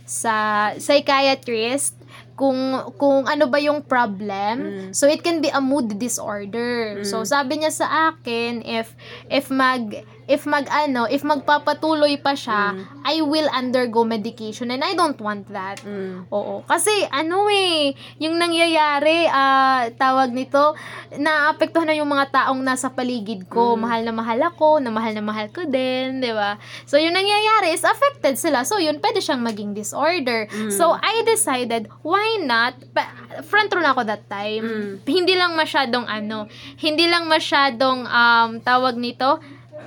sa 0.05 0.33
psychiatrist 0.77 1.97
kung 2.35 2.77
kung 2.99 3.25
ano 3.25 3.47
ba 3.47 3.57
yung 3.57 3.81
problem. 3.81 4.91
So 4.91 5.07
it 5.07 5.23
can 5.23 5.39
be 5.39 5.49
a 5.49 5.63
mood 5.63 5.95
disorder. 5.95 7.01
So 7.07 7.23
sabi 7.23 7.63
niya 7.63 7.71
sa 7.71 7.87
akin 8.13 8.61
if 8.61 8.93
if 9.31 9.47
mag 9.49 10.03
if 10.25 10.49
mag 10.49 10.65
ano, 10.69 11.05
if 11.05 11.21
magpapatuloy 11.21 12.17
pa 12.21 12.33
siya, 12.33 12.73
I 13.05 13.21
will 13.21 13.45
undergo 13.53 14.01
medication 14.01 14.73
and 14.73 14.81
I 14.81 14.97
don't 14.97 15.17
want 15.21 15.49
that. 15.53 15.81
Mm. 15.85 16.25
Oo. 16.33 16.65
Kasi 16.65 16.91
ano 17.13 17.45
eh, 17.49 17.93
yung 18.17 18.41
nangyayari, 18.41 19.29
ah, 19.29 19.89
tawag 19.93 20.33
nito, 20.33 20.73
naapektuhan 21.13 21.89
na 21.89 21.97
yung 21.97 22.09
mga 22.09 22.33
taong 22.33 22.61
nasa 22.61 22.89
paligid 22.89 23.45
ko. 23.45 23.77
Mahal 23.77 24.01
na 24.01 24.13
mahal 24.13 24.41
ako, 24.41 24.81
na 24.81 24.89
mahal 24.89 25.13
na 25.13 25.21
mahal 25.21 25.47
ko 25.53 25.63
din, 25.65 26.19
di 26.19 26.33
ba? 26.33 26.57
So, 26.89 26.97
yung 26.97 27.13
nangyayari 27.13 27.77
is 27.77 27.85
affected 27.85 28.35
sila. 28.41 28.65
So, 28.65 28.81
yun, 28.81 28.97
pwede 28.99 29.21
siyang 29.21 29.45
maging 29.45 29.77
disorder. 29.77 30.49
So, 30.73 30.97
I 30.97 31.21
decided, 31.25 31.87
why 32.01 32.41
not? 32.41 32.73
Pa- 32.91 33.13
front 33.45 33.69
row 33.69 33.83
na 33.85 33.93
ako 33.93 34.01
that 34.09 34.25
time. 34.25 34.65
Hindi 35.05 35.37
lang 35.37 35.53
masyadong 35.53 36.09
ano, 36.09 36.49
hindi 36.81 37.05
lang 37.05 37.29
masyadong, 37.29 38.09
um, 38.09 38.49
tawag 38.65 38.97
nito, 38.97 39.37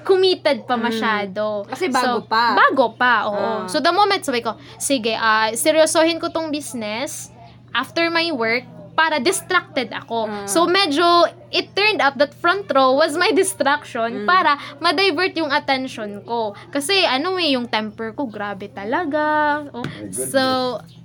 committed 0.08 0.64
pa 0.64 0.80
masyado. 0.80 1.68
Kasi 1.68 1.92
bago 1.92 2.24
So, 2.24 2.24
pa. 2.24 2.56
Bago 2.56 2.96
pa, 2.96 3.28
oo. 3.28 3.36
Ah. 3.36 3.68
So, 3.68 3.78
the 3.78 3.92
moment, 3.92 4.24
sabi 4.24 4.40
ko, 4.40 4.56
sige, 4.80 5.12
ah 5.12 5.52
seryosohin 5.52 6.16
ko 6.16 6.32
tong 6.32 6.48
business 6.48 7.28
after 7.76 8.08
my 8.08 8.32
work 8.32 8.64
para 8.96 9.22
distracted 9.22 9.94
ako. 9.94 10.26
Ah. 10.26 10.42
So, 10.42 10.66
medyo, 10.66 11.06
it 11.54 11.70
turned 11.70 12.02
out 12.02 12.18
that 12.18 12.34
front 12.34 12.66
row 12.72 12.98
was 12.98 13.14
my 13.14 13.30
Mm. 13.30 13.38
distraction 13.38 14.26
para 14.26 14.58
ma-divert 14.80 15.38
yung 15.38 15.54
attention 15.54 16.18
ko. 16.26 16.50
Kasi, 16.74 17.06
ano 17.06 17.38
eh, 17.38 17.54
yung 17.54 17.70
temper 17.70 18.10
ko, 18.10 18.26
grabe 18.26 18.66
talaga. 18.66 19.62
Oh. 19.70 19.86
So, 20.10 20.42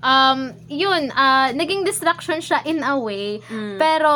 um, 0.01 0.39
yun, 0.65 1.13
ah 1.13 1.53
naging 1.53 1.85
distraction 1.85 2.41
siya 2.41 2.65
in 2.65 2.81
a 2.81 2.97
way. 2.97 3.37
Mm. 3.45 3.77
Pero, 3.77 4.13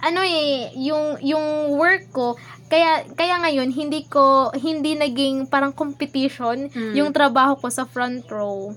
ano 0.00 0.20
eh, 0.24 0.72
yung, 0.80 1.20
yung 1.20 1.76
work 1.76 2.08
ko, 2.16 2.40
kaya 2.70 3.02
kaya 3.18 3.34
ngayon 3.42 3.74
hindi 3.74 4.06
ko 4.06 4.54
hindi 4.54 4.94
naging 4.94 5.50
parang 5.50 5.74
competition 5.74 6.70
yung 6.94 7.10
trabaho 7.10 7.58
ko 7.58 7.66
sa 7.66 7.82
front 7.84 8.24
row. 8.30 8.70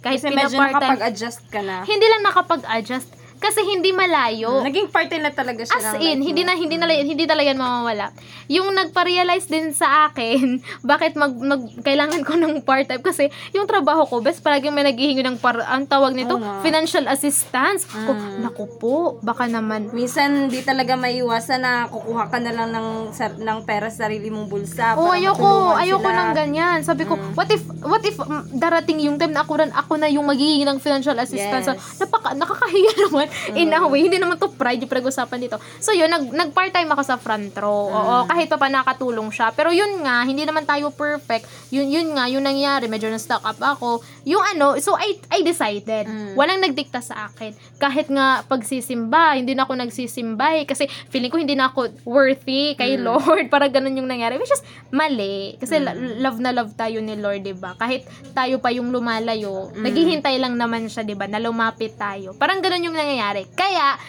Kahit 0.00 0.22
Mm. 0.22 0.32
Kasi 0.32 0.32
medyo 0.32 0.56
nakapag-adjust 0.56 1.40
ka 1.52 1.60
na. 1.60 1.84
hindi 1.84 2.06
lang 2.08 2.22
nakapag-adjust 2.24 3.10
kasi 3.40 3.64
hindi 3.64 3.88
malayo. 3.90 4.60
Naging 4.60 4.92
parte 4.92 5.16
na 5.16 5.32
talaga 5.32 5.64
siya 5.64 5.80
As 5.80 5.96
ng 5.96 6.04
in, 6.04 6.18
hindi 6.20 6.44
na 6.44 6.52
hindi 6.52 6.76
na 6.76 6.84
hindi 6.86 7.24
talaga 7.24 7.48
yan 7.48 7.56
mawawala. 7.56 8.12
Yung 8.46 8.68
nagpa-realize 8.70 9.48
din 9.48 9.72
sa 9.72 10.06
akin, 10.06 10.60
bakit 10.84 11.16
mag, 11.16 11.32
mag 11.32 11.64
kailangan 11.80 12.20
ko 12.20 12.36
ng 12.36 12.60
part-time 12.60 13.00
kasi 13.00 13.32
yung 13.50 13.64
trabaho 13.64 14.04
ko, 14.04 14.20
best 14.20 14.44
palaging 14.44 14.76
may 14.76 14.84
naghihingi 14.84 15.24
ng 15.24 15.40
par, 15.40 15.56
ang 15.56 15.88
tawag 15.88 16.12
nito, 16.12 16.36
nga. 16.36 16.60
financial 16.60 17.08
assistance. 17.08 17.88
Ko, 17.88 18.12
Mm. 18.12 18.44
naku 18.44 18.64
po, 18.76 18.94
baka 19.22 19.48
naman 19.48 19.88
Minsan, 19.90 20.52
di 20.52 20.60
talaga 20.60 20.92
maiwasan 20.92 21.62
na 21.62 21.72
kukuha 21.88 22.28
ka 22.28 22.36
na 22.36 22.52
lang 22.52 22.68
ng, 22.70 22.88
sa, 23.10 23.32
ng 23.32 23.58
pera 23.64 23.88
sa 23.88 24.04
sarili 24.04 24.28
mong 24.28 24.50
bulsa. 24.50 24.98
Oh, 24.98 25.08
ayoko, 25.08 25.78
ayoko 25.78 26.04
sila. 26.04 26.18
ng 26.18 26.30
ganyan. 26.34 26.78
Sabi 26.82 27.06
ko, 27.06 27.16
what 27.32 27.46
if 27.46 27.62
what 27.80 28.02
if 28.02 28.18
mm, 28.18 28.50
darating 28.52 28.98
yung 28.98 29.16
time 29.16 29.30
na 29.30 29.40
ako, 29.40 29.62
rin, 29.62 29.70
ako 29.70 29.96
na 29.96 30.10
yung 30.10 30.26
magiging 30.26 30.66
ng 30.66 30.76
financial 30.76 31.14
assistance. 31.16 31.70
Yes. 31.70 31.96
Napaka, 31.96 32.34
nakakahiya 32.34 32.92
naman 33.06 33.29
in 33.60 33.70
a 33.70 33.80
way. 33.86 34.06
Hindi 34.06 34.18
naman 34.18 34.36
to 34.36 34.50
pride 34.52 34.82
yung 34.82 34.90
pinag-usapan 34.90 35.38
dito. 35.40 35.56
So, 35.78 35.94
yun, 35.94 36.10
nag, 36.10 36.28
nag 36.30 36.50
part-time 36.52 36.90
ako 36.90 37.02
sa 37.02 37.16
front 37.16 37.54
row. 37.56 37.90
Oo, 37.90 38.16
kahit 38.26 38.50
pa 38.50 38.58
pa 38.58 38.68
nakatulong 38.68 39.30
siya. 39.30 39.54
Pero 39.54 39.70
yun 39.70 40.02
nga, 40.02 40.22
hindi 40.26 40.44
naman 40.44 40.66
tayo 40.66 40.90
perfect. 40.90 41.46
Yun, 41.70 41.88
yun 41.88 42.08
nga, 42.14 42.26
yun 42.26 42.42
nangyari. 42.42 42.90
Medyo 42.90 43.08
na-stuck 43.10 43.42
up 43.42 43.58
ako. 43.58 44.02
Yung 44.26 44.42
ano, 44.42 44.76
so 44.78 44.94
I, 44.98 45.16
I 45.32 45.40
decided. 45.40 46.06
Walang 46.34 46.60
nagdikta 46.60 47.00
sa 47.00 47.30
akin. 47.30 47.54
Kahit 47.80 48.10
nga 48.10 48.42
pagsisimba, 48.44 49.38
hindi 49.38 49.54
na 49.54 49.64
ako 49.64 49.78
nagsisimba 49.78 50.60
eh. 50.60 50.64
Kasi 50.68 50.90
feeling 51.08 51.32
ko 51.32 51.38
hindi 51.38 51.56
na 51.56 51.72
ako 51.72 52.04
worthy 52.04 52.74
kay 52.76 53.00
Lord. 53.00 53.48
Para 53.54 53.70
ganun 53.70 53.96
yung 53.96 54.10
nangyari. 54.10 54.36
Which 54.36 54.52
is 54.52 54.62
mali. 54.90 55.56
Kasi 55.56 55.78
la- 55.80 55.96
love 55.96 56.38
na 56.42 56.50
love 56.52 56.74
tayo 56.74 56.98
ni 57.00 57.16
Lord, 57.16 57.42
'di 57.46 57.56
ba? 57.56 57.74
Kahit 57.78 58.04
tayo 58.34 58.58
pa 58.58 58.74
yung 58.74 58.90
lumalayo, 58.90 59.70
naghihintay 59.74 60.36
lang 60.38 60.58
naman 60.58 60.90
siya, 60.90 61.06
'di 61.06 61.14
ba? 61.16 61.30
Na 61.30 61.40
lumapit 61.40 61.96
tayo. 61.96 62.34
Parang 62.36 62.60
ganun 62.60 62.90
yung 62.90 62.96
nangyayari. 63.20 63.44
Kaya 63.52 64.00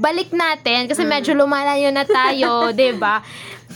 balik 0.00 0.32
natin 0.32 0.88
kasi 0.88 1.04
medyo 1.04 1.36
lumalayo 1.36 1.92
na 1.92 2.08
tayo, 2.08 2.72
ba? 2.96 3.20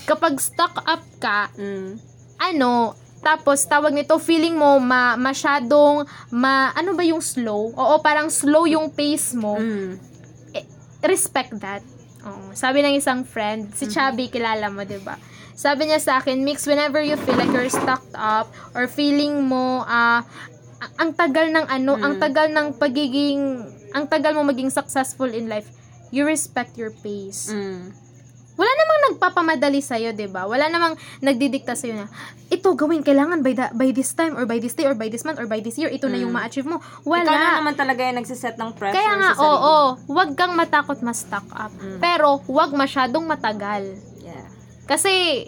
Kapag 0.08 0.40
stuck 0.40 0.80
up 0.80 1.04
ka, 1.20 1.52
Mm. 1.54 2.00
ano, 2.40 2.96
tapos 3.20 3.60
tawag 3.68 3.92
nito 3.92 4.16
feeling 4.16 4.56
mo 4.56 4.80
ma 4.80 5.12
masyadong 5.12 6.08
ma 6.32 6.72
ano 6.72 6.96
ba 6.96 7.04
yung 7.04 7.20
slow? 7.20 7.68
Oo, 7.76 8.00
parang 8.00 8.32
slow 8.32 8.64
yung 8.64 8.88
pace 8.88 9.36
mo 9.36 9.60
Mm. 9.60 10.00
respect 11.00 11.52
that. 11.60 11.84
Oo. 12.24 12.52
Sabi 12.52 12.80
ng 12.80 12.96
isang 12.96 13.24
friend, 13.24 13.72
si 13.72 13.88
Chubby, 13.88 14.28
kilala 14.28 14.68
mo, 14.68 14.84
'di 14.84 15.00
ba? 15.00 15.16
Sabi 15.52 15.88
niya 15.88 16.00
sa 16.00 16.12
akin, 16.16 16.40
mix 16.40 16.64
whenever 16.64 17.00
you 17.00 17.16
feel 17.18 17.36
like 17.36 17.48
you're 17.48 17.68
stuck 17.68 18.04
up 18.12 18.48
or 18.72 18.88
feeling 18.88 19.44
mo 19.44 19.84
ah 19.84 20.24
a- 20.80 20.94
ang 20.98 21.12
tagal 21.12 21.48
ng 21.48 21.68
ano, 21.68 21.96
ang 21.96 22.16
tagal 22.16 22.48
ng 22.48 22.76
pagiging 22.76 23.40
ang 23.94 24.06
tagal 24.06 24.36
mo 24.36 24.46
maging 24.46 24.70
successful 24.70 25.30
in 25.30 25.46
life, 25.50 25.70
you 26.10 26.26
respect 26.26 26.74
your 26.78 26.90
pace. 27.02 27.50
Mm. 27.50 27.94
Wala 28.60 28.72
namang 28.76 29.00
nagpapamadali 29.08 29.80
sa 29.80 29.96
'di 29.96 30.28
ba? 30.28 30.44
Wala 30.44 30.68
namang 30.68 30.92
nagdidikta 31.24 31.72
sa 31.72 31.88
na 31.88 32.12
ito 32.50 32.66
gawin 32.74 33.00
kailangan 33.00 33.46
by 33.46 33.54
the, 33.54 33.66
by 33.72 33.88
this 33.94 34.10
time 34.12 34.34
or 34.34 34.44
by 34.44 34.58
this 34.58 34.74
day 34.74 34.84
or 34.84 34.98
by 34.98 35.06
this 35.06 35.22
month 35.22 35.38
or 35.38 35.46
by 35.46 35.62
this 35.62 35.78
year 35.78 35.86
ito 35.86 36.10
na 36.10 36.18
yung 36.18 36.34
ma-achieve 36.34 36.66
mo. 36.66 36.82
Wala. 37.06 37.24
Ikaw 37.24 37.36
na 37.38 37.50
naman 37.62 37.74
talaga 37.78 38.02
yung 38.02 38.18
nagsiset 38.18 38.58
ng 38.58 38.74
pressure 38.74 38.98
Kaya 38.98 39.12
nga, 39.16 39.30
oo, 39.38 39.96
wag 40.10 40.34
kang 40.34 40.58
matakot 40.58 40.98
ma-stock 40.98 41.46
up. 41.54 41.70
Pero, 42.02 42.42
wag 42.50 42.74
masyadong 42.74 43.22
matagal. 43.22 43.94
Yeah. 44.18 44.50
Kasi, 44.90 45.46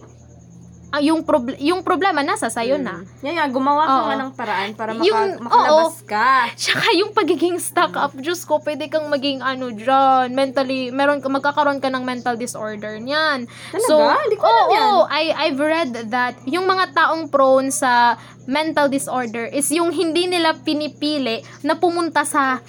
ah, 0.93 1.01
yung, 1.01 1.24
proble- 1.24 1.57
yung 1.57 1.80
problema 1.80 2.20
nasa 2.20 2.53
sayo 2.53 2.76
na. 2.76 3.01
Yan 3.24 3.40
nga, 3.40 3.49
gumawa 3.49 3.82
ka 3.88 3.97
Oo. 3.97 4.05
nga 4.05 4.16
ng 4.20 4.32
paraan 4.36 4.70
para 4.76 4.90
maka- 4.93 5.09
Yung- 5.09 5.40
makalabas 5.40 5.97
ka. 6.05 6.30
Tsaka 6.61 6.86
yung 7.01 7.16
pagiging 7.16 7.57
stuck 7.57 7.97
up, 7.97 8.12
Diyos 8.12 8.45
ko, 8.45 8.61
pwede 8.61 8.93
kang 8.93 9.09
maging 9.09 9.40
ano 9.40 9.72
dyan, 9.72 10.36
mentally, 10.36 10.93
meron 10.93 11.24
ka, 11.24 11.32
magkakaroon 11.32 11.80
ka 11.80 11.88
ng 11.88 12.05
mental 12.05 12.36
disorder 12.36 13.01
niyan. 13.01 13.49
Talaga? 13.72 14.20
Hindi 14.20 14.36
ko 14.36 14.45
alam 14.45 14.68
oo, 14.68 14.72
yan. 14.76 14.93
I, 15.09 15.24
I've 15.49 15.61
read 15.61 15.93
that 16.12 16.36
yung 16.45 16.68
mga 16.68 16.93
taong 16.93 17.32
prone 17.32 17.72
sa 17.72 18.20
mental 18.45 18.93
disorder 18.93 19.49
is 19.49 19.72
yung 19.72 19.88
hindi 19.95 20.28
nila 20.28 20.53
pinipili 20.61 21.40
na 21.64 21.72
pumunta 21.72 22.26
sa 22.28 22.61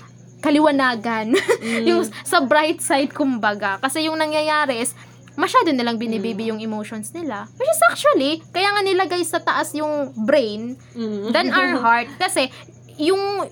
kaliwanagan. 0.44 1.36
Mm. 1.64 1.84
yung 1.90 2.02
sa 2.28 2.44
bright 2.44 2.84
side, 2.84 3.16
kumbaga. 3.16 3.80
Kasi 3.80 4.12
yung 4.12 4.20
nangyayari 4.20 4.84
is, 4.84 4.92
masyado 5.36 5.70
nilang 5.70 5.98
binibibi 5.98 6.50
yung 6.50 6.60
emotions 6.60 7.10
nila. 7.12 7.50
Which 7.54 7.68
is 7.68 7.82
actually, 7.86 8.42
kaya 8.50 8.70
nga 8.70 8.82
nilagay 8.82 9.22
sa 9.24 9.38
taas 9.38 9.74
yung 9.74 10.14
brain 10.20 10.78
Mm. 10.94 11.30
than 11.30 11.48
our 11.50 11.78
heart. 11.84 12.10
Kasi, 12.18 12.50
yung 12.98 13.50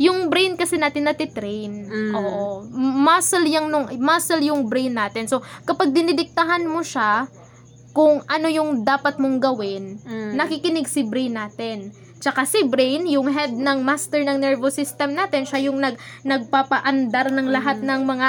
yung 0.00 0.32
brain 0.32 0.56
kasi 0.56 0.80
natin 0.80 1.04
natitrain. 1.04 1.84
Mm. 1.84 2.12
Oo. 2.16 2.64
Muscle 2.72 3.44
yung 3.44 3.68
nung 3.68 3.84
muscle 4.00 4.40
yung 4.40 4.64
brain 4.64 4.96
natin. 4.96 5.28
So 5.28 5.38
kapag 5.62 5.92
dinidiktahan 5.92 6.64
mo 6.64 6.80
siya 6.80 7.28
kung 7.92 8.24
ano 8.24 8.48
yung 8.48 8.80
dapat 8.80 9.20
mong 9.20 9.36
gawin, 9.38 10.00
Mm. 10.00 10.40
nakikinig 10.40 10.88
si 10.88 11.04
brain 11.04 11.36
natin. 11.36 11.92
Tsaka 12.16 12.44
si 12.44 12.64
brain, 12.64 13.08
yung 13.08 13.28
head 13.28 13.52
ng 13.52 13.80
master 13.80 14.20
ng 14.20 14.36
nervous 14.36 14.76
system 14.76 15.12
natin, 15.12 15.44
siya 15.44 15.68
yung 15.68 15.76
nag, 15.76 15.96
nagpapaandar 16.22 17.28
ng 17.28 17.48
lahat 17.48 17.80
ng 17.80 18.00
mga 18.02 18.28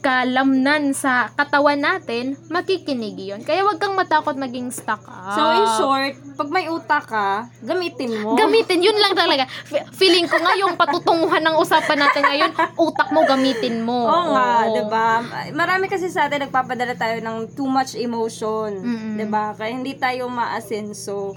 kalamnan 0.00 0.90
sa 0.90 1.28
katawan 1.30 1.76
natin, 1.76 2.34
makikinig 2.48 3.16
yun. 3.16 3.40
Kaya 3.40 3.62
wag 3.62 3.76
kang 3.76 3.92
matakot 3.92 4.34
maging 4.34 4.68
stuck 4.68 5.04
up. 5.04 5.32
So, 5.32 5.42
in 5.46 5.66
short, 5.76 6.14
pag 6.34 6.48
may 6.48 6.66
utak 6.66 7.04
ka, 7.04 7.28
gamitin 7.60 8.16
mo. 8.18 8.32
Gamitin, 8.34 8.80
yun 8.80 8.96
lang 8.96 9.12
talaga. 9.12 9.44
Fe- 9.62 9.84
feeling 9.92 10.24
ko 10.24 10.36
nga 10.36 10.56
yung 10.56 10.74
patutunguhan 10.74 11.40
ng 11.40 11.56
usapan 11.56 12.00
natin 12.00 12.24
ngayon, 12.24 12.50
utak 12.80 13.12
mo 13.12 13.22
gamitin 13.22 13.80
mo. 13.80 14.08
Oo 14.08 14.32
nga, 14.32 14.48
Oo. 14.62 14.72
'di 14.72 14.82
ba? 14.88 15.08
Marami 15.52 15.86
kasi 15.86 16.08
sa 16.08 16.26
atin 16.26 16.48
nagpapadala 16.48 16.96
tayo 16.96 17.20
ng 17.20 17.52
too 17.52 17.68
much 17.68 17.92
emotion, 17.94 18.72
Mm-mm. 18.74 19.14
'di 19.14 19.26
ba? 19.28 19.52
Kaya 19.52 19.70
hindi 19.70 19.94
tayo 19.94 20.26
maasenso. 20.26 21.36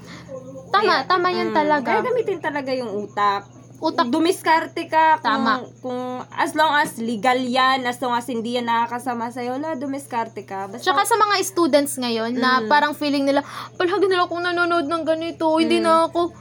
Tama, 0.71 1.05
tama 1.05 1.29
yun 1.29 1.51
Mm, 1.51 1.55
talaga. 1.55 1.85
Kaya 1.85 2.01
gamitin 2.01 2.39
talaga 2.41 2.73
yung 2.73 2.89
utak. 2.97 3.45
Utak 3.83 4.07
dumiskarte 4.07 4.87
ka 4.87 5.19
kung, 5.19 5.43
Tama. 5.43 5.53
kung 5.77 6.01
as 6.31 6.55
long 6.55 6.71
as 6.73 6.95
legal 6.95 7.35
yan, 7.35 7.83
as 7.83 7.99
long 7.99 8.15
as 8.15 8.23
hindi 8.23 8.55
yan 8.55 8.63
nakakasama 8.63 9.27
sa'yo, 9.27 9.59
la, 9.59 9.75
dumiskarte 9.75 10.39
ka. 10.41 10.71
Basta, 10.71 10.79
Tsaka 10.81 11.03
sa 11.03 11.19
mga 11.19 11.35
students 11.43 11.99
ngayon 11.99 12.31
na 12.33 12.63
Mm. 12.63 12.71
parang 12.71 12.93
feeling 12.93 13.27
nila, 13.27 13.43
palagi 13.75 14.07
nila 14.07 14.23
akong 14.23 14.39
nanonood 14.41 14.87
ng 14.87 15.03
ganito, 15.03 15.59
hindi 15.59 15.77
Mm. 15.77 15.83
na 15.83 16.07
ako. 16.07 16.31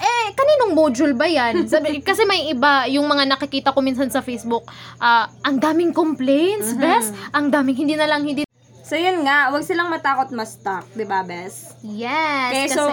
Eh, 0.00 0.26
kaninong 0.32 0.72
module 0.72 1.12
ba 1.12 1.26
yan? 1.26 1.60
Sabi, 1.68 2.00
kasi 2.00 2.22
may 2.24 2.48
iba, 2.48 2.86
yung 2.86 3.04
mga 3.04 3.26
nakikita 3.28 3.74
ko 3.74 3.82
minsan 3.82 4.06
sa 4.06 4.22
Facebook, 4.22 4.62
ah, 4.96 5.26
ang 5.42 5.58
daming 5.58 5.90
complaints, 5.90 6.72
Mhm. 6.72 6.78
bes. 6.78 7.06
Ang 7.34 7.50
daming, 7.50 7.76
hindi 7.76 7.98
na 7.98 8.06
lang, 8.06 8.22
hindi. 8.22 8.46
so 8.80 8.94
yun 8.94 9.22
nga, 9.22 9.50
wag 9.50 9.62
silang 9.62 9.86
matakot 9.86 10.30
ma-stuck, 10.30 10.82
di 10.92 11.04
ba, 11.04 11.22
Bes? 11.22 11.78
Yes, 11.80 12.50
Okay, 12.50 12.66
kasi, 12.66 12.74
so, 12.74 12.84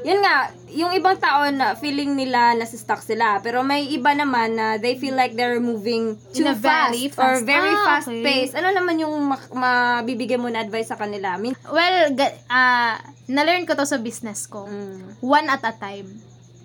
Yun 0.00 0.18
nga, 0.18 0.36
yung 0.70 0.92
ibang 0.92 1.16
tao 1.16 1.44
na 1.50 1.74
feeling 1.74 2.14
nila 2.14 2.54
nasa-stuck 2.54 3.00
sila, 3.00 3.36
pero 3.38 3.60
may 3.60 3.84
iba 3.86 4.12
naman 4.12 4.54
na 4.54 4.66
they 4.76 4.94
feel 4.94 5.12
like 5.12 5.34
they're 5.34 5.58
moving 5.58 6.16
too 6.30 6.46
fast, 6.56 6.62
very 6.62 7.04
or 7.10 7.12
fast- 7.36 7.44
very 7.44 7.72
Ah, 7.72 7.84
fast 7.84 8.08
okay. 8.08 8.22
pace. 8.22 8.52
Ano 8.52 8.70
naman 8.70 8.96
yung 8.96 9.12
ma- 9.26 9.50
mabibigay 9.50 10.36
mo 10.36 10.46
na 10.46 10.60
advice 10.60 10.88
sa 10.88 10.96
kanila? 10.96 11.36
Min- 11.36 11.58
well, 11.66 11.96
ga, 12.10 12.26
ah, 12.46 12.96
na-learn 13.26 13.64
ko 13.64 13.74
to 13.74 13.84
sa 13.84 13.98
business 13.98 14.46
ko. 14.46 14.64
mm. 14.64 15.20
One 15.20 15.46
at 15.46 15.60
a 15.62 15.72
time. 15.72 16.08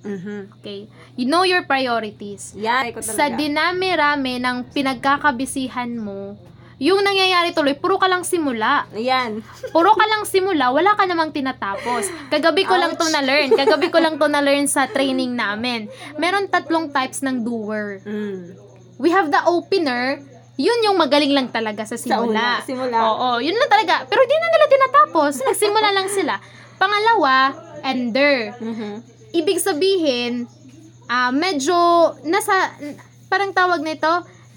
Mhm. 0.01 0.53
Okay? 0.55 0.85
You 1.15 1.25
know 1.25 1.41
your 1.41 1.65
priorities. 1.65 2.53
Ko 2.53 3.01
Sa 3.01 3.25
dinami-rami 3.27 4.37
ng 4.37 4.69
pinagkakabisihan 4.69 5.89
mo, 5.91 6.37
yung 6.75 6.99
nangyayari 6.99 7.55
tuloy, 7.55 7.71
puro 7.73 7.95
ka 7.95 8.05
lang 8.05 8.27
simula. 8.27 8.83
Yan. 8.91 9.39
Puro 9.71 9.95
ka 9.95 10.05
lang 10.05 10.27
simula, 10.27 10.75
wala 10.75 10.91
ka 10.93 11.07
namang 11.07 11.31
tinatapos. 11.31 12.11
Kagabi 12.27 12.67
ko 12.67 12.75
lang 12.75 12.99
to 12.99 13.07
na-learn. 13.07 13.55
Kagabi 13.55 13.87
ko 13.87 13.97
lang 13.97 14.19
to 14.19 14.27
na-learn 14.35 14.67
sa 14.67 14.83
training 14.85 15.31
namin. 15.31 15.87
Meron 16.19 16.51
tatlong 16.51 16.91
types 16.91 17.23
ng 17.23 17.41
doer. 17.41 18.03
Mm. 18.03 18.59
We 18.99 19.11
have 19.11 19.27
the 19.27 19.43
opener, 19.43 20.19
yun 20.55 20.79
yung 20.83 20.95
magaling 20.95 21.31
lang 21.31 21.47
talaga 21.47 21.83
sa 21.83 21.95
Sa 21.95 22.03
simula. 22.19 22.23
una, 22.23 22.45
simula. 22.63 22.97
Oo, 23.01 23.29
yun 23.39 23.55
lang 23.55 23.71
talaga. 23.71 24.03
Pero 24.07 24.23
di 24.23 24.35
na 24.35 24.47
nila 24.49 24.67
tinatapos. 24.67 25.31
Nagsimula 25.43 25.89
lang 25.91 26.07
sila. 26.07 26.35
Pangalawa, 26.75 27.55
ender. 27.83 28.55
Mhm. 28.59 28.93
Ibig 29.31 29.59
sabihin, 29.59 30.47
ah 31.07 31.31
medyo 31.31 31.75
nasa, 32.23 32.71
parang 33.27 33.51
tawag 33.51 33.83
nito, 33.83 34.07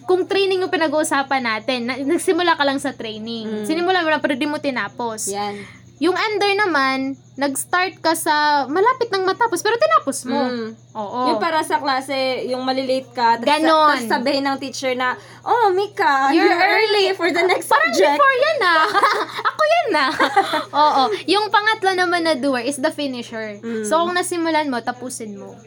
kung 0.09 0.25
training 0.25 0.65
yung 0.65 0.73
pinag-uusapan 0.73 1.43
natin, 1.45 1.85
na, 1.85 2.01
nagsimula 2.01 2.57
ka 2.57 2.65
lang 2.65 2.81
sa 2.81 2.97
training. 2.97 3.45
Mm. 3.45 3.65
Sinimula 3.69 4.01
mo 4.01 4.09
lang 4.09 4.25
pero 4.25 4.33
di 4.33 4.49
mo 4.49 4.57
tinapos. 4.57 5.29
Yan. 5.29 5.61
Yung 5.99 6.15
ender 6.15 6.55
naman, 6.55 7.19
nag-start 7.35 7.99
ka 7.99 8.15
sa 8.15 8.65
malapit 8.71 9.11
ng 9.11 9.27
matapos 9.27 9.61
pero 9.61 9.75
tinapos 9.75 10.25
mo. 10.31 10.41
Mm. 10.47 10.69
Oo. 10.95 11.21
Yung 11.35 11.43
para 11.43 11.61
sa 11.67 11.83
klase, 11.83 12.47
yung 12.49 12.63
malilate 12.63 13.11
ka, 13.11 13.37
tapos 13.37 13.51
Ganon. 13.51 13.99
tapos 13.99 14.07
sabihin 14.07 14.47
ng 14.47 14.57
teacher 14.63 14.95
na, 14.95 15.19
oh, 15.43 15.75
Mika, 15.75 16.31
You're 16.31 16.47
you're, 16.47 16.55
early 16.57 17.07
for 17.19 17.29
the 17.29 17.43
next 17.45 17.67
Parang 17.67 17.93
subject. 17.93 18.15
before 18.15 18.37
yan 18.39 18.59
ah. 18.63 18.87
Ako 19.51 19.63
yan 19.67 19.91
ah. 19.93 20.13
Oo. 20.87 21.03
Yung 21.27 21.51
pangatlo 21.51 21.91
naman 21.99 22.25
na 22.25 22.39
doer 22.39 22.63
is 22.63 22.79
the 22.79 22.95
finisher. 22.95 23.59
Mm. 23.59 23.83
So 23.83 24.07
kung 24.07 24.15
nasimulan 24.15 24.71
mo, 24.71 24.79
tapusin 24.79 25.35
mo. 25.35 25.59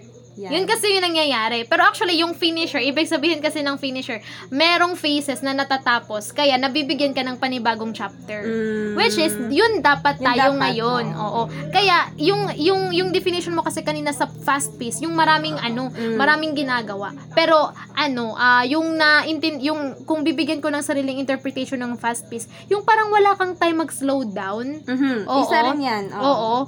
Yan. 0.42 0.50
Yun 0.52 0.66
kasi 0.66 0.90
yung 0.90 1.06
nangyayari. 1.06 1.70
Pero 1.70 1.86
actually, 1.86 2.18
yung 2.18 2.34
finisher, 2.34 2.82
ibig 2.82 3.06
sabihin 3.06 3.38
kasi 3.38 3.62
ng 3.62 3.78
finisher, 3.78 4.18
merong 4.50 4.98
phases 4.98 5.46
na 5.46 5.54
natatapos, 5.54 6.34
kaya 6.34 6.58
nabibigyan 6.58 7.14
ka 7.14 7.22
ng 7.22 7.38
panibagong 7.38 7.94
chapter. 7.94 8.42
Mm. 8.42 8.98
Which 8.98 9.22
is, 9.22 9.38
yun 9.54 9.80
dapat 9.80 10.18
Yun 10.18 10.26
tayo 10.26 10.48
dapat, 10.50 10.62
ngayon. 10.66 11.06
oo. 11.14 11.22
Oo. 11.22 11.42
Kaya, 11.70 12.10
yung, 12.18 12.50
yung, 12.58 12.90
yung 12.90 13.10
definition 13.12 13.54
mo 13.54 13.62
kasi 13.62 13.86
kanina 13.86 14.10
sa 14.10 14.26
fast 14.26 14.74
pace, 14.76 14.98
yung 15.00 15.14
maraming 15.14 15.62
ano, 15.62 15.94
Mm. 15.94 16.18
maraming 16.18 16.58
ginagawa. 16.58 17.14
Pero, 17.32 17.70
ano, 17.94 18.34
ah 18.34 18.66
yung 18.66 18.98
na, 18.98 19.22
intin, 19.24 19.62
yung, 19.62 19.94
kung 20.04 20.26
bibigyan 20.26 20.58
ko 20.58 20.68
ng 20.68 20.82
sariling 20.82 21.22
interpretation 21.22 21.78
ng 21.78 21.94
fast 21.96 22.26
pace, 22.26 22.50
yung 22.66 22.82
parang 22.82 23.12
wala 23.12 23.38
kang 23.38 23.54
time 23.54 23.78
mag-slow 23.78 24.26
down. 24.26 24.82
Mhm. 24.82 25.30
Oo. 25.30 25.42
Isa 25.44 25.58
rin 25.70 25.80
yan. 25.80 26.06
Oo. 26.16 26.66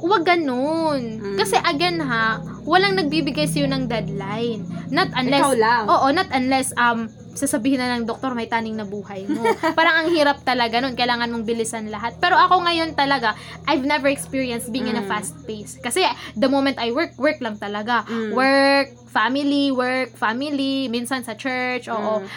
Huwag 0.00 0.24
ganun. 0.24 1.00
Mm. 1.20 1.36
Kasi 1.36 1.56
again 1.56 2.00
ha, 2.00 2.40
walang 2.64 2.96
nagbibigay 2.96 3.44
sa'yo 3.44 3.68
ng 3.68 3.84
deadline. 3.84 4.64
Not 4.88 5.12
unless, 5.12 5.44
Ikaw 5.44 5.54
lang. 5.54 5.84
oo, 5.86 6.06
not 6.08 6.28
unless, 6.30 6.72
um, 6.74 7.04
sasabihin 7.30 7.78
na 7.78 7.94
ng 7.94 8.04
doktor 8.04 8.32
may 8.32 8.44
taning 8.44 8.74
na 8.74 8.82
buhay 8.82 9.22
mo. 9.24 9.44
Parang 9.78 10.02
ang 10.02 10.08
hirap 10.10 10.42
talaga 10.42 10.80
nun. 10.80 10.92
Kailangan 10.92 11.30
mong 11.30 11.44
bilisan 11.44 11.86
lahat. 11.86 12.16
Pero 12.16 12.34
ako 12.34 12.64
ngayon 12.64 12.92
talaga, 12.92 13.36
I've 13.64 13.84
never 13.84 14.08
experienced 14.08 14.68
being 14.68 14.88
in 14.88 14.96
a 14.96 15.04
Mm. 15.04 15.08
fast 15.08 15.36
pace. 15.44 15.76
Kasi 15.76 16.04
the 16.34 16.48
moment 16.48 16.76
I 16.76 16.90
work, 16.90 17.14
work 17.16 17.38
lang 17.38 17.56
talaga. 17.56 18.02
Mm. 18.04 18.32
Work, 18.34 18.88
family, 19.08 19.68
work, 19.70 20.12
family, 20.14 20.88
minsan 20.88 21.22
sa 21.22 21.32
church, 21.32 21.86
oo. 21.86 22.20
Mm. 22.20 22.28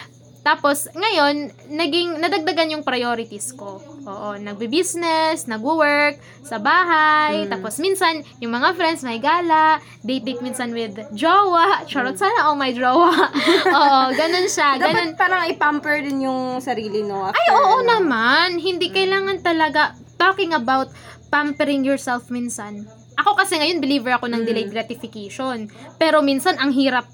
Tapos, 0.44 0.92
ngayon, 0.92 1.34
naging, 1.72 2.20
nadagdagan 2.20 2.68
yung 2.70 2.84
priorities 2.84 3.48
ko. 3.50 3.80
Oo, 4.04 4.36
nagbe-business, 4.36 5.48
nagwo-work, 5.48 6.16
sa 6.40 6.56
bahay, 6.56 7.44
Mm. 7.44 7.50
tapos 7.50 7.80
minsan, 7.80 8.20
yung 8.36 8.52
mga 8.52 8.76
friends, 8.76 9.00
may 9.00 9.16
gala, 9.16 9.80
date 10.00 10.38
minsan 10.38 10.70
with 10.70 10.92
jowa, 11.10 11.80
charot 11.84 12.14
sana, 12.14 12.46
oh, 12.46 12.54
may 12.54 12.70
jowa. 12.70 13.08
Oo, 13.80 14.00
ganun 14.12 14.44
siya, 14.44 14.76
ganun. 14.76 15.12
Dapat 15.12 15.16
parang 15.16 15.42
i-pamper 15.48 16.04
din 16.04 16.20
yung 16.22 16.60
sarili, 16.60 17.00
no? 17.00 17.24
Ay, 17.26 17.48
After, 17.48 17.56
oo 17.56 17.76
ano. 17.80 17.88
naman, 17.96 18.60
hindi 18.60 18.92
kailangan 18.92 19.40
talaga, 19.40 19.92
talking 20.14 20.52
about 20.52 20.92
pampering 21.28 21.82
yourself 21.82 22.28
minsan. 22.28 22.84
Ako 23.14 23.34
kasi 23.34 23.56
ngayon, 23.56 23.80
believer 23.80 24.12
ako 24.12 24.28
ng 24.28 24.42
Mm. 24.42 24.46
delayed 24.46 24.70
gratification. 24.70 25.66
Pero 25.96 26.20
minsan, 26.20 26.58
ang 26.58 26.70
hirap 26.70 27.08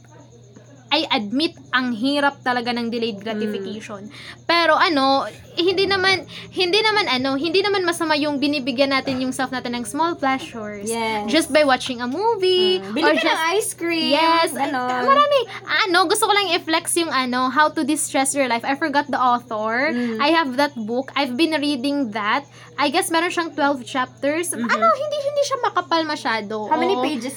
I 0.90 1.06
admit 1.10 1.54
ang 1.70 1.94
hirap 1.94 2.42
talaga 2.42 2.74
ng 2.74 2.90
delayed 2.90 3.22
gratification. 3.22 4.10
Pero 4.44 4.74
ano, 4.74 5.24
eh, 5.54 5.62
hindi 5.62 5.86
naman 5.86 6.26
hindi 6.50 6.82
naman 6.82 7.06
ano, 7.06 7.38
hindi 7.38 7.62
naman 7.62 7.86
masama 7.86 8.18
yung 8.18 8.42
binibigyan 8.42 8.90
natin 8.90 9.22
yung 9.22 9.30
self 9.30 9.54
natin 9.54 9.78
ng 9.78 9.86
small 9.86 10.18
pleasures. 10.18 10.90
Yes. 10.90 11.30
Just 11.30 11.48
by 11.54 11.62
watching 11.62 12.02
a 12.02 12.08
movie 12.10 12.82
Mm. 12.82 12.94
Bili 12.94 13.06
or 13.06 13.14
ka 13.14 13.22
just 13.22 13.34
ng 13.34 13.40
ice 13.54 13.70
cream. 13.74 14.12
Yes, 14.14 14.50
Ganon. 14.50 15.06
marami. 15.06 15.40
Ano, 15.86 16.06
gusto 16.06 16.26
ko 16.26 16.32
lang 16.34 16.50
i-flex 16.54 16.96
yung 16.98 17.10
ano, 17.10 17.48
How 17.50 17.70
to 17.70 17.82
Distress 17.82 18.34
Your 18.34 18.50
Life. 18.50 18.66
I 18.66 18.74
forgot 18.74 19.06
the 19.06 19.18
author. 19.18 19.94
Mm. 19.94 20.18
I 20.18 20.34
have 20.34 20.58
that 20.58 20.74
book. 20.74 21.10
I've 21.14 21.38
been 21.38 21.54
reading 21.56 22.10
that. 22.12 22.44
I 22.74 22.88
guess 22.88 23.12
meron 23.12 23.30
siyang 23.30 23.52
12 23.54 23.84
chapters. 23.84 24.50
Ano, 24.56 24.86
hindi 24.90 25.16
hindi 25.20 25.42
siya 25.44 25.58
makapal 25.62 26.02
masyado. 26.02 26.66
Mm-hmm. 26.66 26.72
How 26.72 26.78
many 26.80 26.96
pages? 26.98 27.36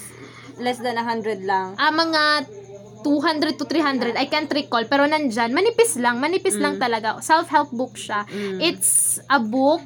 Less 0.57 0.77
than 0.79 0.95
100 0.95 1.43
lang. 1.43 1.73
Ah, 1.75 1.89
mga 1.89 2.45
200 3.03 3.59
to 3.59 3.67
300. 3.67 4.15
I 4.15 4.25
can't 4.25 4.49
recall. 4.49 4.87
Pero 4.87 5.03
nandyan, 5.05 5.51
manipis 5.51 5.99
lang. 5.99 6.17
Manipis 6.17 6.55
lang 6.55 6.79
talaga. 6.79 7.19
Self-help 7.19 7.75
book 7.75 7.99
siya. 7.99 8.23
Mm. 8.31 8.57
It's 8.63 9.19
a 9.27 9.37
book 9.37 9.83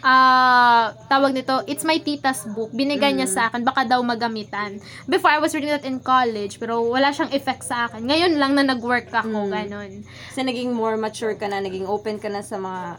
ah 0.00 0.96
tawag 1.12 1.36
nito, 1.36 1.60
it's 1.68 1.84
my 1.84 2.00
tita's 2.00 2.48
book. 2.56 2.72
Binigay 2.72 3.12
niya 3.12 3.28
Mm. 3.28 3.36
sa 3.36 3.42
akin, 3.52 3.60
baka 3.68 3.84
daw 3.84 4.00
magamitan. 4.00 4.80
Before, 5.04 5.28
I 5.28 5.36
was 5.36 5.52
reading 5.52 5.68
that 5.68 5.84
in 5.84 6.00
college, 6.00 6.56
pero 6.56 6.80
wala 6.80 7.12
siyang 7.12 7.32
effect 7.36 7.68
sa 7.68 7.84
akin. 7.84 8.08
Ngayon 8.08 8.32
lang 8.40 8.56
na 8.56 8.64
nag-work 8.64 9.12
ako, 9.12 9.48
Mm. 9.48 9.52
ganon. 9.52 9.90
Kasi 10.32 10.40
naging 10.40 10.72
more 10.72 10.96
mature 10.96 11.36
ka 11.36 11.52
na, 11.52 11.60
naging 11.60 11.84
open 11.84 12.16
ka 12.16 12.32
na 12.32 12.40
sa 12.40 12.56
mga 12.56 12.96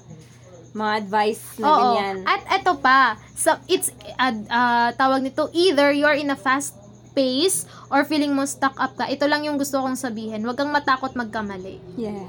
mga 0.72 1.04
advice 1.04 1.60
na 1.60 1.68
Oo. 1.68 1.76
ganyan. 1.76 2.18
At 2.24 2.48
eto 2.48 2.80
pa, 2.80 3.20
so 3.36 3.52
it's, 3.68 3.92
uh, 4.16 4.32
uh, 4.48 4.90
tawag 4.96 5.20
nito, 5.20 5.52
either 5.52 5.92
you're 5.92 6.16
in 6.16 6.32
a 6.32 6.40
fast 6.40 6.80
pace 7.12 7.68
or 7.88 8.04
feeling 8.04 8.32
mo 8.32 8.44
stuck 8.44 8.76
up 8.76 8.96
ka. 8.96 9.08
Ito 9.08 9.28
lang 9.28 9.44
yung 9.44 9.56
gusto 9.56 9.80
kong 9.80 9.96
sabihin. 9.96 10.44
Huwag 10.44 10.58
kang 10.58 10.72
matakot 10.72 11.14
magkamali. 11.14 11.80
Yes. 11.96 12.24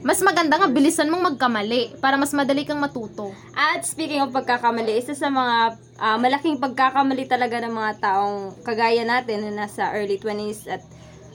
Mas 0.00 0.24
maganda 0.24 0.56
nga, 0.56 0.64
bilisan 0.64 1.12
mong 1.12 1.36
magkamali 1.36 2.00
para 2.00 2.16
mas 2.16 2.32
madali 2.32 2.64
kang 2.64 2.80
matuto. 2.80 3.36
At 3.52 3.84
speaking 3.84 4.24
of 4.24 4.32
pagkakamali, 4.32 4.96
isa 4.96 5.12
sa 5.12 5.28
mga 5.28 5.76
ah, 6.00 6.16
malaking 6.16 6.56
pagkakamali 6.56 7.28
talaga 7.28 7.60
ng 7.60 7.74
mga 7.74 7.92
taong 8.00 8.64
kagaya 8.64 9.04
natin 9.04 9.44
na 9.44 9.68
nasa 9.68 9.92
early 9.92 10.16
20s 10.16 10.64
at 10.72 10.80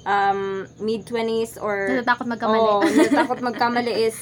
um, 0.01 0.65
mid 0.81 1.05
20s 1.05 1.61
or 1.61 1.93
Natatakot 1.93 2.25
magkamali. 2.25 2.65
Oo, 2.65 2.81
natatakot 2.97 3.39
magkamali 3.45 3.93
is 4.01 4.17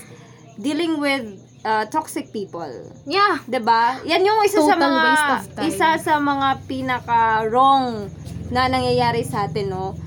dealing 0.60 1.00
with 1.00 1.24
ah, 1.64 1.88
toxic 1.88 2.36
people. 2.36 2.68
Yeah. 3.08 3.40
'Di 3.48 3.64
ba? 3.64 4.04
Yan 4.04 4.28
yung 4.28 4.44
isa 4.44 4.60
sa 4.60 4.76
Total 4.76 4.92
mga 4.92 5.08
of 5.08 5.44
time. 5.56 5.66
isa 5.72 5.90
sa 6.00 6.14
mga 6.20 6.48
pinaka 6.68 7.48
wrong 7.48 8.12
na 8.54 8.70
nangyayari 8.70 9.26
sa 9.26 9.50
atin, 9.50 9.74
no? 9.74 9.98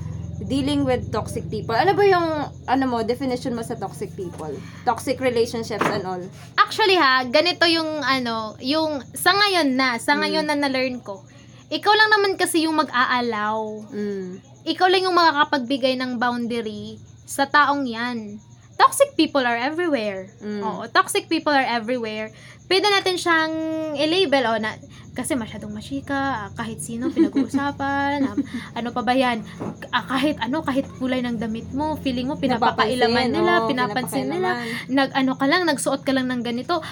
Dealing 0.47 0.87
with 0.87 1.11
toxic 1.11 1.43
people. 1.51 1.75
Ano 1.75 1.91
ba 1.91 2.03
yung 2.07 2.27
ano 2.63 2.83
mo 2.87 3.03
definition 3.03 3.51
mo 3.51 3.65
sa 3.65 3.75
toxic 3.75 4.15
people? 4.15 4.55
Toxic 4.87 5.19
relationships 5.19 5.83
and 5.83 6.07
all. 6.07 6.23
Actually 6.55 6.95
ha, 6.95 7.27
ganito 7.27 7.67
yung 7.67 7.99
ano, 7.99 8.55
yung 8.63 9.03
sa 9.11 9.35
ngayon 9.35 9.75
na, 9.75 9.99
sa 9.99 10.15
ngayon 10.15 10.47
na 10.47 10.55
na-learn 10.55 11.03
ko. 11.03 11.27
Ikaw 11.67 11.93
lang 11.93 12.09
naman 12.15 12.31
kasi 12.39 12.63
yung 12.63 12.79
mag-aalaw. 12.79 13.91
Mm. 13.91 14.39
Ikaw 14.63 14.87
lang 14.87 15.03
yung 15.03 15.17
makakapagbigay 15.19 15.99
ng 15.99 16.15
boundary 16.15 16.95
sa 17.27 17.43
taong 17.43 17.83
yan. 17.83 18.39
toxic 18.77 19.17
people 19.17 19.41
are 19.41 19.57
everywhere. 19.57 20.29
Mm. 20.37 20.61
Oo, 20.61 20.85
toxic 20.93 21.25
people 21.25 21.51
are 21.51 21.65
everywhere. 21.65 22.29
Pwede 22.67 22.87
natin 22.91 23.15
siyang 23.15 23.53
i-label, 23.95 24.43
oh, 24.51 24.59
na, 24.59 24.75
kasi 25.17 25.33
masyadong 25.33 25.73
machika, 25.73 26.45
ah, 26.45 26.49
kahit 26.53 26.77
sino 26.83 27.09
pinag-uusapan, 27.09 28.27
ah, 28.27 28.35
ano 28.77 28.93
pa 28.93 29.01
ba 29.01 29.15
yan, 29.15 29.41
Ah, 29.89 30.03
kahit 30.05 30.37
ano, 30.43 30.61
kahit 30.61 30.85
kulay 30.99 31.23
ng 31.23 31.39
damit 31.39 31.65
mo, 31.73 31.97
feeling 32.03 32.27
mo 32.27 32.35
pinapakailaman 32.37 33.31
Napapansin, 33.31 33.33
nila, 33.33 33.53
oo, 33.57 33.67
pinapansin 33.71 34.27
nila, 34.29 34.49
nag 34.91 35.09
ano 35.15 35.33
ka 35.39 35.45
lang, 35.47 35.65
nagsuot 35.65 36.03
ka 36.03 36.11
lang 36.13 36.27
ng 36.29 36.43
ganito, 36.43 36.83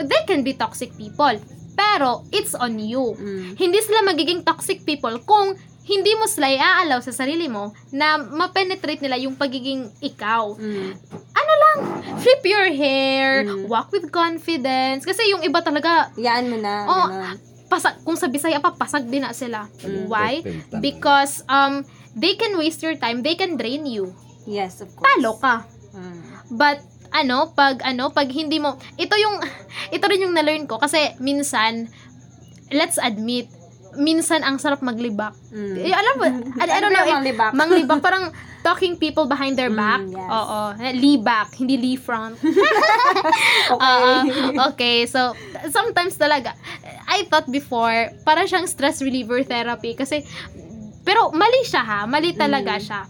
they 0.00 0.22
can 0.24 0.40
be 0.46 0.54
toxic 0.56 0.94
people. 0.96 1.34
Pero, 1.74 2.22
it's 2.30 2.54
on 2.54 2.78
you. 2.78 3.18
Mm. 3.18 3.58
Hindi 3.58 3.78
sila 3.82 4.06
magiging 4.06 4.46
toxic 4.46 4.86
people 4.86 5.18
kung 5.26 5.58
hindi 5.84 6.16
mo 6.16 6.24
sila 6.24 6.48
i-allow 6.48 7.04
sa 7.04 7.12
sarili 7.12 7.44
mo 7.44 7.76
na 7.92 8.16
ma-penetrate 8.16 9.04
nila 9.04 9.20
yung 9.20 9.36
pagiging 9.36 9.92
ikaw. 10.00 10.56
Mm. 10.56 10.96
Ano 11.30 11.52
lang, 11.60 11.76
flip 12.18 12.40
your 12.42 12.72
hair, 12.72 13.44
Mm. 13.44 13.68
walk 13.68 13.92
with 13.92 14.08
confidence. 14.08 15.04
Kasi 15.04 15.28
yung 15.28 15.44
iba 15.44 15.60
talaga, 15.60 16.08
Yaan 16.16 16.48
mo 16.48 16.56
na. 16.56 16.74
Oh, 16.88 17.06
pasag, 17.68 18.00
kung 18.00 18.16
sa 18.16 18.32
Bisaya 18.32 18.64
pa, 18.64 18.72
pasag 18.72 19.04
din 19.06 19.28
na 19.28 19.36
sila. 19.36 19.68
Mm. 19.84 20.08
Why? 20.08 20.40
Because 20.80 21.44
um 21.46 21.84
they 22.16 22.32
can 22.34 22.56
waste 22.56 22.80
your 22.80 22.96
time, 22.96 23.20
they 23.20 23.36
can 23.36 23.60
drain 23.60 23.84
you. 23.84 24.08
Yes, 24.48 24.80
of 24.80 24.88
course. 24.88 25.04
Talo 25.04 25.36
ka. 25.36 25.68
Mm. 25.92 26.20
But 26.56 26.80
ano, 27.12 27.52
pag 27.52 27.84
ano, 27.84 28.08
pag 28.08 28.32
hindi 28.32 28.56
mo 28.56 28.80
ito 28.96 29.14
yung 29.20 29.36
ito 29.94 30.04
rin 30.08 30.24
yung 30.24 30.32
na-learn 30.32 30.64
ko 30.64 30.80
kasi 30.80 31.12
minsan 31.20 31.92
let's 32.72 32.96
admit 32.96 33.52
minsan 33.96 34.40
ang 34.40 34.56
sarap 34.56 34.80
maglibak. 34.80 35.32
Mm. 35.48 35.74
Eh, 35.78 35.92
alam 35.92 36.14
mo, 36.16 36.24
I, 36.62 36.66
I 36.68 36.78
don't 36.78 36.90
know, 36.90 37.02
eh, 37.02 37.12
manglibak? 37.12 37.52
manglibak, 37.60 37.98
parang 38.00 38.30
talking 38.60 38.96
people 38.96 39.24
behind 39.24 39.54
their 39.54 39.68
Mm, 39.68 39.76
back. 39.76 40.02
yes. 40.06 40.30
Oo, 40.30 40.60
lee 40.94 41.18
back, 41.18 41.52
hindi 41.54 41.76
lee 41.76 41.96
front. 41.96 42.36
Okay. 43.64 43.72
Oo, 43.72 44.12
okay, 44.70 44.96
so 45.04 45.32
sometimes 45.68 46.14
talaga, 46.14 46.52
I 47.06 47.24
thought 47.26 47.48
before, 47.48 47.92
para 48.22 48.44
siyang 48.44 48.64
stress 48.64 49.00
reliever 49.00 49.40
therapy 49.42 49.94
kasi, 49.94 50.20
pero 51.00 51.32
mali 51.32 51.64
siya 51.64 51.82
ha, 51.82 52.00
mali 52.04 52.32
talaga 52.32 52.76
Mm. 52.76 52.82
siya. 52.82 53.00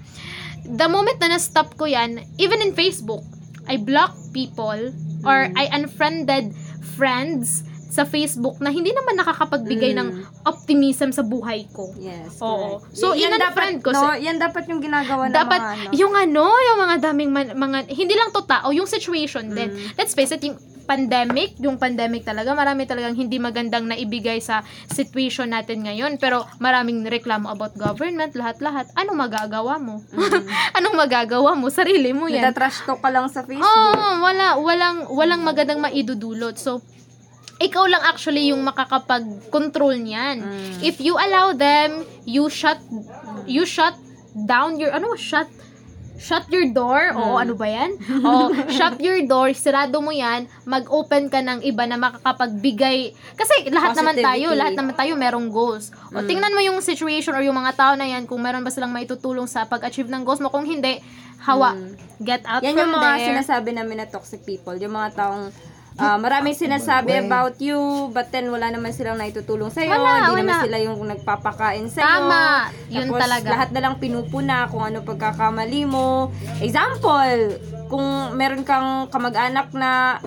The 0.64 0.88
moment 0.88 1.18
na 1.18 1.34
na-stop 1.34 1.74
ko 1.74 1.84
yan, 1.84 2.18
even 2.38 2.58
in 2.58 2.72
Facebook, 2.72 3.22
I 3.64 3.76
block 3.76 4.14
people 4.32 4.90
or 5.22 5.38
Mm. 5.46 5.54
I 5.54 5.64
unfriended 5.72 6.54
friends 6.94 7.64
sa 7.94 8.02
Facebook 8.04 8.58
na 8.58 8.68
hindi 8.68 8.90
naman 8.90 9.14
nakakapagbigay 9.14 9.94
Mm. 9.94 9.98
ng 10.00 10.08
optimism 10.44 11.14
sa 11.14 11.22
buhay 11.22 11.70
ko. 11.70 11.94
Yes. 11.96 12.42
Oo. 12.42 12.82
correct. 12.82 12.90
So, 12.92 13.14
Y- 13.14 13.22
yan 13.22 13.38
dapat, 13.38 13.78
ko 13.78 13.94
no, 13.94 14.18
yan 14.18 14.36
dapat 14.36 14.66
yung 14.66 14.82
ginagawa 14.82 15.30
ng 15.30 15.32
dapat 15.32 15.60
mga 15.60 15.70
ano. 15.70 15.90
yung 15.94 16.14
ano, 16.16 16.44
yung 16.50 16.78
mga 16.80 16.96
daming 17.00 17.30
man- 17.30 17.54
mga 17.54 17.78
hindi 17.88 18.12
lang 18.12 18.28
to 18.28 18.42
tao, 18.42 18.68
yung 18.68 18.86
situation 18.86 19.46
din. 19.48 19.70
Mm. 19.70 19.94
Let's 19.94 20.12
face 20.12 20.34
it, 20.34 20.42
yung 20.42 20.58
pandemic, 20.84 21.56
yung 21.58 21.80
pandemic 21.80 22.22
talaga, 22.22 22.52
marami 22.52 22.84
talagang 22.84 23.14
hindi 23.14 23.38
magandang 23.38 23.88
naibigay 23.88 24.36
sa 24.36 24.60
situation 24.86 25.48
natin 25.48 25.80
ngayon. 25.80 26.18
Pero 26.18 26.44
maraming 26.58 27.06
reklamo 27.06 27.48
about 27.48 27.72
government, 27.74 28.34
lahat-lahat. 28.34 28.92
Anong 28.92 29.16
magagawa 29.18 29.80
mo? 29.80 30.04
Anong 30.76 30.96
magagawa 30.98 31.56
mo? 31.56 31.72
Sarili 31.72 32.12
mo 32.12 32.28
yan. 32.28 32.44
Natatrash 32.44 32.84
talk 32.84 33.00
ka 33.00 33.08
lang 33.08 33.26
sa 33.28 33.40
Facebook. 33.40 33.64
Oo, 33.64 34.20
wala, 34.20 34.60
walang, 34.60 34.98
walang 35.08 35.40
magandang 35.40 35.80
maidudulot. 35.80 36.60
So, 36.60 36.84
ikaw 37.64 37.84
lang 37.84 38.02
actually 38.02 38.48
yung 38.48 38.60
makakapag-control 38.62 39.96
niyan. 39.98 40.36
Mm. 40.38 40.72
If 40.80 40.98
you 40.98 41.16
allow 41.16 41.52
them, 41.52 41.90
you 42.24 42.46
shut, 42.46 42.78
you 43.46 43.64
shut 43.64 43.96
down 44.36 44.76
your, 44.76 44.90
ano, 44.90 45.14
shut, 45.14 45.48
shut 46.16 46.46
your 46.48 46.70
door, 46.70 47.10
oo, 47.10 47.34
Mm. 47.34 47.42
ano 47.42 47.52
ba 47.54 47.66
yan? 47.66 47.90
Oo, 48.22 48.44
shut 48.70 48.96
your 48.98 49.18
door, 49.24 49.50
sirado 49.52 49.98
mo 49.98 50.08
yan, 50.08 50.46
mag-open 50.64 51.26
ka 51.26 51.40
ng 51.40 51.60
iba 51.62 51.84
na 51.84 51.96
makakapagbigay, 51.96 52.98
kasi 53.34 53.54
lahat 53.68 53.94
naman 53.94 54.14
tayo, 54.14 54.46
Positivity. 54.48 54.58
lahat 54.58 54.74
naman 54.74 54.94
tayo 54.94 55.12
merong 55.14 55.48
goals. 55.48 55.90
O, 56.10 56.18
Mm. 56.18 56.26
tingnan 56.26 56.52
mo 56.52 56.60
yung 56.60 56.78
situation 56.80 57.32
or 57.32 57.42
yung 57.42 57.56
mga 57.56 57.74
tao 57.74 57.92
na 57.92 58.06
yan, 58.06 58.24
kung 58.24 58.38
meron 58.38 58.62
ba 58.62 58.70
silang 58.70 58.90
maitutulong 58.90 59.46
sa 59.46 59.64
pag-achieve 59.64 60.06
ng 60.06 60.22
goals 60.22 60.38
mo, 60.38 60.48
kung 60.48 60.64
hindi, 60.64 61.02
hawa, 61.40 61.74
Mm. 61.74 61.92
get 62.22 62.42
out 62.44 62.62
Yan 62.62 62.72
from 62.72 62.80
yung 62.80 62.92
mga 62.94 63.10
there. 63.12 63.26
sinasabi 63.28 63.70
namin 63.70 63.96
na 63.98 64.06
toxic 64.06 64.40
people. 64.42 64.72
Yung 64.74 64.94
mga 64.94 65.12
taong 65.14 65.52
ah, 65.96 66.18
maraming 66.18 66.52
sinasabi 66.52 67.22
about 67.22 67.56
you, 67.58 67.78
but 68.10 68.28
then 68.28 68.50
wala 68.50 68.66
naman 68.68 68.90
silang 68.90 69.14
naitutulong 69.14 69.70
sa'yo. 69.70 69.90
Wala, 69.90 70.10
Hindi 70.26 70.42
naman 70.42 70.50
wala. 70.50 70.64
sila 70.66 70.76
yung 70.80 70.98
nagpapakain 71.00 71.86
sa'yo. 71.86 72.06
Tama. 72.06 72.42
Yun 72.90 73.06
Tapos, 73.08 73.20
talaga. 73.22 73.46
lahat 73.48 73.68
na 73.70 73.80
lang 73.80 73.94
pinupuna 73.96 74.66
kung 74.66 74.82
ano 74.82 75.02
pagkakamali 75.02 75.82
mo. 75.86 76.34
Example, 76.58 77.58
kung 77.86 78.06
meron 78.34 78.62
kang 78.62 79.06
kamag-anak 79.06 79.70
na 79.70 80.18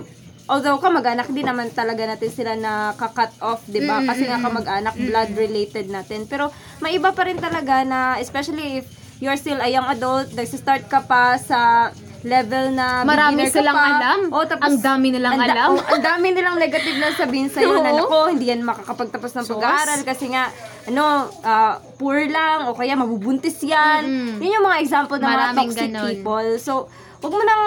although 0.48 0.80
kamag-anak 0.80 1.28
din 1.28 1.44
naman 1.44 1.68
talaga 1.70 2.08
natin 2.08 2.32
sila 2.32 2.56
na 2.56 2.96
kakat 2.96 3.36
off, 3.44 3.68
'di 3.68 3.84
ba? 3.84 4.00
Kasi 4.02 4.24
nga 4.26 4.40
kamag-anak 4.40 4.96
blood 4.96 5.36
related 5.36 5.92
natin. 5.92 6.24
Pero 6.24 6.48
may 6.80 6.96
iba 6.96 7.12
pa 7.12 7.28
rin 7.28 7.36
talaga 7.36 7.84
na 7.84 8.16
especially 8.18 8.80
if 8.80 8.88
you're 9.20 9.36
still 9.36 9.60
a 9.60 9.68
young 9.68 9.84
adult, 9.84 10.32
nagsi-start 10.32 10.88
ka 10.88 11.04
pa 11.04 11.36
sa 11.36 11.92
level 12.22 12.72
na 12.72 13.04
Marami 13.04 13.42
beginner 13.42 13.52
ka 13.52 13.58
silang 13.58 13.78
pa. 13.78 13.86
alam. 13.92 14.20
O, 14.30 14.38
tapos, 14.42 14.66
Ang 14.66 14.78
dami 14.80 15.08
nilang 15.12 15.34
ang 15.34 15.42
da- 15.42 15.52
alam. 15.52 15.70
oh, 15.70 15.82
ang 15.84 16.02
dami 16.02 16.28
nilang 16.32 16.56
negative 16.56 16.98
na 16.98 17.10
sabihin 17.12 17.48
sa'yo 17.48 17.78
na 17.78 17.92
Oo. 17.92 17.98
nako, 18.00 18.20
hindi 18.30 18.46
yan 18.48 18.62
makakapagtapos 18.62 19.32
ng 19.34 19.46
pag-aaral 19.48 20.00
kasi 20.02 20.26
nga, 20.30 20.50
ano, 20.86 21.04
ah, 21.42 21.78
poor 21.96 22.18
lang 22.24 22.66
o 22.66 22.74
kaya 22.74 22.94
mabubuntis 22.94 23.60
yan. 23.60 24.06
Yun 24.38 24.54
yung 24.54 24.66
mga 24.66 24.80
example 24.80 25.16
ng 25.16 25.26
mga 25.26 25.36
Maraming 25.36 25.70
toxic 25.70 25.90
ganon. 25.90 26.08
people. 26.08 26.48
So, 26.58 26.72
huwag 27.18 27.34
mo 27.34 27.42
nang 27.42 27.64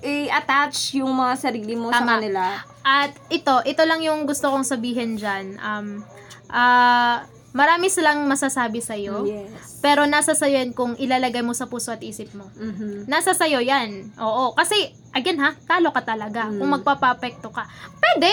i-attach 0.00 0.76
yung 0.94 1.12
mga 1.12 1.34
sarili 1.36 1.74
mo 1.74 1.88
sa 1.88 2.00
Tama. 2.00 2.18
kanila. 2.18 2.42
At 2.80 3.12
ito, 3.28 3.64
ito 3.64 3.82
lang 3.82 4.00
yung 4.00 4.24
gusto 4.24 4.48
kong 4.48 4.62
sabihin 4.62 5.16
dyan. 5.16 5.56
Um, 5.56 6.04
ah, 6.48 7.24
marami 7.54 7.86
silang 7.86 8.26
masasabi 8.26 8.82
sa'yo. 8.82 9.22
Yes. 9.24 9.78
Pero 9.78 10.04
nasa 10.04 10.34
sa'yo 10.34 10.58
yan 10.58 10.74
kung 10.74 10.92
ilalagay 10.94 11.38
mo 11.38 11.54
sa 11.54 11.64
puso 11.64 11.88
at 11.88 12.02
isip 12.02 12.34
mo. 12.34 12.50
Mhm. 12.52 13.06
Nasa 13.06 13.30
sa'yo 13.30 13.62
yan. 13.62 14.10
Oo. 14.18 14.52
Kasi, 14.52 14.74
again 15.10 15.38
ha, 15.38 15.54
talo 15.62 15.88
ka 15.88 16.02
talaga. 16.02 16.50
Mm. 16.50 16.58
Kung 16.58 16.70
magpapapekto 16.72 17.48
ka. 17.48 17.62
Pwede, 17.94 18.30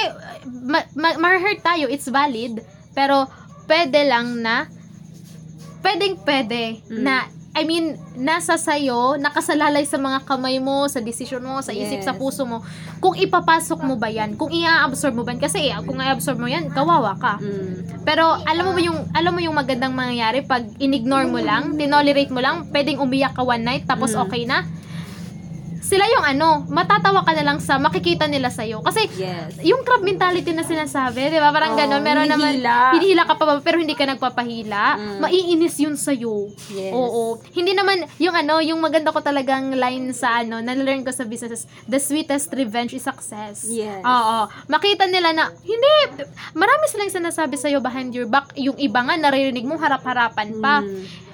ma- 0.66 0.90
ma- 0.92 1.20
ma-hurt 1.22 1.62
tayo, 1.62 1.86
it's 1.86 2.10
valid. 2.10 2.66
Pero, 2.92 3.30
pwede 3.64 4.02
lang 4.04 4.42
na, 4.42 4.66
pwedeng 5.82 6.18
pwede 6.22 6.82
Mm. 6.90 7.00
na, 7.00 7.30
I 7.52 7.68
mean, 7.68 8.00
nasa 8.16 8.56
sa'yo, 8.56 9.20
nakasalalay 9.20 9.84
sa 9.84 10.00
mga 10.00 10.24
kamay 10.24 10.64
mo, 10.64 10.88
sa 10.88 11.04
desisyon 11.04 11.44
mo, 11.44 11.60
sa 11.60 11.76
isip, 11.76 12.00
Yes. 12.00 12.08
sa 12.08 12.16
puso 12.16 12.48
mo, 12.48 12.64
kung 13.04 13.12
ipapasok 13.12 13.84
mo 13.84 14.00
ba 14.00 14.08
yan, 14.08 14.40
kung 14.40 14.56
i-absorb 14.56 15.20
mo 15.20 15.28
ba 15.28 15.36
yan, 15.36 15.42
kasi 15.44 15.68
eh, 15.68 15.76
kung 15.84 16.00
i-absorb 16.00 16.40
mo 16.40 16.48
yan, 16.48 16.72
kawawa 16.72 17.20
ka. 17.20 17.44
Mm. 17.44 18.08
Pero 18.08 18.40
alam 18.48 18.64
mo 18.64 18.72
ba 18.72 18.80
yung 18.80 19.00
alam 19.12 19.36
mo 19.36 19.44
yung 19.44 19.54
magandang 19.54 19.92
mangyayari 19.92 20.48
pag 20.48 20.64
inignore 20.80 21.28
mo 21.28 21.44
lang, 21.44 21.76
tinolerate 21.76 22.32
mo 22.32 22.40
lang, 22.40 22.72
pwedeng 22.72 23.04
umiyak 23.04 23.36
ka 23.36 23.44
one 23.44 23.68
night 23.68 23.84
tapos 23.84 24.16
Mm. 24.16 24.22
okay 24.24 24.44
na. 24.48 24.64
Sila 25.92 26.08
yung 26.08 26.24
ano, 26.24 26.64
matatawa 26.72 27.20
ka 27.28 27.36
na 27.36 27.44
lang 27.44 27.60
sa 27.60 27.76
makikita 27.76 28.24
nila 28.24 28.48
sa 28.48 28.64
Kasi 28.80 29.12
Yes. 29.20 29.60
yung 29.60 29.84
crab 29.84 30.00
mentality 30.00 30.56
na 30.56 30.64
sinasabi, 30.64 31.28
'di 31.28 31.36
ba? 31.36 31.52
Parang 31.52 31.76
Oo, 31.76 31.80
ganun, 31.84 32.00
meron 32.00 32.32
naman 32.32 32.56
hinihila. 32.56 32.96
hinihila 32.96 33.24
ka 33.28 33.36
pa 33.36 33.44
ba, 33.44 33.54
pero 33.60 33.76
hindi 33.76 33.92
ka 33.92 34.08
nagpapahila. 34.08 34.96
Mm. 34.96 35.20
Maiinis 35.20 35.76
yun 35.84 36.00
sa 36.00 36.16
Yes. 36.72 36.96
Oo. 36.96 37.44
Hindi 37.52 37.76
naman 37.76 38.08
yung 38.24 38.32
ano, 38.32 38.64
yung 38.64 38.80
maganda 38.80 39.12
ko 39.12 39.20
talagang 39.20 39.76
line 39.76 40.16
sa 40.16 40.40
ano, 40.40 40.64
na-learn 40.64 41.04
ko 41.04 41.12
sa 41.12 41.28
businesses, 41.28 41.68
the 41.92 42.00
sweetest 42.00 42.56
revenge 42.56 42.96
is 42.96 43.04
success. 43.04 43.68
Yes. 43.68 44.00
Oo. 44.08 44.48
Makita 44.72 45.12
nila 45.12 45.36
na, 45.36 45.52
hindi, 45.60 45.92
marami 46.56 46.88
silang 46.88 47.12
sinasabi 47.12 47.60
sa'yo 47.60 47.84
behind 47.84 48.16
your 48.16 48.32
back. 48.32 48.56
Yung 48.56 48.80
iba 48.80 49.04
nga, 49.04 49.20
naririnig 49.20 49.68
mong 49.68 49.84
harap-harapan 49.84 50.56
pa. 50.64 50.88
Mm. 50.88 51.31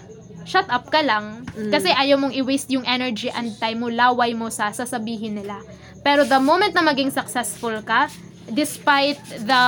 Shut 0.48 0.72
up 0.72 0.88
ka 0.88 1.04
lang. 1.04 1.44
Mm. 1.52 1.70
Kasi 1.76 1.92
ayaw 1.92 2.16
mong 2.24 2.34
i-waste 2.34 2.72
yung 2.72 2.88
energy 2.88 3.28
and 3.28 3.52
time 3.60 3.84
mo, 3.84 3.92
laway 3.92 4.32
mo 4.32 4.48
sa 4.48 4.72
sasabihin 4.72 5.36
nila. 5.36 5.60
Pero 6.08 6.24
the 6.24 6.40
moment 6.40 6.72
na 6.72 6.88
maging 6.88 7.12
successful 7.12 7.76
ka, 7.84 8.08
despite 8.48 9.20
the 9.44 9.64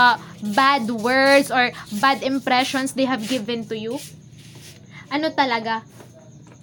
bad 0.55 0.87
words 0.87 1.51
or 1.51 1.75
bad 1.99 2.23
impressions 2.23 2.95
they 2.95 3.03
have 3.03 3.19
given 3.27 3.67
to 3.67 3.75
you, 3.75 3.99
ano 5.11 5.27
talaga, 5.35 5.83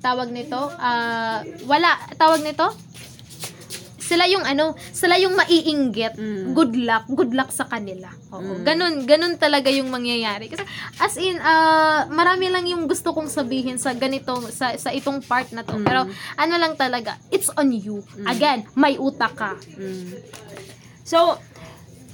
tawag 0.00 0.32
nito, 0.32 0.72
ah, 0.80 1.44
wala, 1.68 1.92
tawag 2.16 2.40
nito, 2.40 2.72
sila 4.06 4.30
yung 4.30 4.46
ano, 4.46 4.78
sila 4.94 5.18
yung 5.18 5.34
maiinggit. 5.34 6.14
Mm. 6.14 6.54
Good 6.54 6.78
luck, 6.78 7.04
good 7.10 7.34
luck 7.34 7.50
sa 7.50 7.66
kanila. 7.66 8.06
Oo. 8.30 8.62
Mm. 8.62 8.62
Ganun, 8.62 8.94
ganun 9.02 9.34
talaga 9.34 9.66
yung 9.74 9.90
mangyayari. 9.90 10.46
Kasi 10.46 10.62
as 11.02 11.18
in 11.18 11.42
ah, 11.42 12.06
marami 12.06 12.46
lang 12.46 12.70
yung 12.70 12.86
gusto 12.86 13.10
kong 13.10 13.26
sabihin 13.26 13.82
sa 13.82 13.90
ganito 13.98 14.38
sa 14.54 14.78
sa 14.78 14.94
itong 14.94 15.26
part 15.26 15.50
na 15.50 15.66
to. 15.66 15.82
Mm. 15.82 15.84
Pero 15.84 16.00
ano 16.38 16.54
lang 16.54 16.78
talaga, 16.78 17.18
it's 17.34 17.50
on 17.58 17.74
you. 17.74 18.06
Again, 18.22 18.70
may 18.78 18.94
utak 18.94 19.34
ka. 19.34 19.58
Mm. 19.74 20.22
So, 21.02 21.38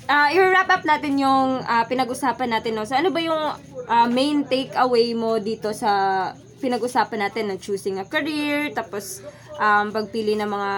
uh, 0.08 0.28
i-wrap 0.32 0.68
up 0.72 0.84
natin 0.88 1.20
yung 1.20 1.60
ah, 1.68 1.84
pinag-usapan 1.84 2.56
natin. 2.56 2.76
No? 2.76 2.88
So, 2.88 2.96
ano 2.96 3.12
ba 3.12 3.20
yung 3.20 3.42
ah, 3.86 4.08
main 4.08 4.48
takeaway 4.48 5.12
mo 5.12 5.36
dito 5.36 5.76
sa 5.76 6.32
pinag-usapan 6.62 7.26
natin 7.26 7.50
ng 7.50 7.58
choosing 7.58 7.98
a 7.98 8.06
career, 8.06 8.70
tapos 8.70 9.18
um, 9.58 9.90
pagpili 9.90 10.38
ng 10.38 10.46
mga 10.46 10.72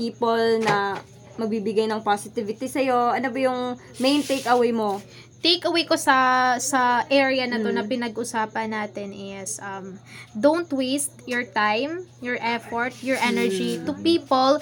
people 0.00 0.64
na 0.64 0.96
magbibigay 1.36 1.84
ng 1.84 2.00
positivity 2.00 2.64
sa'yo? 2.64 3.12
Ano 3.12 3.28
ba 3.28 3.38
yung 3.38 3.60
main 4.00 4.24
takeaway 4.24 4.72
mo? 4.72 4.96
take 5.40 5.64
away 5.64 5.88
ko 5.88 5.96
sa 5.96 6.16
sa 6.60 7.08
area 7.08 7.48
na 7.48 7.56
to 7.56 7.72
Mm. 7.72 7.76
na 7.80 7.84
pinag-usapan 7.88 8.76
natin 8.76 9.08
is 9.16 9.56
um 9.64 9.96
don't 10.36 10.68
waste 10.68 11.16
your 11.24 11.48
time, 11.48 12.04
your 12.20 12.36
effort, 12.44 12.92
your 13.00 13.16
energy 13.16 13.80
Mm. 13.80 13.88
to 13.88 13.96
people 14.04 14.60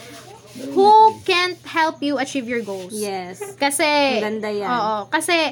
who 0.78 0.91
can't 1.22 1.59
help 1.66 1.99
you 1.99 2.18
achieve 2.18 2.47
your 2.47 2.62
goals. 2.62 2.95
Yes. 2.95 3.43
Kasi 3.59 4.22
Ang 4.22 4.39
ganda 4.39 4.51
yan. 4.55 4.70
Oo, 4.70 4.97
kasi 5.11 5.51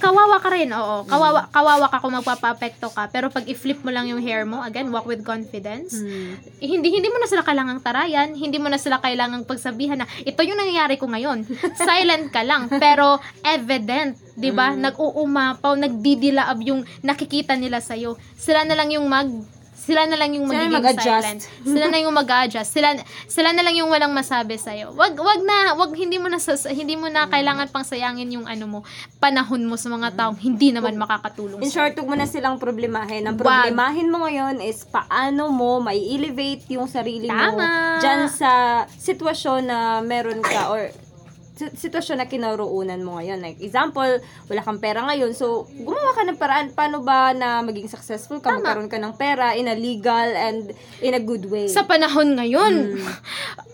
kawawa 0.00 0.40
ka 0.40 0.48
rin, 0.48 0.72
oo. 0.72 1.04
Kawawa 1.04 1.46
Mm. 1.46 1.50
kawawa 1.52 1.86
ka 1.92 1.98
kung 2.00 2.16
magpapapekto 2.16 2.88
ka, 2.90 3.06
pero 3.12 3.28
pag 3.28 3.44
i-flip 3.44 3.84
mo 3.84 3.92
lang 3.92 4.08
yung 4.08 4.18
hair 4.18 4.48
mo, 4.48 4.64
again, 4.64 4.88
walk 4.88 5.04
with 5.04 5.20
confidence. 5.20 6.00
Mm. 6.00 6.40
hindi 6.60 6.88
hindi 6.88 7.08
mo 7.12 7.20
na 7.20 7.28
sila 7.28 7.44
kailangang 7.44 7.84
tarayan, 7.84 8.32
hindi 8.32 8.56
mo 8.56 8.72
na 8.72 8.80
sila 8.80 8.98
kailangang 8.98 9.44
pagsabihan 9.44 10.00
na 10.00 10.08
ito 10.24 10.40
yung 10.40 10.56
nangyayari 10.56 10.96
ko 10.96 11.04
ngayon. 11.06 11.44
Silent 11.88 12.32
ka 12.32 12.40
lang, 12.40 12.72
pero 12.80 13.20
evident, 13.44 14.16
'di 14.34 14.50
ba? 14.50 14.72
Mm. 14.72 14.80
Nag-uumapaw, 14.90 15.76
nagdidilaab 15.76 16.58
yung 16.64 16.82
nakikita 17.04 17.54
nila 17.54 17.84
sa 17.84 17.94
Sila 18.40 18.64
na 18.64 18.72
lang 18.72 18.88
yung 18.88 19.04
mag 19.04 19.28
sila 19.90 20.06
na 20.06 20.14
lang 20.14 20.30
yung 20.30 20.46
Sila 20.46 20.54
magiging 20.54 20.76
mag-adjust. 20.78 21.24
silent. 21.26 21.40
Sila 21.66 21.86
na 21.90 21.98
yung 21.98 22.14
mag-adjust. 22.14 22.70
Sila 22.70 22.88
sila 23.26 23.50
na 23.50 23.62
lang 23.66 23.74
yung 23.74 23.90
walang 23.90 24.14
masabi 24.14 24.54
sa 24.54 24.70
iyo. 24.70 24.94
Wag 24.94 25.18
wag 25.18 25.40
na, 25.42 25.74
wag 25.74 25.90
hindi 25.98 26.22
mo 26.22 26.30
na 26.30 26.38
hindi 26.70 26.94
mo 26.94 27.10
na 27.10 27.26
kailangan 27.26 27.66
pang 27.74 27.82
sayangin 27.82 28.30
yung 28.30 28.46
ano 28.46 28.70
mo, 28.70 28.78
panahon 29.18 29.66
mo 29.66 29.74
sa 29.74 29.90
mga 29.90 30.14
taong 30.14 30.38
hindi 30.38 30.70
naman 30.70 30.94
makakatulong 30.94 31.58
In 31.58 31.74
short, 31.74 31.98
huwag 31.98 32.06
mo 32.06 32.14
na 32.14 32.30
silang 32.30 32.62
problemahin. 32.62 33.26
Ang 33.26 33.34
Wag. 33.34 33.42
problemahin 33.66 34.06
mo 34.06 34.22
ngayon 34.22 34.62
is 34.62 34.86
paano 34.86 35.50
mo 35.50 35.82
may 35.82 35.98
elevate 35.98 36.62
yung 36.70 36.86
sarili 36.86 37.26
mo 37.26 37.58
Tama. 37.58 37.98
dyan 37.98 38.30
sa 38.30 38.50
sitwasyon 38.86 39.60
na 39.66 39.78
meron 40.00 40.38
ka 40.38 40.70
or 40.70 40.94
sitwasyon 41.70 42.16
na 42.16 42.26
kinaroonan 42.26 43.00
mo 43.00 43.16
ngayon. 43.16 43.38
Like, 43.38 43.60
example, 43.60 44.08
wala 44.46 44.60
kang 44.60 44.78
pera 44.78 45.04
ngayon. 45.04 45.30
So, 45.32 45.68
gumawa 45.70 46.10
ka 46.12 46.24
ng 46.24 46.36
paraan. 46.36 46.66
Paano 46.70 47.00
ba 47.00 47.30
na 47.32 47.60
maging 47.60 47.86
successful 47.86 48.38
ka? 48.38 48.50
Tama. 48.50 48.64
Magkaroon 48.64 48.88
ka 48.88 48.96
ng 48.96 49.14
pera 49.14 49.52
in 49.52 49.66
a 49.66 49.74
legal 49.74 50.28
and 50.30 50.72
in 50.98 51.12
a 51.12 51.20
good 51.20 51.44
way. 51.44 51.66
sa 51.66 51.84
panahon 51.84 52.34
ngayon, 52.34 52.72
Mm. 52.90 53.04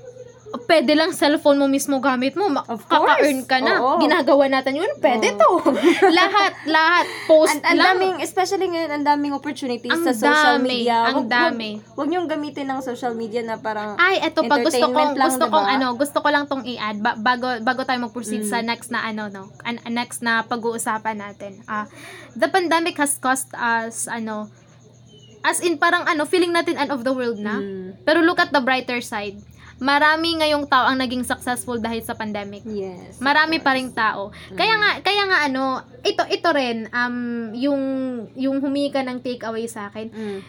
pwede 0.60 0.92
lang 0.92 1.10
cellphone 1.10 1.56
mo 1.56 1.66
mismo 1.66 1.98
gamit 1.98 2.32
mo. 2.32 2.48
Of 2.62 2.82
course. 2.82 2.88
Kaka-earn 2.88 3.40
ka 3.42 3.58
na. 3.58 3.78
Oo. 3.78 3.98
Ginagawa 3.98 4.48
natin 4.48 4.76
yun. 4.76 4.90
Pwede 4.96 5.32
to. 5.32 5.50
lahat, 6.12 6.52
lahat. 6.64 7.04
Post 7.24 7.52
Ang, 7.54 7.62
ang 7.62 7.76
lang. 7.76 7.86
daming, 7.94 8.16
especially 8.20 8.66
ngayon, 8.66 8.90
ang 8.92 9.04
daming 9.04 9.32
opportunities 9.32 9.90
Ang 9.90 10.02
sa 10.02 10.12
social 10.12 10.56
dami, 10.56 10.68
media. 10.82 10.98
ang 11.04 11.22
Wag- 11.22 11.30
dami. 11.30 11.70
Wag, 11.76 11.96
wag 11.96 12.08
niyong 12.08 12.26
gamitin 12.26 12.66
ng 12.66 12.80
social 12.80 13.12
media 13.12 13.40
na 13.40 13.56
parang 13.56 13.94
Ay, 13.96 14.20
eto 14.20 14.40
pa 14.42 14.56
gusto 14.58 14.80
kong 14.82 15.12
lang, 15.12 15.26
gusto 15.26 15.42
diba? 15.42 15.52
kong 15.52 15.68
ano, 15.68 15.86
gusto 15.94 16.18
ko 16.18 16.28
lang 16.28 16.44
tong 16.44 16.62
i-add 16.62 16.98
ba- 16.98 17.16
bago 17.16 17.46
bago 17.60 17.82
tayo 17.82 17.98
mag-proceed 18.00 18.42
Mm. 18.42 18.48
sa 18.48 18.58
next 18.60 18.88
na 18.88 19.02
ano 19.02 19.26
no, 19.26 19.42
an, 19.62 19.82
next 19.88 20.20
na 20.20 20.42
pag-uusapan 20.42 21.16
natin. 21.16 21.60
Ah, 21.64 21.84
the 22.32 22.46
pandemic 22.46 22.94
has 22.94 23.16
cost 23.16 23.50
us 23.52 24.06
ano 24.06 24.48
as 25.42 25.60
in 25.60 25.76
parang 25.76 26.02
ano, 26.04 26.24
feeling 26.24 26.50
natin 26.50 26.74
end 26.74 26.90
of 26.90 27.00
the 27.00 27.10
world 27.10 27.38
na. 27.38 27.56
Mm. 27.56 28.02
Pero 28.02 28.18
look 28.18 28.36
at 28.36 28.50
the 28.50 28.58
brighter 28.58 28.98
side. 28.98 29.38
Marami 29.76 30.40
ngayong 30.40 30.64
tao 30.72 30.88
ang 30.88 30.96
naging 30.96 31.20
successful 31.20 31.76
dahil 31.76 32.00
sa 32.00 32.16
pandemic. 32.16 32.64
Yes. 32.64 33.20
Marami 33.20 33.60
pa 33.60 33.76
ring 33.76 33.92
tao. 33.92 34.32
Kaya 34.56 34.74
nga 34.80 34.90
kaya 35.04 35.22
nga 35.28 35.38
ano, 35.44 35.84
ito 36.00 36.24
ito 36.32 36.48
rin 36.56 36.88
um 36.88 37.16
yung 37.52 37.82
yung 38.32 38.56
humika 38.64 39.04
ng 39.04 39.20
takeaway 39.20 39.68
sa 39.68 39.92
akin. 39.92 40.08
Mm. 40.08 40.40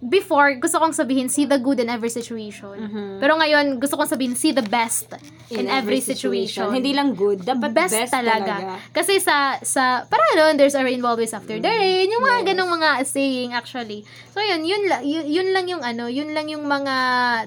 Before 0.00 0.48
gusto 0.56 0.80
kong 0.80 0.96
sabihin 0.96 1.28
see 1.28 1.44
the 1.44 1.60
good 1.60 1.76
in 1.76 1.92
every 1.92 2.08
situation. 2.08 2.72
Mhm. 2.72 3.20
Pero 3.20 3.36
ngayon 3.36 3.76
gusto 3.76 4.00
kong 4.00 4.08
sabihin 4.08 4.32
see 4.32 4.48
the 4.48 4.64
best 4.64 5.12
in, 5.52 5.68
every, 5.68 6.00
situation. 6.00 6.72
Hindi 6.72 6.96
lang 6.96 7.12
good, 7.12 7.44
dapat 7.44 7.76
best, 7.76 7.92
best, 7.92 8.08
talaga. 8.08 8.80
Kasi 8.96 9.20
sa 9.20 9.60
sa 9.60 10.08
para 10.08 10.24
ano, 10.32 10.56
there's 10.56 10.72
a 10.72 10.80
rainbow 10.80 11.12
always 11.12 11.36
after 11.36 11.52
the 11.52 11.68
rain. 11.68 12.08
Yung 12.08 12.24
mga 12.24 12.38
Yes. 12.40 12.48
ganong 12.48 12.72
mga 12.72 12.88
saying 13.04 13.50
actually. 13.52 14.00
So 14.32 14.40
yun, 14.40 14.64
yun, 14.64 14.88
yun, 15.04 15.24
yun 15.28 15.48
lang 15.52 15.68
yung 15.68 15.84
ano, 15.84 16.08
yun 16.08 16.32
lang 16.32 16.48
yung 16.48 16.64
mga 16.64 16.96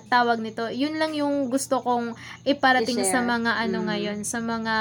tawag 0.06 0.38
nito. 0.38 0.70
Yun 0.70 1.02
lang 1.02 1.18
yung 1.18 1.50
gusto 1.50 1.82
kong 1.82 2.14
iparating 2.44 3.02
I-share. 3.02 3.18
sa 3.18 3.26
mga 3.26 3.52
ano 3.60 3.82
Mm. 3.82 3.88
ngayon, 3.90 4.18
sa 4.22 4.38
mga 4.38 4.76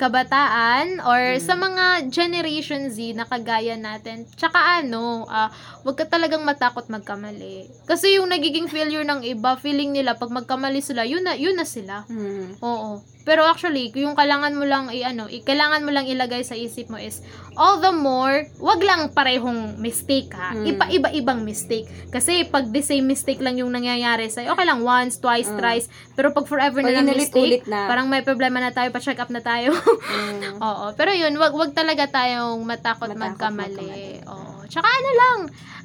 kabataan 0.00 1.04
or 1.04 1.36
Mm. 1.36 1.44
sa 1.44 1.54
mga 1.54 1.84
Generation 2.08 2.88
Z 2.88 3.12
na 3.12 3.24
kagaya 3.24 3.76
natin. 3.76 4.24
Tsaka 4.32 4.80
ano, 4.80 5.28
ah, 5.28 5.52
wag 5.84 5.94
ka 5.94 6.08
talagang 6.08 6.40
matakot 6.40 6.88
magkamali. 6.88 7.68
Kasi 7.84 8.16
yung 8.16 8.32
nagiging 8.32 8.66
failure 8.66 9.04
ng 9.04 9.20
iba, 9.22 9.54
feeling 9.54 9.92
nila 9.92 10.16
pag 10.16 10.32
magkamali 10.32 10.80
sila, 10.80 11.04
yun 11.04 11.20
na, 11.20 11.36
yun 11.36 11.52
na 11.52 11.68
sila. 11.68 12.08
Mm. 12.08 12.56
Oo. 12.58 13.04
Pero 13.22 13.44
actually, 13.44 13.92
yung 13.94 14.12
kailangan 14.12 14.52
mo 14.52 14.64
lang 14.64 14.88
i 14.88 15.02
ano, 15.02 15.26
i- 15.26 15.40
kailangan 15.40 15.80
mo 15.80 15.90
lang 15.90 16.04
ilagay 16.04 16.40
sa 16.40 16.54
isip 16.54 16.86
mo 16.86 16.96
is 16.96 17.20
all 17.54 17.76
the 17.78 17.90
more, 17.90 18.48
wag 18.56 18.80
lang 18.80 19.08
parehong 19.08 19.76
mistake 19.76 20.30
ha. 20.30 20.52
Mm. 20.52 20.64
Iba-iba-ibang 20.70 21.40
mistake. 21.40 21.84
Kasi 22.08 22.42
pag 22.44 22.66
the 22.66 22.80
same 22.80 23.04
mistake 23.04 23.38
lang 23.38 23.54
yung 23.54 23.68
nangyayari 23.68 24.26
sa'yo, 24.26 24.50
okay 24.50 24.64
lang 24.64 24.80
once, 24.80 25.16
twice, 25.16 25.46
Mm. 25.46 25.56
thrice. 25.56 25.86
Pero 26.12 26.30
pag 26.30 26.44
forever 26.44 26.80
na 26.80 26.88
Pag 26.88 26.96
lang 26.96 27.06
inulit-ulit 27.06 27.60
mistake, 27.60 27.68
na. 27.68 27.86
parang 27.86 28.06
may 28.06 28.20
problema 28.20 28.58
na 28.58 28.70
tayo, 28.70 28.88
pa-check 28.88 29.16
up 29.16 29.28
na 29.28 29.40
tayo. 29.40 29.76
Mm. 29.76 30.56
Oo. 30.66 30.86
Pero 30.94 31.12
yun, 31.12 31.36
wag 31.36 31.52
wag 31.52 31.70
talaga 31.70 32.08
tayong 32.08 32.60
matakot, 32.62 33.10
Matakot 33.10 33.20
magkamali. 33.20 33.76
magkamali. 33.76 34.26
Oo. 34.26 34.64
Tsaka 34.64 34.86
ano 34.86 35.10
lang, 35.12 35.38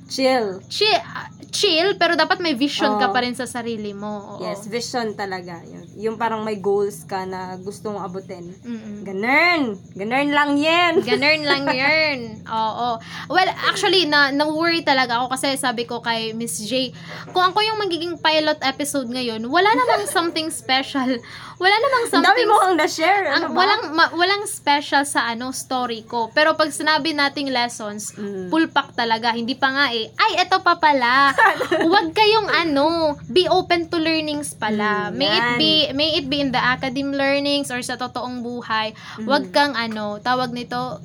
Chill. 0.06 0.62
chill, 0.70 1.02
chill 1.50 1.98
pero 1.98 2.14
dapat 2.14 2.38
may 2.38 2.54
vision 2.54 3.02
ka 3.02 3.10
Oo. 3.10 3.14
pa 3.16 3.26
rin 3.26 3.34
sa 3.34 3.50
sarili 3.50 3.90
mo. 3.90 4.38
Oo. 4.38 4.46
Yes, 4.46 4.70
vision 4.70 5.18
talaga. 5.18 5.66
Yun. 5.66 5.84
Yung 5.98 6.16
parang 6.22 6.46
may 6.46 6.62
goals 6.62 7.02
ka 7.10 7.26
na 7.26 7.58
gusto 7.58 7.90
mong 7.90 8.06
abutin. 8.06 8.54
Mm-mm. 8.62 9.02
Ganun. 9.02 9.62
Ganun 9.98 10.30
lang 10.30 10.52
yan. 10.62 10.94
Ganun 11.10 11.42
lang 11.42 11.64
yun. 11.74 12.18
Oo. 12.46 13.02
Well, 13.34 13.50
actually, 13.66 14.06
na, 14.06 14.30
na-worry 14.30 14.86
talaga 14.86 15.24
ako 15.24 15.34
kasi 15.34 15.58
sabi 15.58 15.90
ko 15.90 16.06
kay 16.06 16.38
Miss 16.38 16.62
J, 16.62 16.94
kung 17.34 17.42
ako 17.42 17.66
yung 17.66 17.82
magiging 17.82 18.22
pilot 18.22 18.62
episode 18.62 19.10
ngayon, 19.10 19.42
wala 19.50 19.70
namang 19.74 20.06
something 20.06 20.54
special. 20.54 21.18
Wala 21.56 21.76
namang 21.78 22.04
Ang 22.06 22.12
dami 22.12 22.24
something 22.26 22.48
mo 22.48 22.58
ang 22.62 22.76
na-share. 22.76 23.24
Ano 23.28 23.48
ang 23.48 23.54
ba? 23.54 23.58
walang 23.58 23.84
ma- 23.92 24.14
walang 24.14 24.44
special 24.46 25.04
sa 25.04 25.26
ano 25.26 25.50
story 25.50 26.04
ko. 26.04 26.28
Pero 26.30 26.54
pag 26.54 26.68
sinabi 26.70 27.12
nating 27.12 27.48
lessons, 27.48 28.12
Mm. 28.12 28.48
full 28.48 28.68
pack 28.68 28.92
talaga. 28.94 29.32
Hindi 29.32 29.56
pa 29.56 29.70
nga 29.70 29.86
eh. 29.90 30.12
Ay, 30.14 30.32
eto 30.38 30.60
pa 30.60 30.76
pala. 30.76 31.32
Huwag 31.88 32.12
kayong 32.12 32.50
ano, 32.50 32.86
be 33.26 33.48
open 33.48 33.88
to 33.88 33.98
learnings 33.98 34.52
pala. 34.52 35.08
Mm, 35.08 35.16
may 35.16 35.30
it 35.30 35.50
be 35.56 35.72
may 35.92 36.10
it 36.14 36.26
be 36.26 36.40
in 36.40 36.52
the 36.52 36.60
academic 36.60 37.16
learnings 37.16 37.68
or 37.68 37.80
sa 37.80 37.96
totoong 37.96 38.40
buhay. 38.40 38.92
Mm. 39.16 39.24
Huwag 39.24 39.44
kang 39.50 39.74
ano, 39.74 40.20
tawag 40.20 40.52
nito 40.52 41.00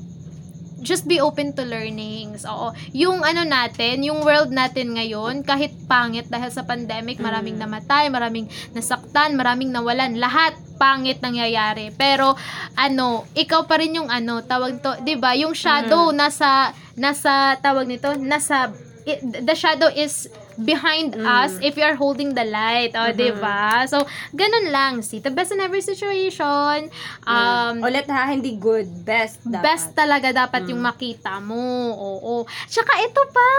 just 0.81 1.05
be 1.07 1.21
open 1.21 1.53
to 1.53 1.63
learnings. 1.63 2.45
Oo. 2.45 2.73
Yung 2.93 3.23
ano 3.23 3.45
natin, 3.45 4.03
yung 4.05 4.25
world 4.25 4.51
natin 4.51 4.97
ngayon, 4.97 5.45
kahit 5.45 5.73
pangit 5.87 6.27
dahil 6.27 6.51
sa 6.51 6.65
pandemic, 6.65 7.21
maraming 7.21 7.61
Mm. 7.61 7.65
namatay, 7.65 8.09
maraming 8.09 8.49
nasaktan, 8.73 9.37
maraming 9.37 9.71
nawalan, 9.71 10.17
lahat 10.17 10.57
pangit 10.77 11.21
nangyayari. 11.21 11.93
Pero 11.93 12.33
ano, 12.75 13.29
ikaw 13.37 13.69
pa 13.69 13.77
rin 13.77 14.01
yung 14.01 14.09
ano, 14.09 14.41
tawag 14.41 14.81
to, 14.81 14.97
'di 15.05 15.21
ba? 15.21 15.37
Yung 15.37 15.53
shadow 15.53 16.09
nasa 16.11 16.73
nasa 16.97 17.61
tawag 17.61 17.85
nito, 17.85 18.17
nasa 18.17 18.73
it- 19.05 19.45
the 19.45 19.53
shadow 19.53 19.89
is 19.89 20.29
behind 20.61 21.13
Mm. 21.13 21.25
us 21.25 21.57
if 21.61 21.75
you 21.75 21.83
are 21.83 21.95
holding 21.95 22.33
the 22.33 22.45
light. 22.45 22.93
O, 22.93 23.11
'di 23.11 23.37
ba? 23.37 23.85
So, 23.85 24.05
ganun 24.31 24.69
lang. 24.69 25.01
See 25.01 25.19
the 25.19 25.29
best 25.29 25.51
in 25.51 25.59
every 25.59 25.81
situation. 25.81 26.89
Um, 27.25 27.81
Ulit 27.81 28.07
ha, 28.07 28.27
hindi 28.27 28.57
good. 28.57 28.87
Best 29.03 29.41
dapat. 29.43 29.63
Best 29.63 29.89
talaga 29.93 30.31
dapat 30.31 30.67
yung 30.67 30.81
makita 30.81 31.39
mo. 31.39 31.61
Oo. 31.91 32.35
Tsaka 32.67 32.93
ito 33.01 33.23
pa. 33.27 33.51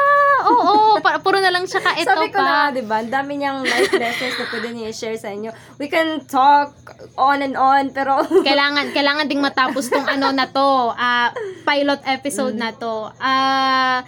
Oo. 0.48 0.74
Pa- 1.04 1.18
puro 1.18 1.38
na 1.38 1.50
lang 1.50 1.66
tsaka 1.66 1.94
ito 1.96 2.08
Sabi 2.08 2.30
ko 2.30 2.38
na, 2.38 2.70
pa. 2.70 2.74
di 2.74 2.82
ba? 2.82 3.00
Ang 3.00 3.10
dami 3.10 3.32
niyang 3.36 3.62
life 3.62 3.94
lessons 3.94 4.36
na 4.36 4.46
pwede 4.48 4.68
niya 4.72 4.88
i-share 4.90 5.18
sa 5.18 5.30
inyo. 5.30 5.50
We 5.78 5.88
can 5.88 6.24
talk 6.26 6.74
on 7.16 7.42
and 7.42 7.56
on, 7.56 7.90
pero... 7.90 8.22
kailangan 8.48 8.92
kailangan 8.92 9.26
ding 9.26 9.42
matapos 9.42 9.88
tong 9.88 10.06
ano 10.06 10.30
na 10.30 10.46
to, 10.46 10.68
ah, 10.92 11.34
pilot 11.64 12.02
episode 12.06 12.54
na 12.54 12.72
to. 12.72 13.10
Ah, 13.18 14.04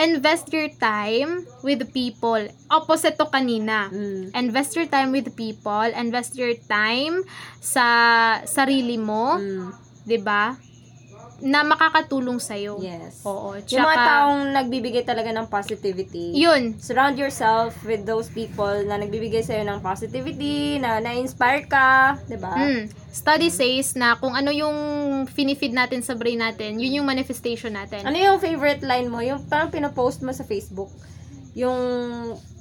invest 0.00 0.48
your 0.48 0.72
time 0.80 1.44
with 1.60 1.92
people. 1.92 2.40
Opposite 2.72 3.20
to 3.20 3.28
kanina. 3.28 3.92
Mm. 3.92 4.32
Invest 4.32 4.72
your 4.74 4.88
time 4.88 5.12
with 5.12 5.36
people, 5.36 5.86
invest 5.92 6.34
your 6.40 6.56
time 6.66 7.20
sa 7.60 7.84
sarili 8.48 8.96
mo, 8.96 9.36
Mm. 9.36 9.68
'di 10.08 10.18
ba? 10.24 10.56
Na 11.40 11.64
makakatulong 11.64 12.36
sa 12.36 12.52
Yes. 12.56 13.24
Oo. 13.24 13.56
Yung 13.56 13.82
mga 13.82 13.96
Tsaka- 13.96 14.08
taong 14.12 14.42
nagbibigay 14.52 15.04
talaga 15.04 15.32
ng 15.32 15.48
positivity. 15.48 16.36
Yun, 16.36 16.76
Surround 16.76 17.16
yourself 17.16 17.72
with 17.82 18.04
those 18.04 18.28
people 18.28 18.84
na 18.84 19.00
nagbibigay 19.00 19.40
sa'yo 19.40 19.64
ng 19.64 19.80
positivity, 19.80 20.76
na 20.76 21.00
na-inspire 21.00 21.64
ka, 21.64 22.20
di 22.28 22.36
ba? 22.36 22.52
Mm. 22.52 22.92
Study 23.10 23.48
says 23.48 23.96
na 23.96 24.14
kung 24.14 24.36
ano 24.36 24.52
yung 24.52 24.76
finifeed 25.26 25.72
natin 25.72 26.04
sa 26.04 26.12
brain 26.14 26.38
natin, 26.38 26.76
yun 26.76 27.02
yung 27.02 27.08
manifestation 27.08 27.72
natin. 27.72 28.04
Ano 28.04 28.14
yung 28.14 28.38
favorite 28.38 28.84
line 28.84 29.08
mo? 29.08 29.24
Yung 29.24 29.42
parang 29.48 29.72
pinopost 29.72 30.20
mo 30.20 30.30
sa 30.30 30.44
Facebook. 30.44 30.92
Yung 31.56 31.76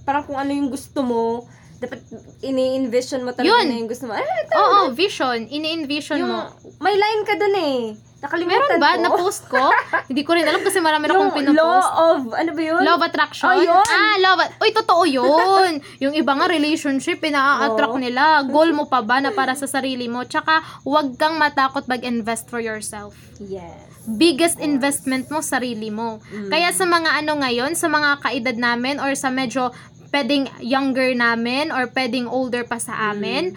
parang 0.07 0.25
kung 0.25 0.39
ano 0.39 0.49
yung 0.49 0.71
gusto 0.73 1.05
mo 1.05 1.45
dapat 1.79 1.99
ini-envision 2.43 3.23
mo 3.23 3.31
talaga 3.31 3.55
Yun. 3.55 3.65
na 3.71 3.75
yung 3.79 3.89
gusto 3.89 4.05
mo. 4.07 4.13
Ay, 4.13 4.27
ito. 4.27 4.53
Oo, 4.55 4.79
vision. 4.91 5.47
Ini-envision 5.47 6.19
yung, 6.19 6.31
mo. 6.31 6.51
may 6.83 6.95
line 6.99 7.23
ka 7.23 7.39
dun 7.39 7.55
eh. 7.55 7.79
Nakalimutan 8.19 8.51
Meron 8.51 8.83
ba? 8.83 8.91
ko. 8.91 8.99
Na-post 8.99 9.43
ko? 9.47 9.63
Hindi 10.11 10.27
ko 10.27 10.35
rin 10.35 10.43
alam 10.43 10.59
kasi 10.59 10.83
marami 10.83 11.07
na 11.07 11.15
akong 11.15 11.31
pinopost. 11.39 11.55
law 11.55 11.79
of, 12.11 12.19
ano 12.35 12.51
ba 12.51 12.61
yun? 12.61 12.81
Love 12.83 13.01
attraction? 13.07 13.47
Oh, 13.47 13.63
yun. 13.63 13.79
Ah, 13.87 14.15
love 14.19 14.39
at- 14.43 14.59
Uy, 14.59 14.75
totoo 14.75 15.03
yun. 15.07 15.79
yung 16.03 16.11
iba 16.11 16.35
nga 16.35 16.51
relationship, 16.51 17.23
pina-attract 17.23 17.95
Oo. 17.95 18.03
nila. 18.03 18.43
Goal 18.43 18.75
mo 18.75 18.91
pa 18.91 18.99
ba 18.99 19.23
na 19.23 19.31
para 19.31 19.55
sa 19.55 19.71
sarili 19.71 20.11
mo? 20.11 20.27
Tsaka, 20.27 20.59
huwag 20.83 21.15
kang 21.15 21.39
matakot 21.39 21.87
mag-invest 21.87 22.51
for 22.51 22.59
yourself. 22.59 23.15
Yes. 23.39 23.87
Biggest 24.03 24.59
investment 24.59 25.31
mo, 25.31 25.39
sarili 25.39 25.87
mo. 25.87 26.19
Mm. 26.27 26.51
Kaya 26.51 26.75
sa 26.75 26.83
mga 26.83 27.23
ano 27.23 27.39
ngayon, 27.39 27.71
sa 27.79 27.87
mga 27.87 28.19
kaedad 28.19 28.57
namin 28.59 28.99
or 28.99 29.15
sa 29.15 29.31
medyo 29.31 29.71
pwedeng 30.09 30.49
younger 30.59 31.13
namin 31.13 31.69
or 31.69 31.85
pwedeng 31.87 32.25
older 32.25 32.63
pa 32.63 32.77
sa 32.77 33.09
amin, 33.09 33.53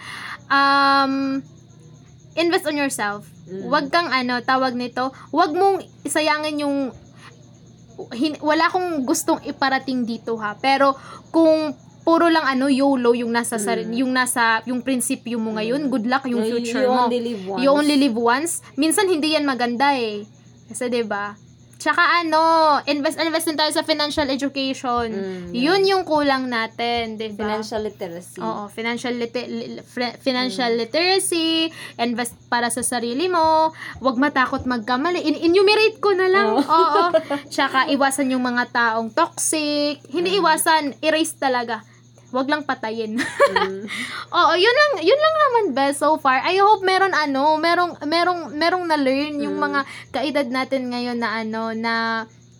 um, 0.47 1.41
invest 2.33 2.65
on 2.65 2.75
yourself. 2.75 3.25
Mm. 3.45 3.61
Huwag 3.63 3.85
kang 3.89 4.09
ano, 4.09 4.39
tawag 4.39 4.73
nito, 4.73 5.11
huwag 5.29 5.51
mong 5.51 5.81
isayangin 6.01 6.61
yung 6.61 6.77
hin- 8.11 8.39
wala 8.39 8.67
akong 8.67 9.03
gustong 9.03 9.41
iparating 9.43 10.01
dito 10.03 10.33
ha. 10.37 10.55
Pero 10.55 10.97
kung 11.29 11.73
puro 12.01 12.27
lang 12.27 12.43
ano 12.43 12.67
YOLO 12.67 13.15
yung 13.15 13.31
nasa 13.31 13.55
sari- 13.55 13.87
yung 13.95 14.11
nasa 14.11 14.59
yung 14.65 14.81
prinsipyo 14.81 15.37
mo 15.37 15.55
ngayon, 15.55 15.87
good 15.87 16.03
luck 16.03 16.25
yung 16.25 16.41
Mm. 16.41 16.47
You- 16.47 16.53
future 16.57 16.83
you 16.83 16.89
mo. 16.89 17.05
only 17.05 17.19
live 17.21 17.41
once. 17.45 17.61
You 17.61 17.69
only 17.71 17.97
live 17.97 18.17
once. 18.17 18.51
Minsan 18.75 19.07
hindi 19.07 19.33
yan 19.33 19.45
maganda 19.45 19.93
eh. 19.93 20.25
Kasi 20.67 20.89
'di 20.89 21.03
ba? 21.05 21.37
Tsaka 21.83 21.99
ano, 22.17 22.39
invest 22.85 23.19
invest 23.19 23.43
din 23.43 23.59
tayo 23.59 23.67
sa 23.69 23.83
financial 23.83 24.23
education. 24.25 25.11
Mm, 25.11 25.51
Yun 25.51 25.81
yung 25.83 26.03
kulang 26.03 26.47
natin, 26.47 27.19
'di 27.19 27.35
ba? 27.35 27.43
Financial 27.43 27.83
literacy. 27.83 28.39
Oo, 28.39 28.71
financial 28.71 29.11
lite- 29.13 29.51
li- 29.51 29.83
financial 30.17 30.71
literacy, 30.73 31.67
invest 31.97 32.39
para 32.47 32.71
sa 32.71 32.79
sarili 32.79 33.27
mo, 33.27 33.69
wag 33.99 34.15
matakot 34.15 34.63
magkamali. 34.63 35.19
In- 35.21 35.43
enumerate 35.43 35.99
ko 35.99 36.15
na 36.15 36.31
lang. 36.31 36.55
Oo. 36.55 37.03
Tsaka 37.51 37.91
iwasan 37.91 38.31
yung 38.31 38.41
mga 38.41 38.71
taong 38.71 39.11
toxic. 39.11 39.99
Hindi 40.07 40.39
iwasan, 40.39 40.95
erase 40.99 41.35
talaga. 41.35 41.83
Wag 42.33 42.49
lang 42.49 42.65
patayin. 42.65 43.13
Mm. 43.13 43.81
Oo, 44.37 44.53
yun 44.55 44.73
lang, 44.73 44.91
yun 44.99 45.15
lang 45.15 45.35
naman 45.39 45.63
best 45.71 46.01
so 46.01 46.17
far. 46.17 46.41
I 46.41 46.57
hope 46.57 46.81
meron 46.81 47.13
ano, 47.13 47.55
merong 47.55 48.01
merong 48.03 48.41
merong 48.51 48.83
na 48.83 48.97
learn 48.97 49.37
yung 49.37 49.53
Mm. 49.53 49.63
mga 49.63 49.79
kaedad 50.09 50.47
natin 50.49 50.89
ngayon 50.89 51.15
na 51.15 51.29
ano 51.37 51.71
na 51.71 51.93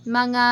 mga 0.04 0.46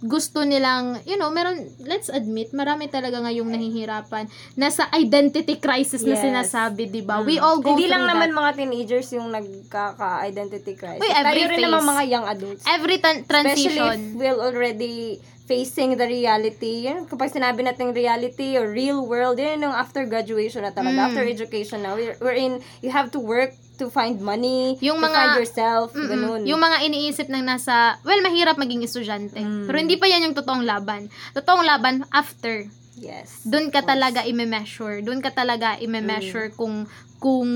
gusto 0.00 0.40
nilang, 0.40 1.04
you 1.04 1.14
know, 1.14 1.28
meron, 1.28 1.52
let's 1.80 2.08
admit, 2.08 2.48
marami 2.50 2.88
talaga 2.88 3.20
ngayong 3.20 3.44
nahihirapan. 3.46 4.24
Nasa 4.56 4.88
identity 4.94 5.60
crisis 5.60 6.00
na 6.00 6.16
Yes. 6.16 6.24
sinasabi, 6.24 6.88
di 6.88 7.04
ba? 7.04 7.20
Mm. 7.20 7.24
We 7.24 7.36
all 7.36 7.60
go 7.60 7.76
Hindi 7.76 7.86
lang 7.86 8.02
that. 8.02 8.16
naman 8.16 8.32
mga 8.32 8.56
teenagers 8.56 9.12
yung 9.12 9.28
nagkaka-identity 9.30 10.74
crisis. 10.74 10.96
Uy, 10.98 11.12
every 11.12 11.44
Tayo 11.44 11.50
rin 11.52 11.60
naman 11.60 11.82
mga 11.86 12.04
young 12.08 12.26
adults. 12.26 12.62
Every 12.64 12.96
tan- 12.98 13.20
Especially 13.20 13.68
transition. 13.68 13.96
if 14.00 14.16
we're 14.16 14.40
already 14.40 15.20
facing 15.50 15.98
the 15.98 16.06
reality. 16.06 16.86
Yan, 16.86 17.10
kapag 17.10 17.34
sinabi 17.34 17.66
natin 17.66 17.90
reality 17.90 18.54
or 18.54 18.70
real 18.70 19.02
world, 19.02 19.34
yan 19.34 19.58
yung 19.58 19.74
after 19.74 20.06
graduation 20.06 20.62
na 20.62 20.70
talaga. 20.70 20.94
Mm. 20.94 21.06
After 21.10 21.22
education 21.26 21.82
na. 21.82 21.98
We're, 21.98 22.14
we're 22.18 22.38
in, 22.38 22.52
you 22.78 22.88
have 22.88 23.10
to 23.10 23.18
work 23.18 23.50
to 23.76 23.90
find 23.90 24.22
money, 24.22 24.78
Yung 24.78 25.00
to 25.00 25.04
mga- 25.04 25.16
find 25.16 25.34
yourself, 25.34 25.88
Mm-mm. 25.90 26.06
ganun. 26.06 26.40
Yung 26.46 26.60
mga 26.60 26.86
iniisip 26.86 27.26
ng 27.26 27.42
nasa, 27.42 27.98
well, 28.00 28.20
mahirap 28.20 28.54
maging 28.54 28.86
estudyante. 28.86 29.34
Mm. 29.34 29.66
Pero 29.66 29.76
hindi 29.76 29.98
pa 29.98 30.06
yan 30.06 30.30
yung 30.30 30.36
totoong 30.36 30.62
laban. 30.62 31.10
Totoong 31.34 31.66
laban, 31.66 32.06
after. 32.14 32.70
yes. 32.94 33.42
Doon 33.42 33.72
ka 33.72 33.80
talaga 33.82 34.22
i-measure. 34.22 35.00
Doon 35.00 35.18
ka 35.18 35.32
talaga 35.32 35.80
i-measure 35.80 36.52
Mm. 36.52 36.56
kung 36.56 36.76
kung 37.16 37.48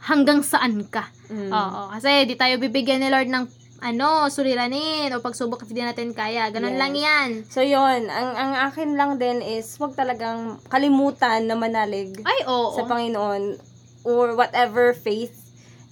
hanggang 0.00 0.42
saan 0.42 0.86
ka. 0.86 1.10
Mm. 1.26 1.50
Oo. 1.50 1.82
Kasi 1.90 2.24
di 2.24 2.34
tayo 2.34 2.58
bibigyan 2.58 2.98
ni 2.98 3.10
Lord 3.10 3.26
ng 3.26 3.46
ano, 3.84 4.32
suliranin 4.32 5.12
o 5.12 5.20
pagsubok 5.20 5.60
kasi 5.60 5.76
di 5.76 5.84
natin 5.84 6.16
kaya. 6.16 6.48
Ganun 6.48 6.72
Yes. 6.72 6.80
lang 6.80 6.94
yan. 6.96 7.28
So, 7.44 7.60
yun. 7.60 8.08
Ang, 8.08 8.30
ang 8.32 8.52
akin 8.64 8.96
lang 8.96 9.20
din 9.20 9.44
is, 9.44 9.76
wag 9.76 9.92
talagang 9.92 10.56
kalimutan 10.72 11.44
na 11.44 11.52
manalig 11.52 12.16
Ay, 12.24 12.48
oo. 12.48 12.72
sa 12.72 12.88
Panginoon 12.88 13.60
or 14.08 14.32
whatever 14.32 14.96
faith 14.96 15.36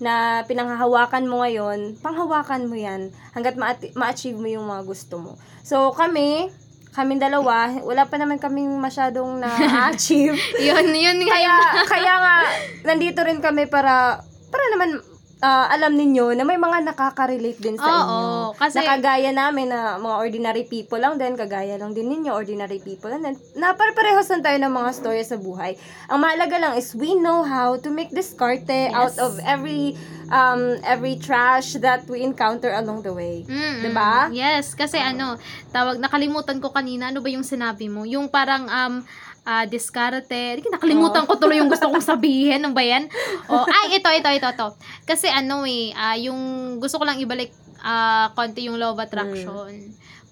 na 0.01 0.41
pinanghahawakan 0.49 1.29
mo 1.29 1.45
ngayon, 1.45 2.01
panghawakan 2.01 2.65
mo 2.65 2.75
yan 2.75 3.13
hanggat 3.37 3.55
ma- 3.55 3.77
ma-achieve 3.95 4.41
mo 4.41 4.49
yung 4.49 4.65
mga 4.65 4.83
gusto 4.83 5.21
mo. 5.21 5.33
So, 5.61 5.93
kami, 5.93 6.49
kaming 6.93 7.21
dalawa, 7.21 7.77
wala 7.77 8.09
pa 8.09 8.17
naman 8.17 8.41
kaming 8.41 8.73
masyadong 8.81 9.37
na-achieve. 9.37 10.35
yun, 10.69 10.89
yun 10.91 11.21
nga 11.23 11.37
kaya, 11.37 11.55
kaya 11.87 12.15
nga, 12.19 12.37
nandito 12.83 13.21
rin 13.21 13.39
kami 13.39 13.69
para, 13.69 14.25
para 14.49 14.65
naman 14.73 15.12
ah, 15.43 15.67
alam 15.75 15.99
ninyo 15.99 16.39
na 16.39 16.47
may 16.47 16.55
mga 16.55 16.87
nakaka-relate 16.87 17.59
din 17.59 17.75
sa 17.75 17.91
Oo, 17.91 17.99
inyo. 17.99 18.31
kasi- 18.55 18.79
na 18.79 18.95
kagaya 18.95 19.35
namin 19.35 19.75
na 19.75 19.99
mga 19.99 20.17
ordinary 20.23 20.65
people 20.71 21.03
lang 21.03 21.19
din, 21.19 21.35
kagaya 21.35 21.75
lang 21.75 21.91
din 21.91 22.07
ninyo, 22.07 22.31
ordinary 22.31 22.79
people 22.79 23.11
lang 23.11 23.27
din. 23.27 23.35
Na 23.59 23.75
lang 23.75 24.41
tayo 24.41 24.59
ng 24.63 24.71
mga 24.71 24.91
storya 24.95 25.25
sa 25.27 25.37
buhay. 25.37 25.75
Ang 26.07 26.23
mahalaga 26.23 26.57
lang 26.63 26.79
is 26.79 26.95
we 26.95 27.19
know 27.19 27.43
how 27.43 27.75
to 27.75 27.91
make 27.91 28.15
diskarte 28.15 28.95
out 28.95 29.19
of 29.19 29.43
every 29.43 29.99
um 30.33 30.81
every 30.87 31.19
trash 31.21 31.77
that 31.83 32.07
we 32.09 32.23
encounter 32.23 32.71
along 32.73 33.03
the 33.03 33.13
way. 33.13 33.45
Mm, 33.45 33.85
Diba? 33.85 34.31
Yes, 34.33 34.73
kasi 34.79 34.97
ano, 34.97 35.37
tawag, 35.75 35.99
nakalimutan 35.99 36.63
ko 36.63 36.71
kanina, 36.71 37.11
ano 37.11 37.21
ba 37.21 37.29
yung 37.29 37.45
sinabi 37.45 37.91
mo? 37.91 38.07
Yung 38.07 38.31
parang, 38.31 38.71
um, 38.71 39.03
ah, 39.43 39.65
diskarte. 39.67 40.63
Di, 40.63 40.67
Nakalimutan 40.71 41.27
ko 41.27 41.35
tuloy 41.37 41.59
yung 41.59 41.71
gusto 41.71 41.91
kong 41.91 42.05
sabihin. 42.05 42.63
Ano 42.63 42.75
ba 42.75 42.83
yan? 42.83 43.11
Oh, 43.51 43.67
ay, 43.67 43.99
ito, 43.99 44.09
ito, 44.09 44.31
ito, 44.31 44.49
ito. 44.49 44.69
Kasi 45.03 45.27
ano 45.27 45.67
eh, 45.67 45.91
ah, 45.95 46.17
yung 46.17 46.41
gusto 46.79 46.99
ko 46.99 47.05
lang 47.05 47.19
ibalik 47.19 47.51
ah, 47.83 48.31
konti 48.35 48.71
yung 48.71 48.79
law 48.79 48.95
of 48.95 49.03
attraction. 49.03 49.51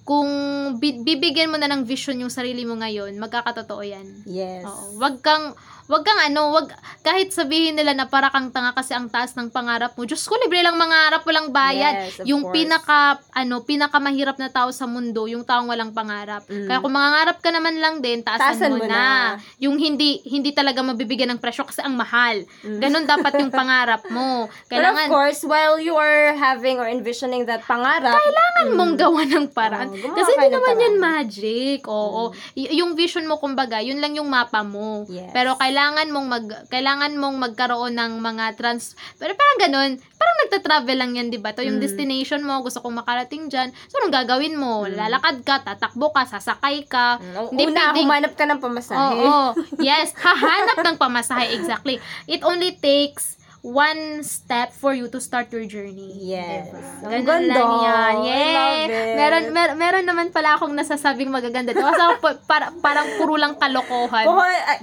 Kung 0.00 0.30
bi- 0.80 1.02
bibigyan 1.02 1.52
mo 1.52 1.60
na 1.60 1.70
ng 1.70 1.86
vision 1.86 2.18
yung 2.18 2.32
sarili 2.32 2.66
mo 2.66 2.74
ngayon, 2.74 3.14
magkakatotoo 3.20 3.82
yan. 3.84 4.26
Yes. 4.26 4.66
Oo. 4.66 4.98
Wag 4.98 5.22
kang 5.22 5.54
wag 5.90 6.02
kang 6.02 6.22
ano, 6.22 6.54
wag 6.54 6.70
kahit 7.00 7.34
sabihin 7.34 7.74
nila 7.74 7.90
na 7.92 8.06
para 8.06 8.30
kang 8.30 8.48
tanga 8.48 8.70
kasi 8.70 8.92
ang 8.92 9.08
taas 9.08 9.34
ng 9.34 9.50
pangarap 9.50 9.92
mo. 9.92 10.06
Diyos 10.06 10.22
ko, 10.22 10.38
libre 10.38 10.60
lang 10.60 10.76
mangarap, 10.76 11.24
walang 11.24 11.50
bayad. 11.50 12.06
Yes, 12.06 12.22
yung 12.22 12.46
course. 12.46 12.54
pinaka 12.54 12.98
ano, 13.32 13.60
pinakamahirap 13.60 14.36
na 14.36 14.46
tao 14.46 14.70
sa 14.70 14.84
mundo, 14.84 15.24
yung 15.24 15.42
taong 15.42 15.66
walang 15.66 15.90
pangarap. 15.90 16.46
Mm. 16.46 16.64
Kaya 16.64 16.78
kung 16.78 16.92
mangangarap 16.92 17.40
ka 17.40 17.50
naman 17.50 17.74
lang 17.76 17.98
din, 17.98 18.22
taasan, 18.22 18.54
Taasan 18.54 18.70
mo, 18.70 18.78
mo 18.78 18.86
na. 18.86 18.94
na. 18.94 19.04
Yung 19.58 19.74
hindi 19.74 20.22
hindi 20.22 20.52
talaga 20.52 20.78
mabibigyan 20.80 21.34
ng 21.34 21.40
presyo 21.40 21.64
kasi 21.64 21.80
ang 21.80 21.96
mahal. 21.96 22.44
Mm. 22.62 22.78
Ganon 22.78 23.04
dapat 23.04 23.32
yung 23.40 23.50
pangarap 23.60 24.06
mo. 24.06 24.46
But 24.68 24.78
of 24.78 24.94
Kailangan 24.94 25.08
course, 25.08 25.40
while 25.42 25.80
you 25.80 25.96
are 25.96 26.36
having 26.36 26.76
or 26.76 26.86
envisioning 26.86 27.48
that 27.48 27.64
pangarap, 27.64 28.14
kailangan 28.14 28.66
mong 28.76 28.94
gawa 28.94 29.22
ng 29.26 29.46
paraan. 29.50 29.88
Gumawa 29.90 30.14
Kasi 30.14 30.30
ka 30.30 30.38
hindi 30.38 30.54
naman 30.54 30.74
yan. 30.76 30.94
Mm. 30.94 31.00
magic. 31.00 31.80
Oo. 31.88 32.30
Y- 32.54 32.78
yung 32.78 32.92
vision 32.92 33.24
mo, 33.24 33.34
kumbaga, 33.34 33.80
yun 33.80 33.98
lang 33.98 34.14
yung 34.14 34.28
mapa 34.28 34.60
mo. 34.60 35.08
Yes. 35.08 35.32
Pero 35.32 35.56
kailangan 35.56 35.78
mong 35.82 36.26
mag 36.26 36.44
kailangan 36.68 37.16
mong 37.16 37.36
magkaroon 37.40 37.94
ng 37.94 38.12
mga 38.18 38.52
trans 38.54 38.92
pero 39.16 39.32
parang 39.32 39.58
ganun 39.58 39.90
parang 40.12 40.36
nagta-travel 40.42 40.92
lang 40.94 41.12
yan 41.14 41.26
'di 41.26 41.38
ba 41.38 41.50
to 41.50 41.60
yung 41.60 41.80
Mm. 41.80 41.82
destination 41.82 42.40
mo 42.40 42.60
gusto 42.60 42.78
kong 42.78 43.00
makarating 43.00 43.48
diyan 43.48 43.72
so 43.86 43.96
anong 43.96 44.12
gagawin 44.14 44.54
mo 44.54 44.84
lalakad 44.84 45.40
ka 45.40 45.62
tatakbo 45.62 46.12
ka 46.12 46.28
sasakay 46.28 46.84
ka 46.84 47.16
Mm. 47.16 47.48
Hindi 47.50 47.62
una, 47.64 47.72
pwedeng- 47.72 47.96
humanap 47.98 48.32
ka 48.34 48.44
ng 48.44 48.60
pamasahe. 48.60 49.00
Oo. 49.00 49.38
Yes, 49.80 50.12
hahanap 50.14 50.78
ng 50.78 50.96
pamasahe 50.96 51.52
exactly. 51.52 51.96
It 52.26 52.42
only 52.42 52.74
takes 52.74 53.39
one 53.60 54.22
step 54.22 54.72
for 54.72 54.90
you 54.90 55.04
to 55.06 55.20
start 55.20 55.48
your 55.50 55.64
journey. 55.64 56.16
Yes. 56.16 56.72
Diba? 56.72 56.80
Ang 57.04 57.12
Ganun 57.22 57.26
ganda. 57.44 57.54
lang 57.54 57.72
yan. 57.76 57.92
I 57.92 58.24
Yay! 58.24 58.50
love 58.50 58.88
it. 58.88 59.14
Meron, 59.14 59.44
mer- 59.50 59.76
meron 59.76 60.04
naman 60.04 60.26
pala 60.30 60.56
akong 60.56 60.72
nasasabing 60.72 61.28
magaganda. 61.28 61.70
Kasi 61.70 61.84
ako, 61.92 62.14
pa- 62.18 62.40
para, 62.40 62.72
parang 62.74 63.04
puro 63.14 63.36
lang 63.36 63.54
kalokohan. 63.54 64.24
Kung, 64.24 64.40
ay, 64.40 64.80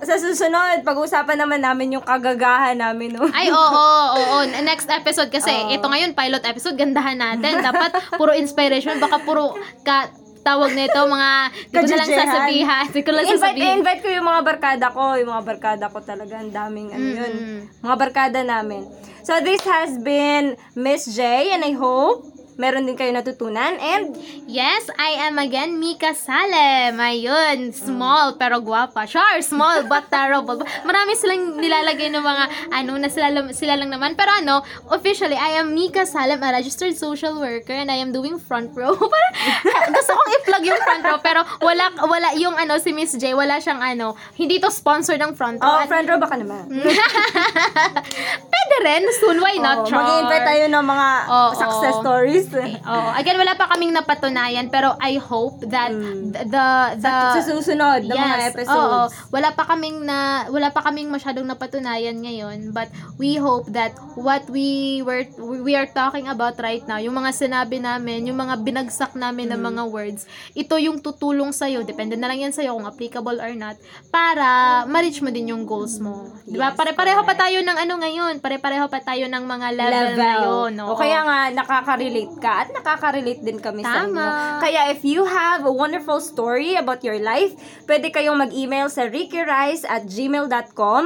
sa 0.00 0.16
susunod, 0.16 0.80
pag-usapan 0.80 1.36
naman 1.36 1.60
namin 1.60 1.96
yung 1.96 2.04
kagagahan 2.04 2.76
namin. 2.76 3.12
No? 3.12 3.28
Ay, 3.28 3.52
oo, 3.52 3.60
oo, 3.60 4.16
oo. 4.16 4.38
Next 4.64 4.88
episode 4.88 5.28
kasi, 5.28 5.52
Oo. 5.52 5.68
ito 5.70 5.84
ngayon, 5.84 6.12
pilot 6.12 6.44
episode, 6.44 6.74
gandahan 6.74 7.20
natin. 7.20 7.60
Dapat 7.60 7.92
puro 8.16 8.32
inspiration, 8.32 8.96
baka 8.96 9.20
puro 9.20 9.52
ka, 9.84 10.08
tawag 10.44 10.76
nito, 10.76 11.00
mga, 11.08 11.32
di 11.72 11.76
ko 11.80 11.86
na 11.88 11.96
lang 11.96 12.10
sasabihan. 12.12 12.84
Di 12.92 13.00
ko 13.00 13.10
lang 13.16 13.24
invite, 13.24 13.40
sasabihin. 13.40 13.74
invite 13.80 14.00
ko 14.04 14.08
yung 14.12 14.26
mga 14.28 14.42
barkada 14.44 14.86
ko. 14.92 15.16
Yung 15.16 15.30
mga 15.32 15.44
barkada 15.48 15.84
ko 15.88 15.98
talaga. 16.04 16.34
Ang 16.36 16.52
daming 16.52 16.92
ano 16.92 17.08
yun. 17.08 17.32
Mga 17.80 17.96
barkada 17.96 18.40
namin. 18.44 18.84
So, 19.24 19.40
this 19.40 19.64
has 19.64 19.96
been 20.04 20.60
Miss 20.76 21.08
J 21.08 21.50
and 21.56 21.64
I 21.64 21.72
hope 21.72 22.33
meron 22.56 22.84
din 22.84 22.94
kayo 22.94 23.10
natutunan. 23.10 23.74
And 23.76 24.14
Yes, 24.44 24.86
I 24.94 25.24
am 25.24 25.40
again 25.40 25.80
Mika 25.80 26.12
Salem. 26.12 26.96
Ayun, 26.96 27.72
small 27.72 28.36
pero 28.36 28.60
guwapa. 28.60 29.04
Sure, 29.04 29.40
small 29.40 29.82
but 29.84 30.06
terrible. 30.06 30.60
Marami 30.84 31.16
silang 31.16 31.56
nilalagay 31.56 32.08
ng 32.08 32.20
mga 32.20 32.44
ano 32.70 32.92
na 32.94 33.08
sila, 33.08 33.32
sila 33.50 33.74
lang 33.74 33.88
naman. 33.88 34.14
Pero 34.14 34.30
ano, 34.30 34.60
officially, 34.88 35.34
I 35.34 35.58
am 35.58 35.72
Mika 35.72 36.04
Salem, 36.04 36.38
a 36.38 36.52
registered 36.52 36.92
social 36.92 37.34
worker 37.34 37.72
and 37.72 37.88
I 37.88 37.98
am 37.98 38.12
doing 38.12 38.36
front 38.36 38.70
row. 38.76 38.94
Parang, 39.64 39.90
gusto 39.90 40.12
kong 40.12 40.30
i-plug 40.38 40.64
yung 40.64 40.80
front 40.80 41.02
row 41.02 41.18
pero 41.18 41.40
wala 41.58 41.88
wala 42.04 42.28
yung 42.36 42.54
ano 42.54 42.76
si 42.76 42.92
Miss 42.92 43.16
J, 43.16 43.32
wala 43.32 43.58
siyang 43.58 43.80
ano, 43.80 44.12
hindi 44.36 44.60
to 44.60 44.68
sponsored 44.68 45.18
ng 45.18 45.32
front 45.34 45.58
row. 45.58 45.66
oh, 45.66 45.80
At- 45.82 45.88
friend 45.88 46.06
row 46.06 46.20
baka 46.20 46.36
naman. 46.36 46.68
Pwede 48.52 48.76
rin, 48.84 49.02
soon, 49.20 49.40
why 49.40 49.56
not? 49.58 49.84
Oh, 49.84 49.90
mag-invite 49.90 50.44
tayo 50.44 50.64
ng 50.68 50.84
mga 50.84 51.08
Oo. 51.26 51.50
success 51.54 51.94
stories. 52.00 52.43
Oh, 52.84 53.10
again, 53.14 53.38
wala 53.38 53.54
pa 53.54 53.70
kaming 53.70 53.92
napatunayan 53.92 54.68
pero 54.68 54.98
I 54.98 55.16
hope 55.16 55.62
that 55.68 55.90
the 55.92 56.44
the, 56.44 56.66
the 56.98 57.14
sa 57.32 57.40
susunod 57.40 58.04
na 58.04 58.14
mga 58.14 58.36
episodes. 58.52 58.74
Oo, 58.74 59.00
wala 59.30 59.48
pa 59.52 59.64
kaming 59.64 60.02
na 60.02 60.18
wala 60.48 60.68
pa 60.68 60.84
kaming 60.84 61.08
masyadong 61.08 61.46
napatunayan 61.46 62.18
ngayon 62.18 62.70
but 62.74 62.88
we 63.16 63.36
hope 63.36 63.64
that 63.70 63.94
what 64.14 64.44
we 64.48 65.00
were 65.02 65.24
we 65.40 65.72
are 65.72 65.88
talking 65.88 66.26
about 66.26 66.58
right 66.58 66.84
now, 66.84 66.98
yung 66.98 67.14
mga 67.14 67.32
sinabi 67.32 67.78
namin, 67.78 68.26
yung 68.28 68.36
mga 68.36 68.60
binagsak 68.60 69.14
namin 69.14 69.44
Mm. 69.44 69.52
ng 69.54 69.62
mga 69.74 69.82
words, 69.90 70.22
ito 70.52 70.74
yung 70.78 70.98
tutulong 70.98 71.52
sa 71.52 71.68
depende 71.84 72.14
na 72.14 72.30
lang 72.30 72.38
yan 72.40 72.52
sa 72.54 72.64
kung 72.64 72.86
applicable 72.86 73.38
or 73.38 73.52
not 73.54 73.76
para 74.08 74.82
ma-reach 74.86 75.20
mo 75.20 75.30
din 75.30 75.50
yung 75.50 75.64
goals 75.64 75.98
mo. 75.98 76.30
'Di 76.46 76.56
ba? 76.56 76.70
Yes, 76.70 76.78
Pare-pareho 76.78 77.20
pa 77.22 77.34
tayo 77.34 77.60
ng 77.60 77.76
ano 77.76 77.94
ngayon, 77.98 78.34
pare-pareho 78.38 78.86
pa 78.86 79.00
tayo 79.00 79.26
ng 79.26 79.44
mga 79.44 79.68
level, 79.74 79.94
level. 79.94 80.18
ngayon, 80.20 80.72
O 80.84 80.96
kaya 80.98 81.20
nga, 81.24 81.38
nakaka-relate 81.50 82.33
ka 82.38 82.66
at 82.66 82.68
nakaka-relate 82.74 83.42
din 83.42 83.58
kami 83.58 83.82
sa 83.82 84.04
Tama. 84.04 84.10
inyo. 84.10 84.26
Kaya 84.62 84.80
if 84.94 85.02
you 85.02 85.24
have 85.24 85.66
a 85.66 85.72
wonderful 85.72 86.18
story 86.18 86.74
about 86.74 87.02
your 87.02 87.18
life, 87.18 87.54
pwede 87.86 88.10
kayong 88.10 88.38
mag-email 88.38 88.90
sa 88.90 89.06
rickyrice 89.06 89.82
at 89.86 90.06
gmail.com 90.08 91.04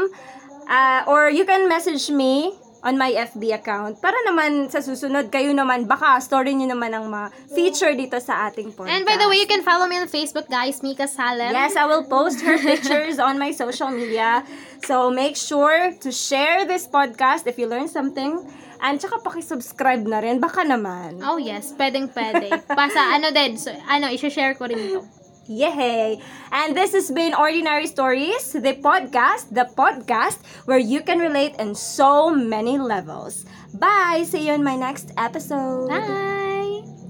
uh, 0.69 1.01
or 1.09 1.33
you 1.33 1.45
can 1.49 1.69
message 1.69 2.09
me 2.13 2.53
on 2.83 2.95
my 2.95 3.11
FB 3.11 3.51
account 3.59 3.99
para 3.99 4.15
naman 4.23 4.71
sa 4.71 4.79
susunod 4.79 5.35
kayo 5.35 5.51
naman 5.51 5.91
baka 5.91 6.23
story 6.23 6.55
niyo 6.55 6.71
naman 6.71 6.95
ang 6.95 7.11
ma-feature 7.11 7.99
dito 7.99 8.23
sa 8.23 8.47
ating 8.47 8.71
podcast. 8.71 8.95
And 8.95 9.03
by 9.03 9.19
the 9.19 9.27
way, 9.27 9.43
you 9.43 9.51
can 9.51 9.67
follow 9.67 9.91
me 9.91 9.99
on 9.99 10.07
Facebook, 10.07 10.47
guys, 10.47 10.79
Mika 10.79 11.11
Salem. 11.11 11.51
Yes, 11.51 11.75
I 11.75 11.91
will 11.91 12.07
post 12.07 12.39
her 12.47 12.55
pictures 12.55 13.19
on 13.19 13.35
my 13.35 13.51
social 13.51 13.91
media. 13.91 14.47
So 14.87 15.11
make 15.11 15.35
sure 15.35 15.91
to 15.91 16.11
share 16.15 16.65
this 16.71 16.87
podcast 16.87 17.51
if 17.51 17.59
you 17.59 17.67
learn 17.67 17.91
something. 17.91 18.47
And 18.81 18.99
tsaka 18.99 19.23
pakisubscribe 19.23 20.07
na 20.07 20.23
rin. 20.23 20.39
Baka 20.39 20.63
naman. 20.63 21.23
Oh 21.23 21.37
yes, 21.37 21.75
pwedeng 21.75 22.11
pwede. 22.15 22.51
Pasa 22.67 23.15
ano 23.15 23.31
din, 23.35 23.59
so, 23.59 23.75
ano, 23.91 24.07
i-share 24.11 24.55
ko 24.55 24.67
rin 24.71 24.79
ito. 24.79 25.03
Yay! 25.49 26.21
And 26.53 26.77
this 26.77 26.93
has 26.93 27.11
been 27.11 27.33
Ordinary 27.33 27.89
Stories, 27.89 28.53
the 28.53 28.77
podcast, 28.85 29.49
the 29.49 29.65
podcast 29.65 30.45
where 30.69 30.79
you 30.79 31.01
can 31.01 31.19
relate 31.19 31.57
in 31.57 31.75
so 31.75 32.29
many 32.29 32.77
levels. 32.77 33.49
Bye! 33.73 34.29
See 34.29 34.47
you 34.47 34.53
in 34.53 34.63
my 34.63 34.77
next 34.77 35.11
episode. 35.17 35.89
Bye! 35.89 36.48